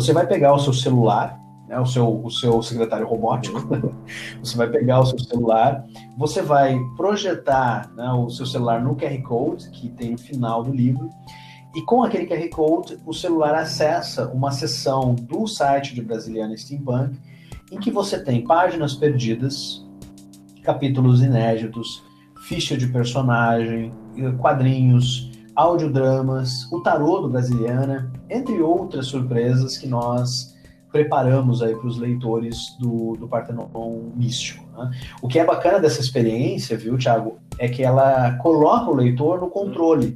você 0.00 0.12
vai 0.12 0.24
pegar 0.24 0.54
o 0.54 0.60
seu 0.60 0.72
celular, 0.72 1.36
né, 1.66 1.78
o, 1.80 1.84
seu, 1.84 2.24
o 2.24 2.30
seu 2.30 2.62
secretário 2.62 3.04
robótico, 3.04 3.60
você 4.40 4.56
vai 4.56 4.68
pegar 4.68 5.00
o 5.00 5.06
seu 5.06 5.18
celular, 5.18 5.84
você 6.16 6.40
vai 6.40 6.78
projetar 6.96 7.90
né, 7.96 8.08
o 8.12 8.30
seu 8.30 8.46
celular 8.46 8.80
no 8.80 8.94
QR 8.94 9.20
Code 9.22 9.68
que 9.70 9.88
tem 9.88 10.12
no 10.12 10.18
final 10.18 10.62
do 10.62 10.72
livro, 10.72 11.10
e 11.74 11.82
com 11.82 12.04
aquele 12.04 12.26
QR 12.26 12.48
Code, 12.48 12.98
o 13.04 13.12
celular 13.12 13.56
acessa 13.56 14.28
uma 14.28 14.52
seção 14.52 15.16
do 15.16 15.48
site 15.48 15.96
de 15.96 16.00
Brasiliana 16.00 16.56
Steampunk, 16.56 17.18
em 17.72 17.78
que 17.78 17.90
você 17.90 18.22
tem 18.22 18.44
páginas 18.44 18.94
perdidas, 18.94 19.84
capítulos 20.62 21.22
inéditos, 21.22 22.04
ficha 22.46 22.76
de 22.76 22.86
personagem, 22.86 23.92
quadrinhos, 24.38 25.27
audiodramas, 25.58 26.70
o 26.70 26.80
tarô 26.80 27.20
do 27.20 27.28
Brasiliana, 27.28 28.12
entre 28.30 28.62
outras 28.62 29.08
surpresas 29.08 29.76
que 29.76 29.88
nós 29.88 30.56
preparamos 30.92 31.60
aí 31.60 31.74
para 31.74 31.88
os 31.88 31.98
leitores 31.98 32.76
do, 32.78 33.16
do 33.16 33.26
Partenon 33.26 33.66
Místico. 34.14 34.64
Né? 34.78 34.92
O 35.20 35.26
que 35.26 35.36
é 35.36 35.44
bacana 35.44 35.80
dessa 35.80 36.00
experiência, 36.00 36.78
viu, 36.78 36.96
Thiago, 36.96 37.40
é 37.58 37.68
que 37.68 37.82
ela 37.82 38.36
coloca 38.36 38.88
o 38.88 38.94
leitor 38.94 39.40
no 39.40 39.50
controle 39.50 40.14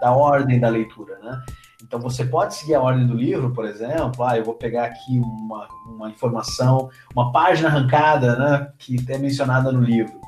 da 0.00 0.12
ordem 0.12 0.60
da 0.60 0.68
leitura, 0.68 1.18
né? 1.18 1.42
Então 1.82 2.00
você 2.00 2.24
pode 2.24 2.54
seguir 2.54 2.76
a 2.76 2.80
ordem 2.80 3.06
do 3.06 3.14
livro, 3.14 3.52
por 3.52 3.66
exemplo, 3.66 4.24
ah, 4.24 4.38
eu 4.38 4.44
vou 4.44 4.54
pegar 4.54 4.84
aqui 4.84 5.18
uma, 5.18 5.68
uma 5.86 6.08
informação, 6.08 6.88
uma 7.14 7.30
página 7.30 7.68
arrancada, 7.68 8.36
né, 8.36 8.68
que 8.78 8.96
é 9.08 9.18
mencionada 9.18 9.70
no 9.70 9.82
livro. 9.82 10.23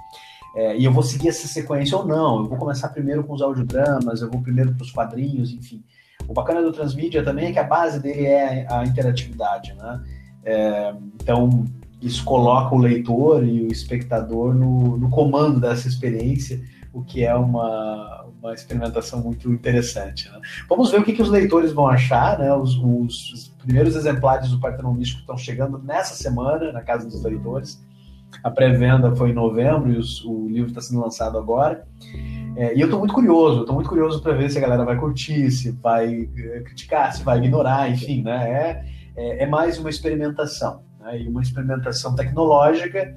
É, 0.57 0.75
e 0.75 0.87
eu 0.87 0.93
vou 0.93 1.03
seguir 1.03 1.29
essa 1.29 1.47
sequência 1.47 1.99
ou 1.99 2.07
não. 2.07 2.39
Eu 2.39 2.49
vou 2.49 2.57
começar 2.57 2.89
primeiro 2.89 3.23
com 3.23 3.35
os 3.35 3.43
audiodramas, 3.43 4.23
eu 4.23 4.31
vou 4.31 4.41
primeiro 4.41 4.75
para 4.75 4.83
os 4.83 4.91
quadrinhos, 4.91 5.53
enfim. 5.53 5.85
O 6.27 6.33
bacana 6.33 6.63
do 6.63 6.73
transmídia 6.73 7.23
também 7.23 7.49
é 7.49 7.53
que 7.53 7.59
a 7.59 7.65
base 7.65 8.01
dele 8.01 8.25
é 8.25 8.67
a 8.71 8.83
interatividade, 8.85 9.75
né? 9.75 10.03
É, 10.43 10.95
então, 11.23 11.65
isso 12.01 12.25
coloca 12.25 12.75
o 12.75 12.79
leitor 12.79 13.45
e 13.45 13.67
o 13.67 13.73
espectador 13.73 14.55
no, 14.55 14.97
no 14.97 15.11
comando 15.11 15.61
dessa 15.61 15.89
experiência, 15.89 16.59
o 16.91 17.05
que 17.05 17.23
é 17.23 17.35
uma, 17.35 18.27
uma 18.41 18.55
experimentação 18.55 19.21
muito 19.21 19.53
interessante. 19.53 20.31
Né? 20.31 20.41
Vamos 20.69 20.91
ver 20.91 21.01
o 21.01 21.05
que, 21.05 21.13
que 21.13 21.23
os 21.23 21.29
leitores 21.29 21.73
vão 21.73 21.87
achar. 21.87 22.39
Né? 22.39 22.51
Os, 22.55 22.77
os, 22.77 23.33
os 23.33 23.49
primeiros 23.63 23.95
exemplares 23.95 24.51
do 24.51 24.59
Partenon 24.59 24.95
Místico 24.95 25.21
estão 25.21 25.37
chegando 25.37 25.79
nessa 25.79 26.15
semana 26.15 26.73
na 26.73 26.81
casa 26.81 27.07
dos 27.07 27.23
leitores. 27.23 27.85
A 28.43 28.51
pré-venda 28.51 29.15
foi 29.15 29.31
em 29.31 29.35
novembro 29.35 29.93
e 29.93 29.97
os, 29.97 30.25
o 30.25 30.49
livro 30.49 30.69
está 30.69 30.81
sendo 30.81 31.01
lançado 31.01 31.39
agora. 31.39 31.87
É, 32.57 32.75
e 32.75 32.81
eu 32.81 32.87
estou 32.87 32.99
muito 32.99 33.13
curioso, 33.13 33.61
estou 33.61 33.75
muito 33.75 33.89
curioso 33.89 34.23
para 34.23 34.33
ver 34.33 34.51
se 34.51 34.57
a 34.57 34.61
galera 34.61 34.85
vai 34.85 34.97
curtir, 34.97 35.51
se 35.51 35.73
vai 35.73 36.29
é, 36.37 36.61
criticar, 36.61 37.13
se 37.13 37.23
vai 37.23 37.39
ignorar, 37.39 37.91
enfim, 37.91 38.23
né? 38.23 38.51
É, 38.51 38.85
é, 39.17 39.43
é 39.45 39.47
mais 39.47 39.79
uma 39.79 39.91
experimentação, 39.91 40.83
né? 41.01 41.21
E 41.21 41.29
uma 41.29 41.43
experimentação 41.43 42.15
tecnológica 42.15 43.15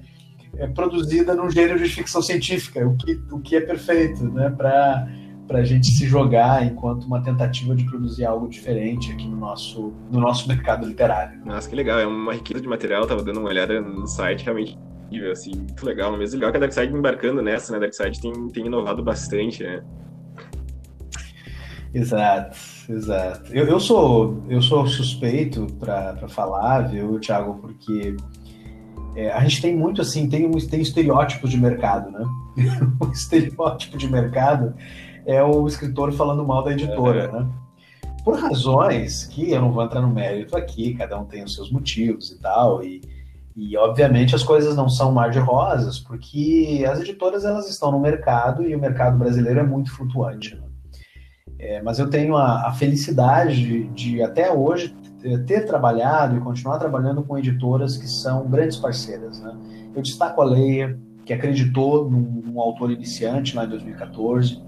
é, 0.58 0.68
produzida 0.68 1.34
num 1.36 1.50
gênero 1.50 1.80
de 1.80 1.90
ficção 1.90 2.22
científica, 2.22 2.86
o 2.86 2.98
que, 2.98 3.20
o 3.32 3.40
que 3.40 3.56
é 3.56 3.62
perfeito, 3.62 4.24
né? 4.26 4.50
Para 4.50 5.08
para 5.48 5.60
a 5.62 5.64
gente 5.64 5.88
se 5.88 6.06
jogar 6.06 6.64
enquanto 6.64 7.06
uma 7.06 7.24
tentativa 7.24 7.76
de 7.76 7.84
produzir 7.84 8.24
algo 8.24 8.48
diferente 8.48 9.12
aqui 9.12 9.28
no 9.28 9.36
nosso, 9.36 9.92
no 10.12 10.20
nosso 10.20 10.48
mercado 10.48 10.86
literário. 10.86 11.44
Nossa, 11.44 11.68
que 11.68 11.76
legal, 11.76 11.98
é 11.98 12.06
uma 12.06 12.36
riqueza 12.36 12.62
de 12.62 12.68
material, 12.68 13.08
tava 13.08 13.24
dando 13.24 13.40
uma 13.40 13.50
olhada 13.50 13.82
no 13.82 14.06
site, 14.06 14.44
realmente 14.44 14.78
assim, 15.32 15.56
muito 15.56 15.86
legal, 15.86 16.16
mesmo 16.18 16.40
legal 16.40 16.52
que 16.52 16.58
a 16.58 16.60
Darkside 16.60 16.94
embarcando 16.94 17.42
nessa, 17.42 17.72
né, 17.72 17.78
a 17.78 17.82
Darkside 17.82 18.22
tem, 18.22 18.48
tem 18.50 18.66
inovado 18.66 19.04
bastante, 19.04 19.64
né. 19.64 19.84
Exato, 21.94 22.58
exato. 22.88 23.52
Eu, 23.52 23.66
eu 23.66 23.80
sou 23.80 24.44
eu 24.48 24.62
sou 24.62 24.86
suspeito 24.86 25.66
para 25.80 26.28
falar, 26.28 26.82
viu, 26.82 27.20
Thiago, 27.20 27.56
porque 27.56 28.16
é, 29.16 29.32
a 29.32 29.42
gente 29.42 29.62
tem 29.62 29.76
muito 29.76 30.02
assim, 30.02 30.30
tem, 30.30 30.50
tem 30.52 30.82
estereótipos 30.82 31.50
de 31.50 31.58
mercado, 31.58 32.12
né? 32.12 32.24
o 33.00 33.08
estereótipo 33.12 33.98
de 33.98 34.08
mercado 34.08 34.76
é 35.26 35.44
o 35.44 35.68
escritor 35.68 36.12
falando 36.12 36.46
mal 36.46 36.64
da 36.64 36.72
editora, 36.72 37.24
é. 37.24 37.32
né? 37.32 37.48
Por 38.24 38.38
razões 38.38 39.26
que 39.26 39.52
eu 39.52 39.62
não 39.62 39.72
vou 39.72 39.84
entrar 39.84 40.02
no 40.02 40.10
mérito 40.10 40.56
aqui, 40.56 40.94
cada 40.94 41.20
um 41.20 41.26
tem 41.26 41.44
os 41.44 41.56
seus 41.56 41.72
motivos 41.72 42.32
e 42.32 42.40
tal, 42.40 42.84
e, 42.84 43.02
e 43.56 43.76
obviamente 43.78 44.36
as 44.36 44.44
coisas 44.44 44.76
não 44.76 44.88
são 44.88 45.12
mar 45.12 45.32
de 45.32 45.40
rosas, 45.40 46.00
porque 46.00 46.86
as 46.90 47.02
editoras 47.02 47.44
elas 47.44 47.70
estão 47.70 47.92
no 47.92 48.00
mercado 48.00 48.64
e 48.64 48.76
o 48.76 48.80
mercado 48.80 49.18
brasileiro 49.18 49.60
é 49.60 49.64
muito 49.64 49.92
flutuante. 49.92 50.56
Né? 50.56 50.62
É, 51.60 51.82
mas 51.82 52.00
eu 52.00 52.10
tenho 52.10 52.38
a, 52.38 52.68
a, 52.68 52.72
felicidade 52.72 53.84
de, 53.90 54.24
até 54.24 54.50
hoje, 54.50 54.96
ter 55.46 55.66
trabalhado 55.66 56.38
e 56.38 56.40
continuar 56.40 56.80
trabalhando 56.80 57.22
com 57.22 57.38
editoras 57.38 57.98
que 57.98 58.08
são 58.08 58.48
grandes 58.48 58.78
parceiras. 58.78 59.42
Né? 59.42 59.54
Eu 59.94 60.02
destaco 60.02 60.42
a 60.42 60.46
Leia, 60.46 60.98
que 61.26 61.34
acreditou 61.34 62.10
num, 62.10 62.42
num, 62.46 62.62
autor 62.62 62.92
iniciante 62.92 63.56
lá 63.56 63.66
em 63.66 63.70
2014. 63.70 64.64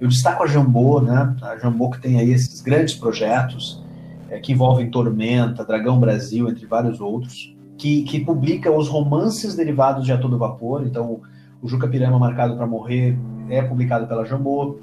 Eu 0.00 0.08
destaco 0.08 0.42
a 0.42 0.46
Jambô, 0.48 1.00
né? 1.00 1.36
a 1.42 1.56
Jambô 1.56 1.90
que 1.90 2.00
tem 2.00 2.18
aí 2.18 2.32
esses 2.32 2.60
grandes 2.60 2.94
projetos 2.94 3.80
é, 4.28 4.40
que 4.40 4.50
envolvem 4.50 4.90
Tormenta, 4.90 5.64
Dragão 5.64 6.00
Brasil, 6.00 6.48
entre 6.48 6.66
vários 6.66 7.00
outros, 7.00 7.54
que, 7.82 8.04
que 8.04 8.20
publica 8.20 8.70
os 8.70 8.86
romances 8.86 9.56
derivados 9.56 10.04
de 10.04 10.12
A 10.12 10.16
Todo 10.16 10.38
Vapor. 10.38 10.84
Então, 10.86 11.20
o 11.60 11.66
Juca 11.66 11.88
Pirama 11.88 12.16
Marcado 12.16 12.56
para 12.56 12.64
Morrer 12.64 13.18
é 13.50 13.60
publicado 13.60 14.06
pela 14.06 14.24
Jambô. 14.24 14.78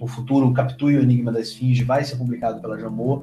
O 0.00 0.06
futuro 0.06 0.52
Capitu 0.52 0.88
e 0.88 0.96
o 0.96 1.02
Enigma 1.02 1.32
da 1.32 1.40
Esfinge 1.40 1.82
vai 1.82 2.04
ser 2.04 2.14
publicado 2.14 2.60
pela 2.60 2.78
Jambô. 2.78 3.22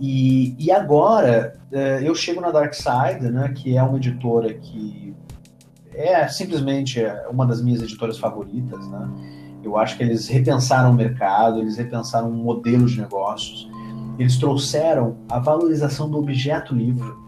E, 0.00 0.54
e 0.56 0.70
agora 0.70 1.58
é, 1.72 2.00
eu 2.04 2.14
chego 2.14 2.40
na 2.40 2.52
Dark 2.52 2.74
Side, 2.74 3.28
né, 3.28 3.48
que 3.48 3.76
é 3.76 3.82
uma 3.82 3.96
editora 3.96 4.54
que 4.54 5.12
é 5.92 6.28
simplesmente 6.28 7.02
uma 7.28 7.44
das 7.44 7.60
minhas 7.60 7.82
editoras 7.82 8.18
favoritas. 8.18 8.86
Né? 8.86 9.10
Eu 9.64 9.76
acho 9.76 9.96
que 9.96 10.04
eles 10.04 10.28
repensaram 10.28 10.92
o 10.92 10.94
mercado, 10.94 11.58
eles 11.58 11.76
repensaram 11.76 12.30
um 12.30 12.36
modelo 12.36 12.86
de 12.86 13.00
negócios, 13.00 13.68
eles 14.16 14.38
trouxeram 14.38 15.16
a 15.28 15.40
valorização 15.40 16.08
do 16.08 16.18
objeto 16.18 16.72
livro 16.72 17.26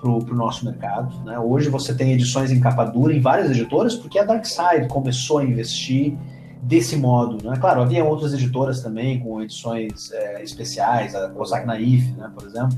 para 0.00 0.10
o 0.10 0.34
nosso 0.34 0.64
mercado. 0.64 1.24
Né? 1.24 1.38
Hoje 1.38 1.68
você 1.68 1.94
tem 1.94 2.12
edições 2.12 2.50
em 2.50 2.60
capa 2.60 2.84
dura 2.84 3.12
em 3.12 3.20
várias 3.20 3.50
editoras, 3.50 3.94
porque 3.94 4.18
a 4.18 4.24
Dark 4.24 4.44
Side 4.44 4.88
começou 4.88 5.38
a 5.38 5.44
investir 5.44 6.16
desse 6.62 6.96
modo. 6.96 7.44
Né? 7.44 7.56
Claro, 7.60 7.82
havia 7.82 8.04
outras 8.04 8.32
editoras 8.32 8.80
também 8.80 9.18
com 9.20 9.42
edições 9.42 10.12
é, 10.12 10.42
especiais, 10.42 11.14
a 11.14 11.28
Kozak 11.30 11.66
Naif, 11.66 12.12
né, 12.12 12.30
por 12.32 12.46
exemplo. 12.46 12.76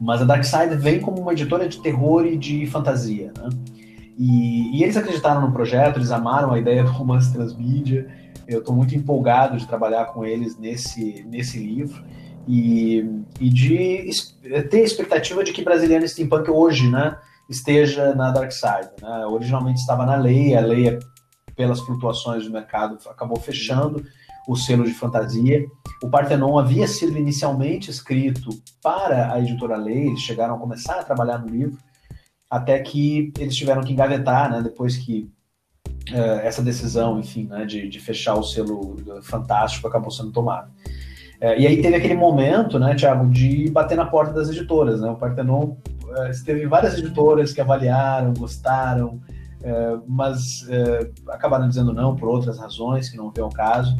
Mas 0.00 0.20
a 0.20 0.24
Dark 0.24 0.44
Side 0.44 0.74
vem 0.76 1.00
como 1.00 1.20
uma 1.20 1.32
editora 1.32 1.68
de 1.68 1.80
terror 1.80 2.26
e 2.26 2.36
de 2.36 2.66
fantasia. 2.66 3.32
Né? 3.38 3.48
E, 4.18 4.78
e 4.78 4.82
eles 4.82 4.96
acreditaram 4.96 5.40
no 5.40 5.52
projeto, 5.52 5.98
eles 5.98 6.10
amaram 6.10 6.52
a 6.52 6.58
ideia 6.58 6.82
do 6.84 6.90
romance 6.90 7.32
transmídia. 7.32 8.08
Eu 8.46 8.58
estou 8.58 8.74
muito 8.74 8.94
empolgado 8.94 9.56
de 9.56 9.66
trabalhar 9.66 10.06
com 10.06 10.24
eles 10.24 10.58
nesse, 10.58 11.24
nesse 11.28 11.58
livro 11.58 12.04
e, 12.46 13.04
e 13.40 13.48
de 13.48 14.10
ter 14.70 14.82
expectativa 14.82 15.42
de 15.42 15.52
que 15.52 15.62
Brasiliano 15.62 16.06
Steampunk 16.06 16.50
hoje 16.50 16.90
né, 16.90 17.16
esteja 17.48 18.14
na 18.14 18.30
Dark 18.30 18.52
Side. 18.52 18.90
Né? 19.00 19.26
Originalmente 19.26 19.80
estava 19.80 20.04
na 20.04 20.16
Leia, 20.16 20.58
a 20.58 20.62
Leia 20.62 20.98
pelas 21.56 21.80
flutuações 21.80 22.44
do 22.44 22.50
mercado, 22.50 22.98
acabou 23.08 23.38
fechando 23.38 24.04
o 24.46 24.56
selo 24.56 24.84
de 24.84 24.92
fantasia. 24.92 25.64
O 26.02 26.08
Partenon 26.08 26.58
havia 26.58 26.86
sido 26.86 27.16
inicialmente 27.16 27.90
escrito 27.90 28.50
para 28.82 29.32
a 29.32 29.40
editora 29.40 29.76
Lei, 29.76 30.08
eles 30.08 30.20
chegaram 30.20 30.56
a 30.56 30.58
começar 30.58 31.00
a 31.00 31.04
trabalhar 31.04 31.38
no 31.38 31.48
livro, 31.48 31.78
até 32.50 32.78
que 32.80 33.32
eles 33.38 33.56
tiveram 33.56 33.82
que 33.82 33.92
engavetar, 33.92 34.50
né, 34.50 34.62
depois 34.62 34.96
que 34.96 35.30
uh, 36.10 36.40
essa 36.42 36.62
decisão, 36.62 37.18
enfim, 37.18 37.46
né, 37.46 37.64
de, 37.64 37.88
de 37.88 38.00
fechar 38.00 38.34
o 38.34 38.42
selo 38.42 38.96
fantástico 39.22 39.88
acabou 39.88 40.10
sendo 40.10 40.30
tomada. 40.32 40.70
Uh, 41.40 41.58
e 41.58 41.66
aí 41.66 41.82
teve 41.82 41.96
aquele 41.96 42.14
momento, 42.14 42.78
né, 42.78 42.94
Thiago, 42.94 43.28
de 43.28 43.70
bater 43.70 43.96
na 43.96 44.06
porta 44.06 44.32
das 44.32 44.48
editoras. 44.48 45.00
Né? 45.00 45.10
O 45.10 45.16
Partenon 45.16 45.62
uh, 45.62 46.44
teve 46.44 46.66
várias 46.66 46.98
editoras 46.98 47.52
que 47.52 47.60
avaliaram, 47.60 48.32
gostaram, 48.34 49.20
é, 49.64 49.98
mas 50.06 50.68
é, 50.68 51.10
acabaram 51.30 51.66
dizendo 51.66 51.90
não 51.90 52.14
por 52.14 52.28
outras 52.28 52.58
razões 52.58 53.08
que 53.08 53.16
não 53.16 53.30
vê 53.30 53.40
o 53.40 53.48
caso, 53.48 53.96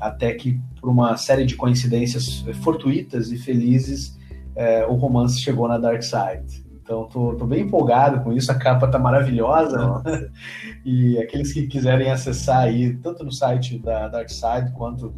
até 0.00 0.32
que 0.32 0.58
por 0.80 0.88
uma 0.88 1.18
série 1.18 1.44
de 1.44 1.54
coincidências 1.54 2.40
fortuitas 2.62 3.30
e 3.30 3.36
felizes 3.36 4.18
é, 4.56 4.86
o 4.86 4.94
romance 4.94 5.38
chegou 5.38 5.68
na 5.68 5.76
Dark 5.76 6.02
Side. 6.02 6.64
Então 6.82 7.04
tô, 7.04 7.34
tô, 7.34 7.46
bem 7.46 7.64
empolgado 7.64 8.22
com 8.22 8.32
isso, 8.32 8.50
a 8.50 8.54
capa 8.54 8.88
tá 8.88 8.98
maravilhosa 8.98 10.02
né? 10.02 10.30
e 10.82 11.18
aqueles 11.18 11.52
que 11.52 11.66
quiserem 11.66 12.10
acessar 12.10 12.60
aí 12.60 12.96
tanto 12.96 13.22
no 13.22 13.30
site 13.30 13.78
da 13.78 14.08
Dark 14.08 14.30
Side 14.30 14.72
quanto 14.72 15.14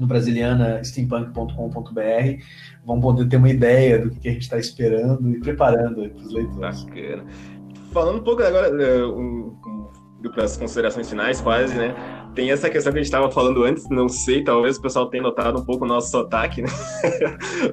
no 0.00 0.06
brasiliana 0.06 0.82
steampunk.com.br 0.82 2.42
vão 2.84 3.00
poder 3.00 3.28
ter 3.28 3.36
uma 3.36 3.50
ideia 3.50 3.98
do 3.98 4.10
que 4.10 4.28
a 4.28 4.32
gente 4.32 4.42
está 4.42 4.58
esperando 4.58 5.30
e 5.30 5.38
preparando 5.38 6.08
para 6.08 6.22
os 6.22 6.32
leitores. 6.32 6.84
Bacana 6.84 7.24
falando 7.92 8.18
um 8.18 8.24
pouco 8.24 8.42
agora 8.42 8.70
uh, 8.70 9.18
um, 9.18 9.56
um, 9.66 9.90
das 10.36 10.56
considerações 10.56 11.08
finais, 11.08 11.40
quase, 11.40 11.74
né? 11.74 11.94
Tem 12.34 12.50
essa 12.52 12.70
questão 12.70 12.92
que 12.92 12.98
a 12.98 13.02
gente 13.02 13.12
estava 13.12 13.30
falando 13.30 13.64
antes, 13.64 13.88
não 13.90 14.08
sei, 14.08 14.44
talvez 14.44 14.76
o 14.76 14.82
pessoal 14.82 15.06
tenha 15.06 15.22
notado 15.22 15.58
um 15.58 15.64
pouco 15.64 15.84
o 15.84 15.88
nosso 15.88 16.10
sotaque, 16.10 16.62
né? 16.62 16.68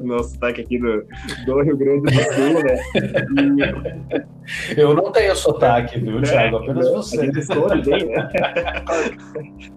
nosso 0.01 0.31
sotaque 0.31 0.61
aqui 0.61 0.79
do, 0.79 1.05
do 1.45 1.61
Rio 1.61 1.77
Grande 1.77 2.01
do 2.01 2.11
Sul, 2.11 2.63
né? 2.63 2.81
E... 4.75 4.81
Eu 4.81 4.95
não 4.95 5.11
tenho 5.11 5.35
sotaque, 5.35 5.99
viu, 5.99 6.21
Thiago? 6.21 6.57
Apenas 6.57 6.89
você. 6.89 7.19
A 7.19 7.75
bem, 7.75 8.05
né? 8.07 8.29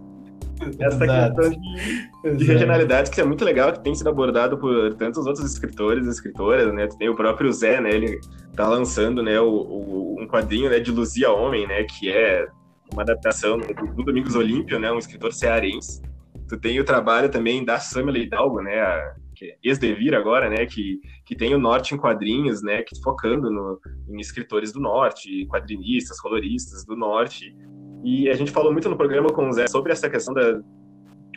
essa 0.78 1.06
questão 1.06 1.50
de, 1.50 2.36
de 2.36 2.44
regionalidade 2.44 3.10
que 3.10 3.20
é 3.20 3.24
muito 3.24 3.44
legal, 3.44 3.72
que 3.72 3.80
tem 3.80 3.94
sido 3.94 4.08
abordado 4.08 4.58
por 4.58 4.94
tantos 4.94 5.26
outros 5.26 5.44
escritores 5.44 6.06
e 6.06 6.10
escritoras, 6.10 6.72
né? 6.72 6.86
Tem 6.98 7.08
o 7.08 7.16
próprio 7.16 7.52
Zé, 7.52 7.80
né? 7.80 7.90
Ele 7.90 8.20
tá 8.54 8.68
lançando, 8.68 9.22
né, 9.22 9.40
o, 9.40 9.48
o, 9.48 10.20
um 10.20 10.26
quadrinho, 10.26 10.70
né, 10.70 10.78
de 10.80 10.90
Luzia 10.90 11.30
Homem, 11.30 11.66
né, 11.66 11.84
que 11.84 12.10
é 12.10 12.46
uma 12.92 13.02
adaptação 13.02 13.58
do, 13.58 13.94
do 13.94 14.02
Domingos 14.02 14.34
Olímpio, 14.34 14.78
né, 14.78 14.92
um 14.92 14.98
escritor 14.98 15.32
cearense. 15.32 16.02
Tu 16.48 16.58
tem 16.58 16.78
o 16.80 16.84
trabalho 16.84 17.30
também 17.30 17.64
da 17.64 17.78
Samela 17.78 18.18
Hidalgo, 18.18 18.60
né, 18.60 18.80
a, 18.80 19.14
que 19.34 19.46
é 19.46 19.56
ex-devir 19.62 20.14
agora, 20.14 20.50
né, 20.50 20.66
que, 20.66 21.00
que 21.24 21.34
tem 21.34 21.54
o 21.54 21.58
Norte 21.58 21.94
em 21.94 21.98
quadrinhos, 21.98 22.62
né, 22.62 22.82
que 22.82 23.00
focando 23.02 23.50
no, 23.50 23.80
em 24.08 24.20
escritores 24.20 24.72
do 24.72 24.80
Norte, 24.80 25.46
quadrinistas, 25.46 26.20
coloristas 26.20 26.84
do 26.84 26.96
Norte, 26.96 27.54
e 28.02 28.28
a 28.28 28.34
gente 28.34 28.50
falou 28.50 28.72
muito 28.72 28.88
no 28.88 28.96
programa 28.96 29.30
com 29.30 29.48
o 29.48 29.52
Zé 29.52 29.66
sobre 29.66 29.92
essa 29.92 30.08
questão 30.08 30.34
da 30.34 30.60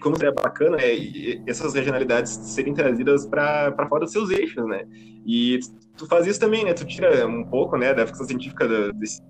como 0.04 0.18
seria 0.18 0.34
bacana 0.34 0.78
né, 0.78 0.84
essas 1.48 1.74
regionalidades 1.74 2.32
serem 2.32 2.74
trazidas 2.74 3.26
para 3.26 3.88
fora 3.88 4.04
dos 4.04 4.12
seus 4.12 4.30
eixos, 4.30 4.68
né? 4.68 4.86
E 5.26 5.60
tu 5.98 6.06
faz 6.06 6.28
isso 6.28 6.40
também, 6.40 6.66
né? 6.66 6.74
Tu 6.74 6.86
tira 6.86 7.26
um 7.26 7.46
pouco, 7.46 7.78
né, 7.78 7.94
da 7.94 8.06
ficção 8.06 8.28
científica 8.28 8.68
do, 8.68 8.92
desse 8.94 9.22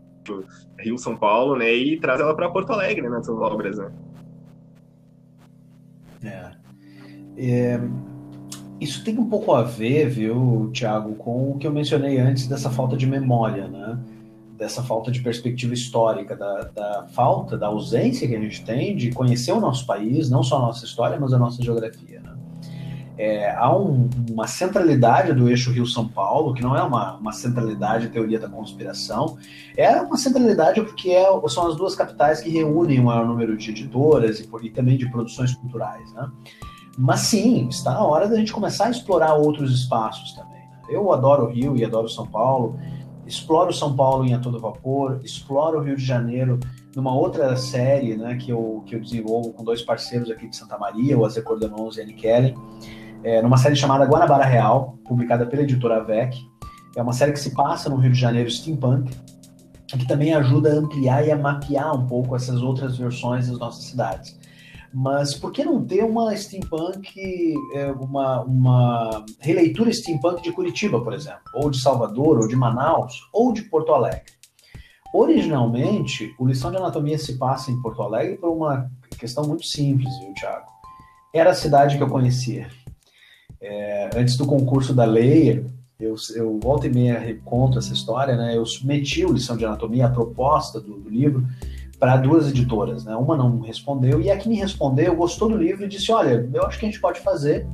Rio 0.79 0.97
São 0.97 1.15
Paulo, 1.15 1.55
né, 1.55 1.71
e 1.71 1.99
traz 1.99 2.19
ela 2.19 2.36
para 2.36 2.49
Porto 2.49 2.71
Alegre, 2.71 3.03
né, 3.03 3.09
nas 3.09 3.25
suas 3.25 3.39
obras, 3.39 3.77
né? 3.77 3.91
É. 6.23 6.51
é. 7.38 7.79
Isso 8.81 9.03
tem 9.03 9.17
um 9.17 9.29
pouco 9.29 9.53
a 9.53 9.61
ver, 9.61 10.09
viu, 10.09 10.69
Tiago, 10.73 11.15
com 11.15 11.51
o 11.51 11.57
que 11.57 11.67
eu 11.67 11.71
mencionei 11.71 12.17
antes 12.17 12.47
dessa 12.47 12.69
falta 12.69 12.97
de 12.97 13.05
memória, 13.05 13.67
né? 13.67 13.99
Dessa 14.58 14.84
falta 14.84 15.12
de 15.12 15.22
perspectiva 15.22 15.74
histórica, 15.74 16.36
da, 16.36 16.62
da, 16.76 17.08
falta, 17.14 17.58
da 17.58 17.68
ausência 17.68 18.28
que 18.28 18.36
a 18.36 18.39
gente 18.39 18.64
tem 18.64 18.95
de 18.95 19.12
conhecer 19.12 19.51
o 19.51 19.60
nosso 19.60 19.86
país, 19.86 20.30
não 20.30 20.43
só 20.43 20.58
a 20.58 20.62
nossa 20.62 20.86
história, 20.86 21.20
mas 21.20 21.34
a 21.34 21.39
nossa 21.39 21.62
geografia. 21.62 22.22
Né? 22.22 22.34
É, 23.18 23.51
há 23.56 23.76
um, 23.76 24.10
uma 24.30 24.47
centralidade 24.47 25.34
do 25.34 25.49
eixo 25.49 25.72
Rio-São 25.72 26.08
Paulo, 26.08 26.54
que 26.54 26.62
não 26.62 26.76
é 26.76 26.84
uma, 26.84 27.16
uma 27.18 27.32
centralidade 27.32 28.10
teoria 28.10 28.39
da 28.39 28.49
conspiração, 28.49 29.38
é 29.76 30.01
uma 30.01 30.18
centralidade 30.18 30.82
porque 30.82 31.12
é, 31.12 31.28
são 31.47 31.68
as 31.68 31.76
duas 31.76 31.95
capitais 31.95 32.41
que 32.41 32.49
reúnem 32.49 32.99
o 32.99 33.06
maior 33.06 33.26
número 33.26 33.58
de 33.58 33.72
editoras 33.72 34.39
e, 34.39 34.49
e 34.64 34.70
também 34.70 34.97
de 34.97 35.10
produções 35.10 35.54
culturais. 35.56 36.12
Né? 36.14 36.30
Mas 36.97 37.22
sim, 37.22 37.68
está 37.68 37.91
na 37.91 38.04
hora 38.04 38.28
da 38.28 38.36
gente 38.36 38.54
começar 38.54 38.86
a 38.86 38.91
explorar 38.91 39.34
outros 39.34 39.74
espaços 39.74 40.34
também. 40.34 40.62
Né? 40.62 40.80
Eu 40.89 41.12
adoro 41.12 41.45
o 41.45 41.49
Rio 41.49 41.76
e 41.76 41.84
adoro 41.84 42.08
São 42.08 42.28
Paulo, 42.28 42.80
exploro 43.34 43.73
São 43.73 43.95
Paulo 43.95 44.25
em 44.25 44.34
A 44.34 44.39
Todo 44.39 44.59
Vapor, 44.59 45.19
exploro 45.23 45.79
o 45.79 45.84
Rio 45.84 45.95
de 45.95 46.05
Janeiro 46.05 46.59
numa 46.95 47.13
outra 47.13 47.55
série 47.57 48.15
né, 48.15 48.36
que, 48.36 48.51
eu, 48.51 48.84
que 48.86 48.95
eu 48.95 49.01
desenvolvo 49.01 49.51
com 49.51 49.63
dois 49.63 49.81
parceiros 49.81 50.29
aqui 50.29 50.47
de 50.47 50.55
Santa 50.55 50.77
Maria, 50.77 51.17
o 51.17 51.25
Aze 51.25 51.41
Cordenons 51.41 51.97
e 51.97 52.01
Annie 52.01 52.13
Kelly, 52.13 52.55
é, 53.23 53.41
numa 53.41 53.57
série 53.57 53.75
chamada 53.75 54.05
Guanabara 54.05 54.45
Real, 54.45 54.97
publicada 55.05 55.45
pela 55.45 55.63
editora 55.63 56.03
VEC. 56.03 56.38
É 56.95 57.01
uma 57.01 57.13
série 57.13 57.31
que 57.31 57.39
se 57.39 57.55
passa 57.55 57.89
no 57.89 57.95
Rio 57.95 58.11
de 58.11 58.19
Janeiro 58.19 58.49
steampunk, 58.51 59.11
que 59.88 60.07
também 60.07 60.34
ajuda 60.34 60.71
a 60.71 60.75
ampliar 60.75 61.25
e 61.25 61.31
a 61.31 61.38
mapear 61.38 61.95
um 61.95 62.05
pouco 62.05 62.36
essas 62.36 62.61
outras 62.61 62.97
versões 62.97 63.47
das 63.47 63.57
nossas 63.57 63.86
cidades. 63.86 64.38
Mas 64.94 65.34
por 65.34 65.52
que 65.52 65.66
não 65.66 65.84
ter 65.84 66.04
uma 66.04 66.36
steampunk, 66.36 67.56
é, 67.74 67.91
uma, 67.91 68.41
uma 68.44 69.26
releitura 69.39 69.91
steampunk 69.91 70.44
de 70.44 70.52
Curitiba, 70.52 71.02
por 71.02 71.14
exemplo, 71.14 71.41
ou 71.56 71.70
de 71.72 71.82
Salvador, 71.82 72.39
ou 72.39 72.48
de 72.48 72.56
Manaus, 72.56 73.28
ou 73.34 73.52
de 73.52 73.64
Porto 73.64 73.91
Alegre? 73.91 74.32
Originalmente, 75.12 76.36
o 76.39 76.46
Lição 76.46 76.70
de 76.70 76.78
Anatomia 76.78 77.18
se 77.18 77.38
passa 77.38 77.72
em 77.72 77.82
Porto 77.82 78.04
Alegre 78.04 78.38
por 78.38 78.50
uma 78.50 78.89
questão 79.18 79.46
muito 79.46 79.66
simples, 79.66 80.10
viu, 80.20 80.34
Thiago? 80.36 80.68
Era 81.34 81.52
a 81.52 81.56
cidade 81.56 81.98
que 81.98 82.04
eu 82.04 82.10
conhecia. 82.10 82.68
É, 83.60 84.10
antes 84.16 84.38
do 84.38 84.46
concurso 84.46 84.94
da 84.94 85.06
Leia, 85.06 85.66
eu, 86.00 86.16
eu 86.36 86.60
volta 86.60 86.86
e 86.88 86.94
meia 86.94 87.39
conto 87.46 87.80
essa 87.80 87.94
história, 87.94 88.36
né? 88.36 88.58
Eu 88.58 88.66
submeti 88.66 89.26
o 89.26 89.32
Lição 89.32 89.56
de 89.56 89.66
Anatomia, 89.66 90.08
a 90.08 90.12
proposta 90.12 90.80
do, 90.80 91.00
do 91.00 91.10
livro, 91.10 91.46
para 92.04 92.18
duas 92.18 92.49
editoras, 92.49 93.06
né? 93.06 93.16
Uma 93.16 93.38
não 93.38 93.62
respondeu 93.62 94.20
e 94.20 94.30
a 94.30 94.36
que 94.36 94.49
me 94.49 94.58
respondeu 94.58 95.16
gostou 95.16 95.47
do 95.47 95.56
livro 95.56 95.86
e 95.86 95.88
disse: 95.88 96.12
Olha, 96.12 96.49
eu 96.54 96.66
acho 96.66 96.78
que 96.78 96.86
a 96.86 96.89
gente 96.89 96.99
pode 96.99 97.22
fazer. 97.22 97.66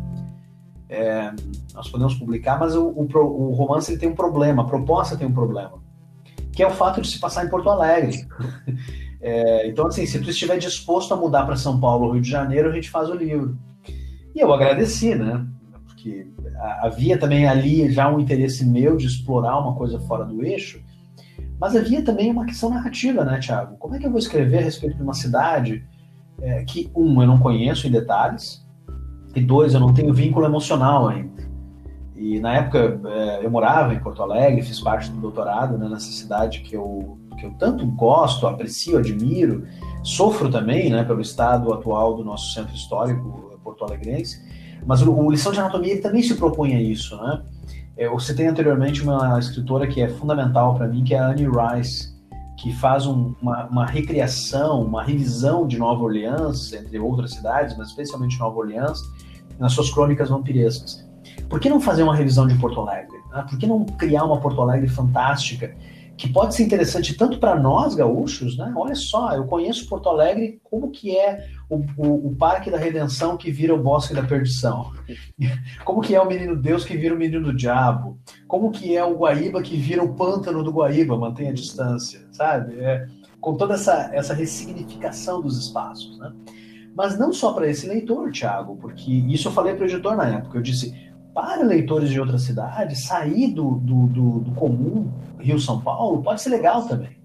é, 0.88 1.32
nós 1.74 1.90
podemos 1.90 2.14
publicar, 2.14 2.60
mas 2.60 2.76
o, 2.76 2.90
o, 2.90 3.08
o 3.18 3.54
romance 3.54 3.92
ele 3.92 4.00
tem 4.00 4.08
um 4.08 4.14
problema, 4.14 4.62
a 4.62 4.66
proposta 4.66 5.18
tem 5.18 5.26
um 5.26 5.34
problema, 5.34 5.82
que 6.52 6.62
é 6.62 6.68
o 6.68 6.70
fato 6.70 7.02
de 7.02 7.08
se 7.08 7.20
passar 7.20 7.44
em 7.44 7.50
Porto 7.50 7.70
Alegre. 7.72 8.28
É, 9.22 9.68
então, 9.68 9.88
assim, 9.88 10.06
se 10.06 10.18
tu 10.22 10.30
estiver 10.30 10.58
disposto 10.58 11.14
a 11.14 11.18
mudar 11.18 11.44
para 11.44 11.58
São 11.58 11.78
Paulo 11.78 12.06
ou 12.06 12.14
Rio 12.14 12.22
de 12.22 12.30
Janeiro, 12.30 12.70
a 12.70 12.72
gente 12.72 12.90
faz 12.90 13.10
o 13.10 13.14
livro. 13.14 13.58
E 14.34 14.40
eu 14.40 14.54
agradeci, 14.54 15.14
né? 15.14 15.46
Porque 15.86 16.26
havia 16.82 17.18
também 17.18 17.46
ali 17.46 17.92
já 17.92 18.10
um 18.10 18.18
interesse 18.18 18.66
meu 18.66 18.96
de 18.96 19.08
explorar 19.08 19.60
uma 19.60 19.76
coisa 19.76 20.00
fora 20.00 20.24
do 20.24 20.42
eixo, 20.42 20.82
mas 21.60 21.76
havia 21.76 22.04
também 22.04 22.32
uma 22.32 22.46
questão 22.46 22.70
narrativa, 22.70 23.24
né, 23.26 23.40
Thiago? 23.40 23.76
Como 23.78 23.96
é 23.96 24.00
que 24.00 24.06
eu 24.06 24.12
vou 24.12 24.20
escrever 24.20 24.60
a 24.60 24.62
respeito 24.62 24.96
de 24.96 25.04
uma 25.04 25.14
cidade 25.14 25.84
é, 26.42 26.64
que, 26.64 26.90
um, 26.96 27.22
eu 27.22 27.28
não 27.28 27.38
conheço 27.38 27.88
em 27.88 27.92
detalhes, 27.92 28.66
e 29.36 29.42
dois, 29.42 29.74
eu 29.74 29.80
não 29.80 29.94
tenho 29.94 30.14
vínculo 30.14 30.46
emocional 30.46 31.08
ainda. 31.08 31.48
E 32.16 32.40
na 32.40 32.56
época 32.56 33.00
é, 33.06 33.46
eu 33.46 33.52
morava 33.52 33.94
em 33.94 34.00
Porto 34.00 34.22
Alegre, 34.22 34.62
fiz 34.62 34.80
parte 34.80 35.10
do 35.12 35.22
doutorado 35.22 35.78
né, 35.78 35.88
nessa 35.88 36.12
cidade 36.12 36.62
que 36.62 36.76
eu, 36.76 37.18
que 37.38 37.46
eu 37.46 37.54
tanto 37.58 37.86
gosto, 37.86 38.48
aprecio, 38.48 38.98
admiro, 38.98 39.66
sofro 40.04 40.50
também 40.50 40.90
né, 40.90 41.04
pelo 41.04 41.22
estado 41.22 41.72
atual 41.74 42.16
do 42.16 42.24
nosso 42.24 42.54
centro 42.54 42.76
histórico 42.76 43.58
porto-alegrense. 43.64 44.42
Mas 44.86 45.02
o, 45.02 45.14
o, 45.14 45.30
Lição 45.30 45.52
de 45.52 45.60
Anatomia 45.60 46.02
também 46.02 46.24
se 46.24 46.36
propõe 46.36 46.76
a 46.76 46.82
isso. 46.82 47.16
Né? 47.18 47.42
É, 48.00 48.08
você 48.08 48.34
tem 48.34 48.48
anteriormente 48.48 49.04
uma 49.04 49.38
escritora 49.38 49.86
que 49.86 50.02
é 50.02 50.08
fundamental 50.08 50.74
para 50.74 50.88
mim, 50.88 51.04
que 51.04 51.14
é 51.14 51.20
a 51.20 51.28
Annie 51.28 51.50
Rice, 51.50 52.18
que 52.58 52.74
faz 52.76 53.06
um, 53.06 53.36
uma, 53.42 53.66
uma, 53.66 53.86
recriação, 53.86 54.82
uma 54.84 55.04
revisão 55.04 55.68
de 55.68 55.78
Nova 55.78 56.02
Orleans, 56.02 56.72
entre 56.72 56.98
outras 56.98 57.34
cidades, 57.34 57.78
mas 57.78 57.90
especialmente 57.90 58.40
Nova 58.40 58.58
Orleans, 58.58 59.02
nas 59.60 59.74
suas 59.74 59.92
crônicas 59.92 60.30
vampirescas. 60.30 61.06
Por 61.50 61.60
que 61.60 61.68
não 61.68 61.82
fazer 61.82 62.04
uma 62.04 62.16
revisão 62.16 62.48
de 62.48 62.56
Porto 62.56 62.80
Alegre? 62.80 63.18
Né? 63.34 63.46
Por 63.50 63.60
que 63.60 63.68
não 63.68 63.84
criar 63.84 64.24
uma 64.24 64.40
Porto 64.40 64.62
Alegre 64.62 64.88
fantástica 64.88 65.76
que 66.20 66.28
pode 66.28 66.54
ser 66.54 66.64
interessante 66.64 67.14
tanto 67.14 67.40
para 67.40 67.58
nós 67.58 67.96
gaúchos, 67.96 68.58
né? 68.58 68.74
Olha 68.76 68.94
só, 68.94 69.32
eu 69.32 69.46
conheço 69.46 69.88
Porto 69.88 70.10
Alegre 70.10 70.60
como 70.66 70.92
que 70.92 71.18
é 71.18 71.48
o, 71.70 71.78
o, 71.96 72.28
o, 72.28 72.36
Parque 72.36 72.70
da 72.70 72.78
Redenção 72.78 73.38
que 73.38 73.50
vira 73.50 73.74
o 73.74 73.82
Bosque 73.82 74.14
da 74.14 74.22
Perdição, 74.22 74.92
como 75.86 76.02
que 76.02 76.14
é 76.14 76.22
o 76.22 76.28
Menino 76.28 76.58
Deus 76.58 76.84
que 76.84 76.98
vira 76.98 77.16
o 77.16 77.18
Menino 77.18 77.46
do 77.46 77.56
Diabo, 77.56 78.20
como 78.50 78.70
que 78.70 78.98
é 78.98 79.04
o 79.04 79.16
Guaíba 79.16 79.62
que 79.62 79.78
vira 79.78 80.04
o 80.04 80.14
Pântano 80.14 80.62
do 80.62 80.74
Guaíba, 80.74 81.18
mantenha 81.18 81.52
a 81.52 81.54
distância, 81.54 82.28
sabe? 82.34 82.78
É, 82.82 83.08
com 83.40 83.56
toda 83.56 83.76
essa, 83.76 84.10
essa 84.14 84.34
ressignificação 84.34 85.42
dos 85.42 85.58
espaços, 85.58 86.20
né? 86.20 86.34
Mas 86.94 87.18
não 87.18 87.32
só 87.32 87.54
para 87.54 87.70
esse 87.70 87.88
leitor, 87.88 88.30
Thiago, 88.30 88.76
porque 88.76 89.10
isso 89.10 89.48
eu 89.48 89.54
falei 89.54 89.74
para 89.74 89.86
o 89.86 89.88
editor 89.88 90.18
na 90.18 90.28
época, 90.28 90.58
eu 90.58 90.62
disse, 90.62 90.94
para 91.34 91.64
leitores 91.64 92.10
de 92.10 92.20
outras 92.20 92.44
cidades, 92.44 93.06
sair 93.06 93.52
do, 93.52 93.76
do, 93.76 94.08
do, 94.08 94.40
do 94.40 94.52
comum 94.52 95.12
Rio-São 95.40 95.80
Paulo 95.82 96.22
pode 96.22 96.42
ser 96.42 96.50
legal 96.50 96.88
também. 96.88 97.18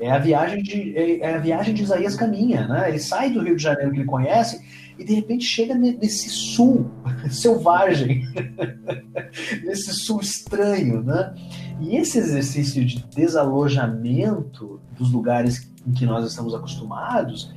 É 0.00 0.10
a 0.10 0.18
viagem 0.18 0.62
de, 0.62 0.96
é, 0.96 1.20
é 1.20 1.34
a 1.34 1.38
viagem 1.38 1.74
de 1.74 1.82
Isaías 1.82 2.16
Caminha, 2.16 2.66
né? 2.66 2.88
Ele 2.88 2.98
sai 2.98 3.30
do 3.30 3.42
Rio 3.42 3.56
de 3.56 3.62
Janeiro 3.62 3.90
que 3.90 3.98
ele 3.98 4.06
conhece 4.06 4.64
e 4.98 5.04
de 5.04 5.14
repente 5.14 5.44
chega 5.44 5.74
nesse 5.74 6.30
sul 6.30 6.90
selvagem, 7.30 8.24
nesse 9.62 9.92
sul 9.92 10.20
estranho, 10.20 11.02
né? 11.02 11.34
E 11.80 11.96
esse 11.96 12.18
exercício 12.18 12.84
de 12.84 13.04
desalojamento 13.14 14.80
dos 14.98 15.12
lugares 15.12 15.70
em 15.86 15.92
que 15.92 16.06
nós 16.06 16.26
estamos 16.26 16.54
acostumados 16.54 17.54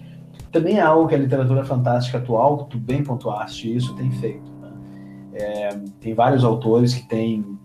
também 0.51 0.77
é 0.77 0.81
algo 0.81 1.07
que 1.07 1.15
a 1.15 1.17
literatura 1.17 1.65
fantástica 1.65 2.19
atual, 2.19 2.65
que 2.65 2.71
tu 2.71 2.77
bem 2.77 3.03
pontuaste 3.03 3.75
isso, 3.75 3.95
tem 3.95 4.11
feito. 4.11 4.52
É, 5.33 5.69
tem 5.99 6.13
vários 6.13 6.43
autores 6.43 6.93
que 6.93 7.07
têm 7.07 7.57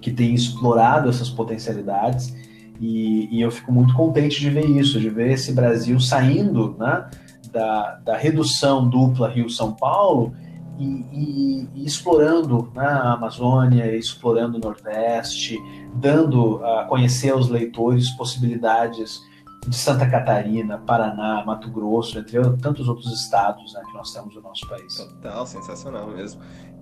que 0.00 0.12
têm 0.12 0.34
explorado 0.34 1.08
essas 1.08 1.28
potencialidades 1.28 2.32
e, 2.80 3.28
e, 3.34 3.40
eu 3.40 3.50
fico 3.50 3.72
muito 3.72 3.94
contente 3.94 4.38
de 4.38 4.50
ver 4.50 4.66
isso, 4.66 5.00
de 5.00 5.08
ver 5.08 5.32
esse 5.32 5.52
Brasil 5.52 5.98
saindo 5.98 6.76
né, 6.78 7.08
da, 7.50 7.94
da 8.04 8.16
redução 8.16 8.88
dupla 8.88 9.28
Rio-São 9.28 9.72
Paulo 9.72 10.34
e, 10.78 10.84
e, 10.84 11.68
e, 11.74 11.84
explorando 11.86 12.70
né, 12.74 12.84
a 12.84 13.14
Amazônia, 13.14 13.96
explorando 13.96 14.58
o 14.58 14.60
Nordeste, 14.60 15.58
dando 15.94 16.62
a 16.64 16.84
conhecer 16.84 17.30
aos 17.30 17.48
leitores 17.48 18.10
possibilidades 18.10 19.20
de 19.66 19.74
Santa 19.74 20.08
Catarina, 20.08 20.78
Paraná, 20.78 21.42
Mato 21.44 21.70
Grosso, 21.70 22.18
entre 22.18 22.38
tantos 22.58 22.88
outros 22.88 23.10
estados 23.12 23.72
né, 23.72 23.80
que 23.86 23.94
nós 23.94 24.12
temos 24.12 24.34
no 24.34 24.42
nosso 24.42 24.68
país. 24.68 24.94
Total, 24.96 25.46
sensacional 25.46 26.08
mesmo. 26.08 26.40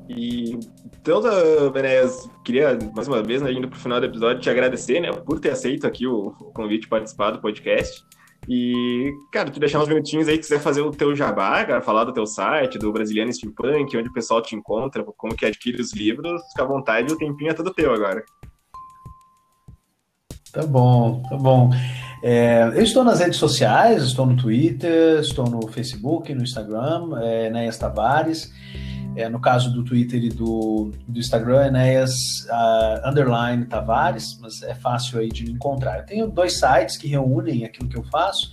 E 0.09 0.59
então, 1.01 1.21
Benéas, 1.71 2.29
queria 2.45 2.79
mais 2.95 3.09
uma 3.09 3.23
vez, 3.23 3.43
né, 3.43 3.53
indo 3.53 3.69
para 3.69 3.77
o 3.77 3.81
final 3.81 4.01
do 4.01 4.07
episódio, 4.07 4.41
te 4.41 4.51
agradecer 4.51 5.01
né, 5.01 5.13
por 5.13 5.39
ter 5.39 5.51
aceito 5.51 5.87
aqui 5.87 6.07
o, 6.07 6.31
convite 6.55 6.83
de 6.83 6.89
participar 6.89 7.31
do 7.31 7.41
podcast. 7.41 8.03
E, 8.49 9.11
cara, 9.33 9.51
te 9.51 9.59
deixar 9.59 9.81
uns 9.81 9.89
minutinhos 9.89 10.29
aí, 10.29 10.39
quiser 10.39 10.61
fazer 10.61 10.83
o 10.83 10.91
teu 10.91 11.15
jabá, 11.15 11.65
cara, 11.65 11.81
falar 11.81 12.05
do 12.05 12.13
teu 12.13 12.27
site, 12.27 12.79
do 12.79 12.93
Brasiliano 12.93 13.33
Steampunk, 13.33 13.97
onde 13.97 14.09
o 14.09 14.13
pessoal 14.13 14.43
te 14.43 14.55
encontra, 14.55 15.03
como 15.17 15.35
que 15.35 15.47
adquire 15.47 15.81
os 15.81 15.95
livros, 15.95 16.43
fica 16.51 16.63
à 16.63 16.67
vontade, 16.67 17.13
o 17.13 17.19
tempinho 17.19 17.51
é 17.51 17.55
todo 17.55 17.73
teu 17.73 17.93
agora. 17.93 18.23
Tá 20.53 20.65
bom, 20.65 21.23
tá 21.29 21.37
bom. 21.37 21.71
É, 22.23 22.71
eu 22.75 22.83
estou 22.83 23.03
nas 23.05 23.21
redes 23.21 23.39
sociais, 23.39 24.03
estou 24.03 24.25
no 24.25 24.37
Twitter, 24.37 25.19
estou 25.21 25.51
no 25.51 25.67
Facebook, 25.69 26.35
no 26.35 26.43
Instagram, 26.43 27.11
é, 27.21 27.71
Tavares. 27.73 28.53
É, 29.17 29.29
no 29.29 29.41
caso 29.41 29.73
do 29.73 29.85
Twitter 29.85 30.25
e 30.25 30.29
do, 30.29 30.91
do 31.07 31.21
Instagram, 31.21 31.69
Enéas 31.69 32.13
uh, 32.49 33.09
underline 33.09 33.65
Tavares, 33.67 34.37
mas 34.41 34.61
é 34.63 34.75
fácil 34.75 35.21
aí 35.21 35.29
de 35.29 35.45
me 35.45 35.53
encontrar. 35.53 35.99
Eu 35.99 36.07
tenho 36.07 36.27
dois 36.27 36.59
sites 36.59 36.97
que 36.97 37.07
reúnem 37.07 37.65
aquilo 37.65 37.89
que 37.89 37.97
eu 37.97 38.03
faço, 38.05 38.51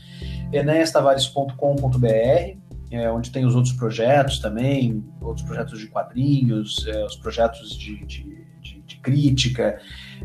enéastavares.com.br, 0.53 2.61
é, 2.91 3.09
onde 3.09 3.31
tem 3.31 3.45
os 3.45 3.55
outros 3.55 3.73
projetos 3.73 4.39
também, 4.39 5.03
outros 5.21 5.45
projetos 5.45 5.79
de 5.79 5.87
quadrinhos, 5.87 6.85
é, 6.87 7.05
os 7.05 7.15
projetos 7.15 7.71
de, 7.71 8.05
de, 8.05 8.45
de, 8.61 8.81
de 8.81 8.95
crítica, 8.97 9.79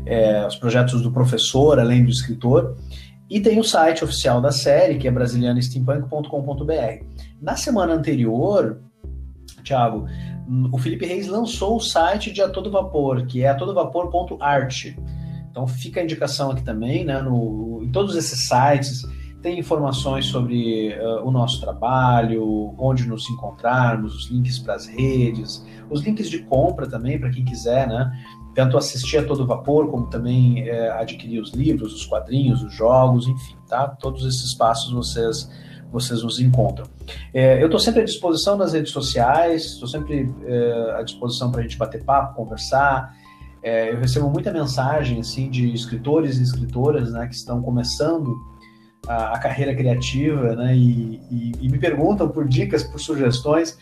é, 0.05 0.45
os 0.45 0.55
projetos 0.55 1.01
do 1.01 1.11
professor, 1.11 1.79
além 1.79 2.03
do 2.03 2.11
escritor. 2.11 2.77
E 3.29 3.39
tem 3.39 3.59
o 3.59 3.63
site 3.63 4.03
oficial 4.03 4.39
da 4.39 4.51
série, 4.51 4.97
que 4.97 5.07
é 5.07 5.11
brasilianosteampunk.com.br. 5.11 7.03
Na 7.41 7.55
semana 7.55 7.93
anterior, 7.93 8.81
Thiago, 9.67 10.05
o 10.71 10.77
Felipe 10.77 11.05
Reis 11.05 11.27
lançou 11.27 11.75
o 11.75 11.79
site 11.79 12.31
de 12.31 12.41
A 12.41 12.49
Todo 12.49 12.71
Vapor, 12.71 13.25
que 13.25 13.43
é 13.43 13.49
atodovapor.art. 13.49 14.95
Então 15.49 15.67
fica 15.67 15.99
a 15.99 16.03
indicação 16.03 16.51
aqui 16.51 16.63
também, 16.63 17.03
né? 17.03 17.21
No, 17.21 17.81
em 17.83 17.91
todos 17.91 18.15
esses 18.15 18.47
sites 18.47 19.03
tem 19.41 19.59
informações 19.59 20.25
sobre 20.25 20.97
uh, 20.97 21.27
o 21.27 21.31
nosso 21.31 21.61
trabalho, 21.61 22.73
onde 22.77 23.07
nos 23.07 23.29
encontrarmos, 23.29 24.15
os 24.15 24.31
links 24.31 24.57
para 24.59 24.75
as 24.75 24.87
redes, 24.87 25.63
os 25.89 26.01
links 26.01 26.29
de 26.29 26.39
compra 26.39 26.87
também 26.87 27.19
para 27.19 27.29
quem 27.29 27.45
quiser, 27.45 27.87
né? 27.87 28.11
tanto 28.57 28.75
assistir 28.75 29.17
a 29.17 29.23
todo 29.23 29.45
vapor, 29.45 29.87
como 29.87 30.07
também 30.07 30.67
adquirir 30.71 31.39
os 31.39 31.51
livros, 31.53 31.93
os 31.93 32.07
quadrinhos, 32.07 32.63
os 32.63 32.73
jogos, 32.73 33.27
enfim, 33.27 33.55
tá? 33.67 33.87
Todos 33.87 34.25
esses 34.25 34.55
passos 34.55 34.91
vocês 34.91 35.47
vocês 35.91 36.23
nos 36.23 36.39
encontram. 36.39 36.85
É, 37.33 37.61
eu 37.61 37.65
estou 37.65 37.79
sempre 37.79 38.01
à 38.01 38.05
disposição 38.05 38.57
nas 38.57 38.73
redes 38.73 38.91
sociais, 38.91 39.65
estou 39.65 39.87
sempre 39.87 40.29
é, 40.45 40.95
à 40.97 41.03
disposição 41.03 41.51
para 41.51 41.61
a 41.61 41.63
gente 41.63 41.77
bater 41.77 42.03
papo, 42.03 42.35
conversar. 42.35 43.15
É, 43.63 43.91
eu 43.91 43.99
recebo 43.99 44.29
muita 44.29 44.51
mensagem 44.51 45.19
assim 45.19 45.49
de 45.49 45.73
escritores 45.73 46.37
e 46.37 46.43
escritoras 46.43 47.11
né, 47.11 47.27
que 47.27 47.35
estão 47.35 47.61
começando 47.61 48.35
a, 49.07 49.35
a 49.35 49.39
carreira 49.39 49.75
criativa 49.75 50.55
né, 50.55 50.75
e, 50.75 51.21
e, 51.31 51.51
e 51.61 51.69
me 51.69 51.79
perguntam 51.79 52.29
por 52.29 52.47
dicas, 52.47 52.83
por 52.83 52.99
sugestões. 52.99 53.77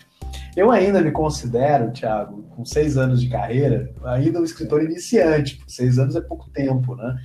Eu 0.55 0.71
ainda 0.71 1.01
me 1.01 1.11
considero, 1.11 1.91
Thiago, 1.91 2.43
com 2.55 2.63
seis 2.63 2.97
anos 2.97 3.21
de 3.21 3.29
carreira, 3.29 3.93
ainda 4.05 4.39
um 4.39 4.43
escritor 4.43 4.81
iniciante, 4.81 5.61
seis 5.67 5.99
anos 5.99 6.15
é 6.15 6.21
pouco 6.21 6.49
tempo, 6.49 6.95
né? 6.95 7.15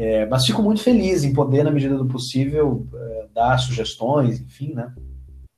É, 0.00 0.24
mas 0.24 0.46
fico 0.46 0.62
muito 0.62 0.82
feliz 0.82 1.24
em 1.24 1.34
poder, 1.34 1.62
na 1.62 1.70
medida 1.70 1.94
do 1.94 2.06
possível, 2.06 2.88
é, 2.94 3.26
dar 3.34 3.58
sugestões, 3.58 4.40
enfim, 4.40 4.72
né? 4.72 4.90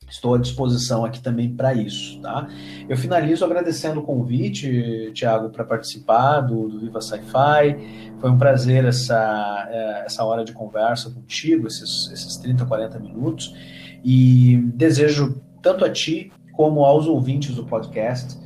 Estou 0.09 0.35
à 0.35 0.37
disposição 0.37 1.05
aqui 1.05 1.21
também 1.21 1.55
para 1.55 1.73
isso, 1.73 2.19
tá? 2.19 2.49
Eu 2.89 2.97
finalizo 2.97 3.45
agradecendo 3.45 4.01
o 4.01 4.03
convite, 4.03 5.11
Tiago, 5.13 5.49
para 5.49 5.63
participar 5.63 6.41
do, 6.41 6.67
do 6.67 6.81
Viva 6.81 6.99
Sci-Fi. 6.99 8.11
Foi 8.19 8.29
um 8.29 8.37
prazer 8.37 8.83
essa, 8.83 9.65
é, 9.71 10.03
essa 10.07 10.25
hora 10.25 10.43
de 10.43 10.51
conversa 10.51 11.09
contigo, 11.09 11.65
esses, 11.65 12.11
esses 12.11 12.35
30, 12.35 12.65
40 12.65 12.99
minutos. 12.99 13.55
E 14.03 14.57
desejo 14.75 15.41
tanto 15.61 15.85
a 15.85 15.89
ti 15.89 16.33
como 16.51 16.83
aos 16.83 17.07
ouvintes 17.07 17.55
do 17.55 17.65
podcast 17.65 18.37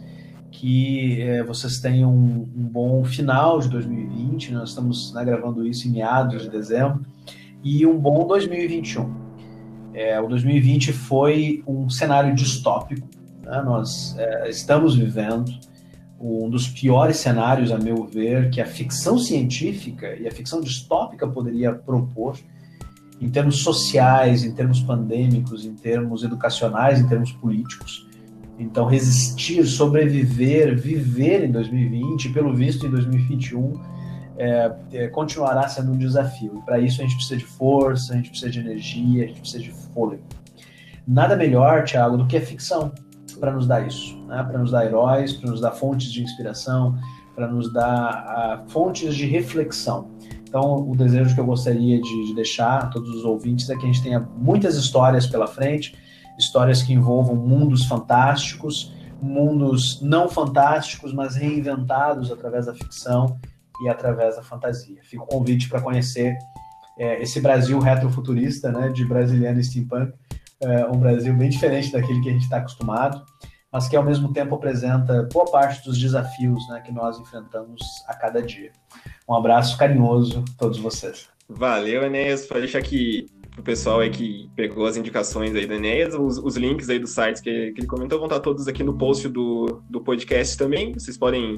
que 0.58 1.22
é, 1.22 1.44
vocês 1.44 1.80
tenham 1.80 2.12
um, 2.12 2.50
um, 2.58 2.64
bom 2.64 3.06
final 3.06 3.60
de 3.60 3.70
2020. 3.70 4.54
Nós 4.54 4.70
estamos 4.70 5.14
né, 5.14 5.24
gravando 5.24 5.66
isso 5.68 5.88
em 5.88 5.92
meados 5.92 6.42
de 6.42 6.50
dezembro 6.50 7.06
e 7.64 7.86
um 7.86 7.96
bom 7.98 8.26
2021. 8.26 9.14
É, 9.94 10.20
o 10.20 10.28
2020 10.28 10.94
foi 10.94 11.64
um 11.68 11.88
cenário 11.92 12.34
distópico. 12.34 13.08
Né? 13.44 13.62
Nós 13.62 14.18
é, 14.18 14.50
estamos 14.50 14.96
vivendo 14.96 15.54
um 16.20 16.50
dos 16.50 16.68
piores 16.68 17.18
cenários, 17.18 17.72
a 17.72 17.78
meu 17.78 18.06
ver, 18.06 18.50
que 18.50 18.60
a 18.60 18.66
ficção 18.66 19.20
científica 19.20 20.16
e 20.16 20.28
a 20.28 20.32
ficção 20.32 20.60
distópica 20.60 21.28
poderia 21.28 21.72
propor, 21.72 22.36
em 23.22 23.30
termos 23.30 23.60
sociais, 23.62 24.44
em 24.44 24.52
termos 24.54 24.80
pandêmicos, 24.80 25.66
em 25.66 25.76
termos 25.76 26.24
educacionais, 26.24 27.00
em 27.00 27.08
termos 27.08 27.32
políticos. 27.32 28.07
Então, 28.60 28.86
resistir, 28.86 29.66
sobreviver, 29.66 30.76
viver 30.76 31.44
em 31.44 31.52
2020, 31.52 32.30
pelo 32.30 32.54
visto 32.54 32.88
em 32.88 32.90
2021, 32.90 33.74
é, 34.38 34.72
é, 34.94 35.08
continuará 35.08 35.68
sendo 35.68 35.92
um 35.92 35.98
desafio. 35.98 36.58
E 36.58 36.66
para 36.66 36.80
isso 36.80 37.02
a 37.02 37.04
gente 37.04 37.16
precisa 37.16 37.38
de 37.38 37.46
força, 37.46 38.14
a 38.14 38.16
gente 38.16 38.30
precisa 38.30 38.52
de 38.52 38.60
energia, 38.60 39.26
a 39.26 39.28
gente 39.28 39.40
precisa 39.42 39.64
de 39.64 39.72
fôlego. 39.72 40.24
Nada 41.08 41.36
melhor, 41.36 41.84
Thiago, 41.84 42.18
do 42.18 42.28
que 42.28 42.38
a 42.38 42.42
ficção 42.42 42.92
para 43.40 43.52
nos 43.52 43.68
dar 43.68 43.86
isso, 43.86 44.18
né? 44.26 44.44
para 44.44 44.58
nos 44.58 44.72
dar 44.72 44.86
heróis, 44.86 45.34
para 45.34 45.52
nos 45.52 45.62
dar 45.62 45.72
fontes 45.72 46.12
de 46.12 46.24
inspiração, 46.24 46.98
para 47.36 47.48
nos 47.48 47.72
dar 47.72 48.64
uh, 48.66 48.70
fontes 48.70 49.16
de 49.16 49.26
reflexão. 49.26 50.10
Então, 50.44 50.90
o 50.90 50.96
desejo 50.96 51.36
que 51.36 51.42
eu 51.42 51.46
gostaria 51.46 52.02
de, 52.02 52.28
de 52.28 52.34
deixar 52.34 52.80
a 52.80 52.86
todos 52.88 53.10
os 53.10 53.24
ouvintes 53.24 53.70
é 53.70 53.76
que 53.76 53.84
a 53.84 53.86
gente 53.86 54.02
tenha 54.02 54.20
muitas 54.20 54.76
histórias 54.76 55.28
pela 55.28 55.46
frente, 55.46 55.96
histórias 56.38 56.84
que 56.84 56.94
envolvam 56.94 57.36
mundos 57.36 57.86
fantásticos, 57.86 58.94
mundos 59.22 60.02
não 60.02 60.30
fantásticos, 60.30 61.14
mas 61.14 61.36
reinventados 61.36 62.32
através 62.32 62.68
da 62.68 62.74
ficção 62.74 63.40
e 63.82 63.90
através 63.90 64.36
da 64.36 64.44
fantasia. 64.44 65.00
Fica 65.04 65.24
o 65.24 65.28
convite 65.28 65.70
para 65.70 65.82
conhecer 65.82 66.38
é, 66.98 67.22
esse 67.22 67.40
Brasil 67.40 67.80
retrofuturista, 67.80 68.72
né, 68.72 68.90
de 68.90 69.06
brasiliano 69.06 69.64
steampunk, 69.64 70.14
é, 70.60 70.86
um 70.86 70.98
Brasil 70.98 71.34
bem 71.36 71.50
diferente 71.50 71.92
daquele 71.92 72.22
que 72.22 72.30
a 72.30 72.34
gente 72.34 72.44
está 72.44 72.58
acostumado, 72.58 73.24
mas 73.72 73.88
que 73.88 73.96
ao 73.96 74.04
mesmo 74.04 74.34
tempo 74.34 74.56
apresenta 74.56 75.28
boa 75.32 75.46
parte 75.46 75.84
dos 75.84 76.00
desafios 76.00 76.68
né, 76.70 76.82
que 76.82 76.92
nós 76.92 77.20
enfrentamos 77.20 77.82
a 78.08 78.16
cada 78.16 78.42
dia. 78.42 78.72
Um 79.30 79.36
abraço 79.36 79.78
carinhoso 79.78 80.44
a 80.48 80.58
todos 80.58 80.80
vocês. 80.80 81.28
Valeu, 81.48 82.04
Enéas. 82.04 82.46
Pode 82.46 82.62
deixar 82.62 82.82
que 82.82 83.28
o 83.58 83.64
pessoal 83.64 84.00
aí 84.00 84.10
que 84.10 84.50
pegou 84.56 84.86
as 84.86 84.98
indicações 84.98 85.56
aí 85.56 85.66
do 85.66 85.74
Enéas, 85.74 86.14
os, 86.14 86.38
os 86.38 86.56
links 86.56 86.90
aí 86.90 87.00
dos 87.00 87.12
sites 87.12 87.42
que, 87.42 87.72
que, 87.72 87.82
ele 87.82 87.88
comentou 87.88 88.20
vão 88.20 88.28
estar 88.28 88.40
todos 88.40 88.68
aqui 88.68 88.84
no 88.84 88.98
post 88.98 89.28
do, 89.28 89.82
do 89.90 90.02
podcast 90.02 90.58
também. 90.58 90.94
Vocês 90.94 91.18
podem 91.18 91.56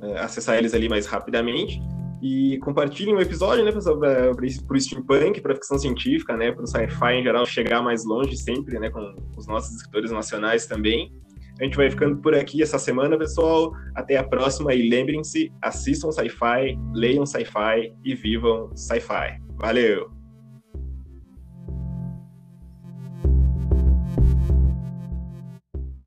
uh, 0.00 0.16
acessar 0.18 0.56
eles 0.56 0.74
ali 0.74 0.88
mais 0.88 1.06
rapidamente. 1.06 1.80
E 2.22 2.58
compartilhem 2.58 3.14
o 3.14 3.20
episódio, 3.20 3.64
né, 3.64 3.72
pessoal, 3.72 3.98
para 3.98 4.30
o 4.30 4.80
steampunk, 4.80 5.40
para 5.40 5.54
ficção 5.54 5.78
científica, 5.78 6.36
né, 6.36 6.52
para 6.52 6.62
o 6.62 6.66
sci-fi 6.66 7.14
em 7.14 7.22
geral 7.22 7.46
chegar 7.46 7.80
mais 7.80 8.04
longe 8.04 8.36
sempre, 8.36 8.78
né, 8.78 8.90
com 8.90 9.14
os 9.38 9.46
nossos 9.46 9.74
escritores 9.76 10.10
nacionais 10.10 10.66
também. 10.66 11.10
A 11.58 11.64
gente 11.64 11.76
vai 11.76 11.90
ficando 11.90 12.18
por 12.18 12.34
aqui 12.34 12.62
essa 12.62 12.78
semana, 12.78 13.18
pessoal. 13.18 13.72
Até 13.94 14.16
a 14.16 14.24
próxima 14.24 14.74
e 14.74 14.88
lembrem-se, 14.88 15.50
assistam 15.60 16.10
sci-fi, 16.10 16.78
leiam 16.94 17.26
sci-fi 17.26 17.92
e 18.04 18.14
vivam 18.14 18.70
sci-fi. 18.76 19.38
Valeu! 19.58 20.19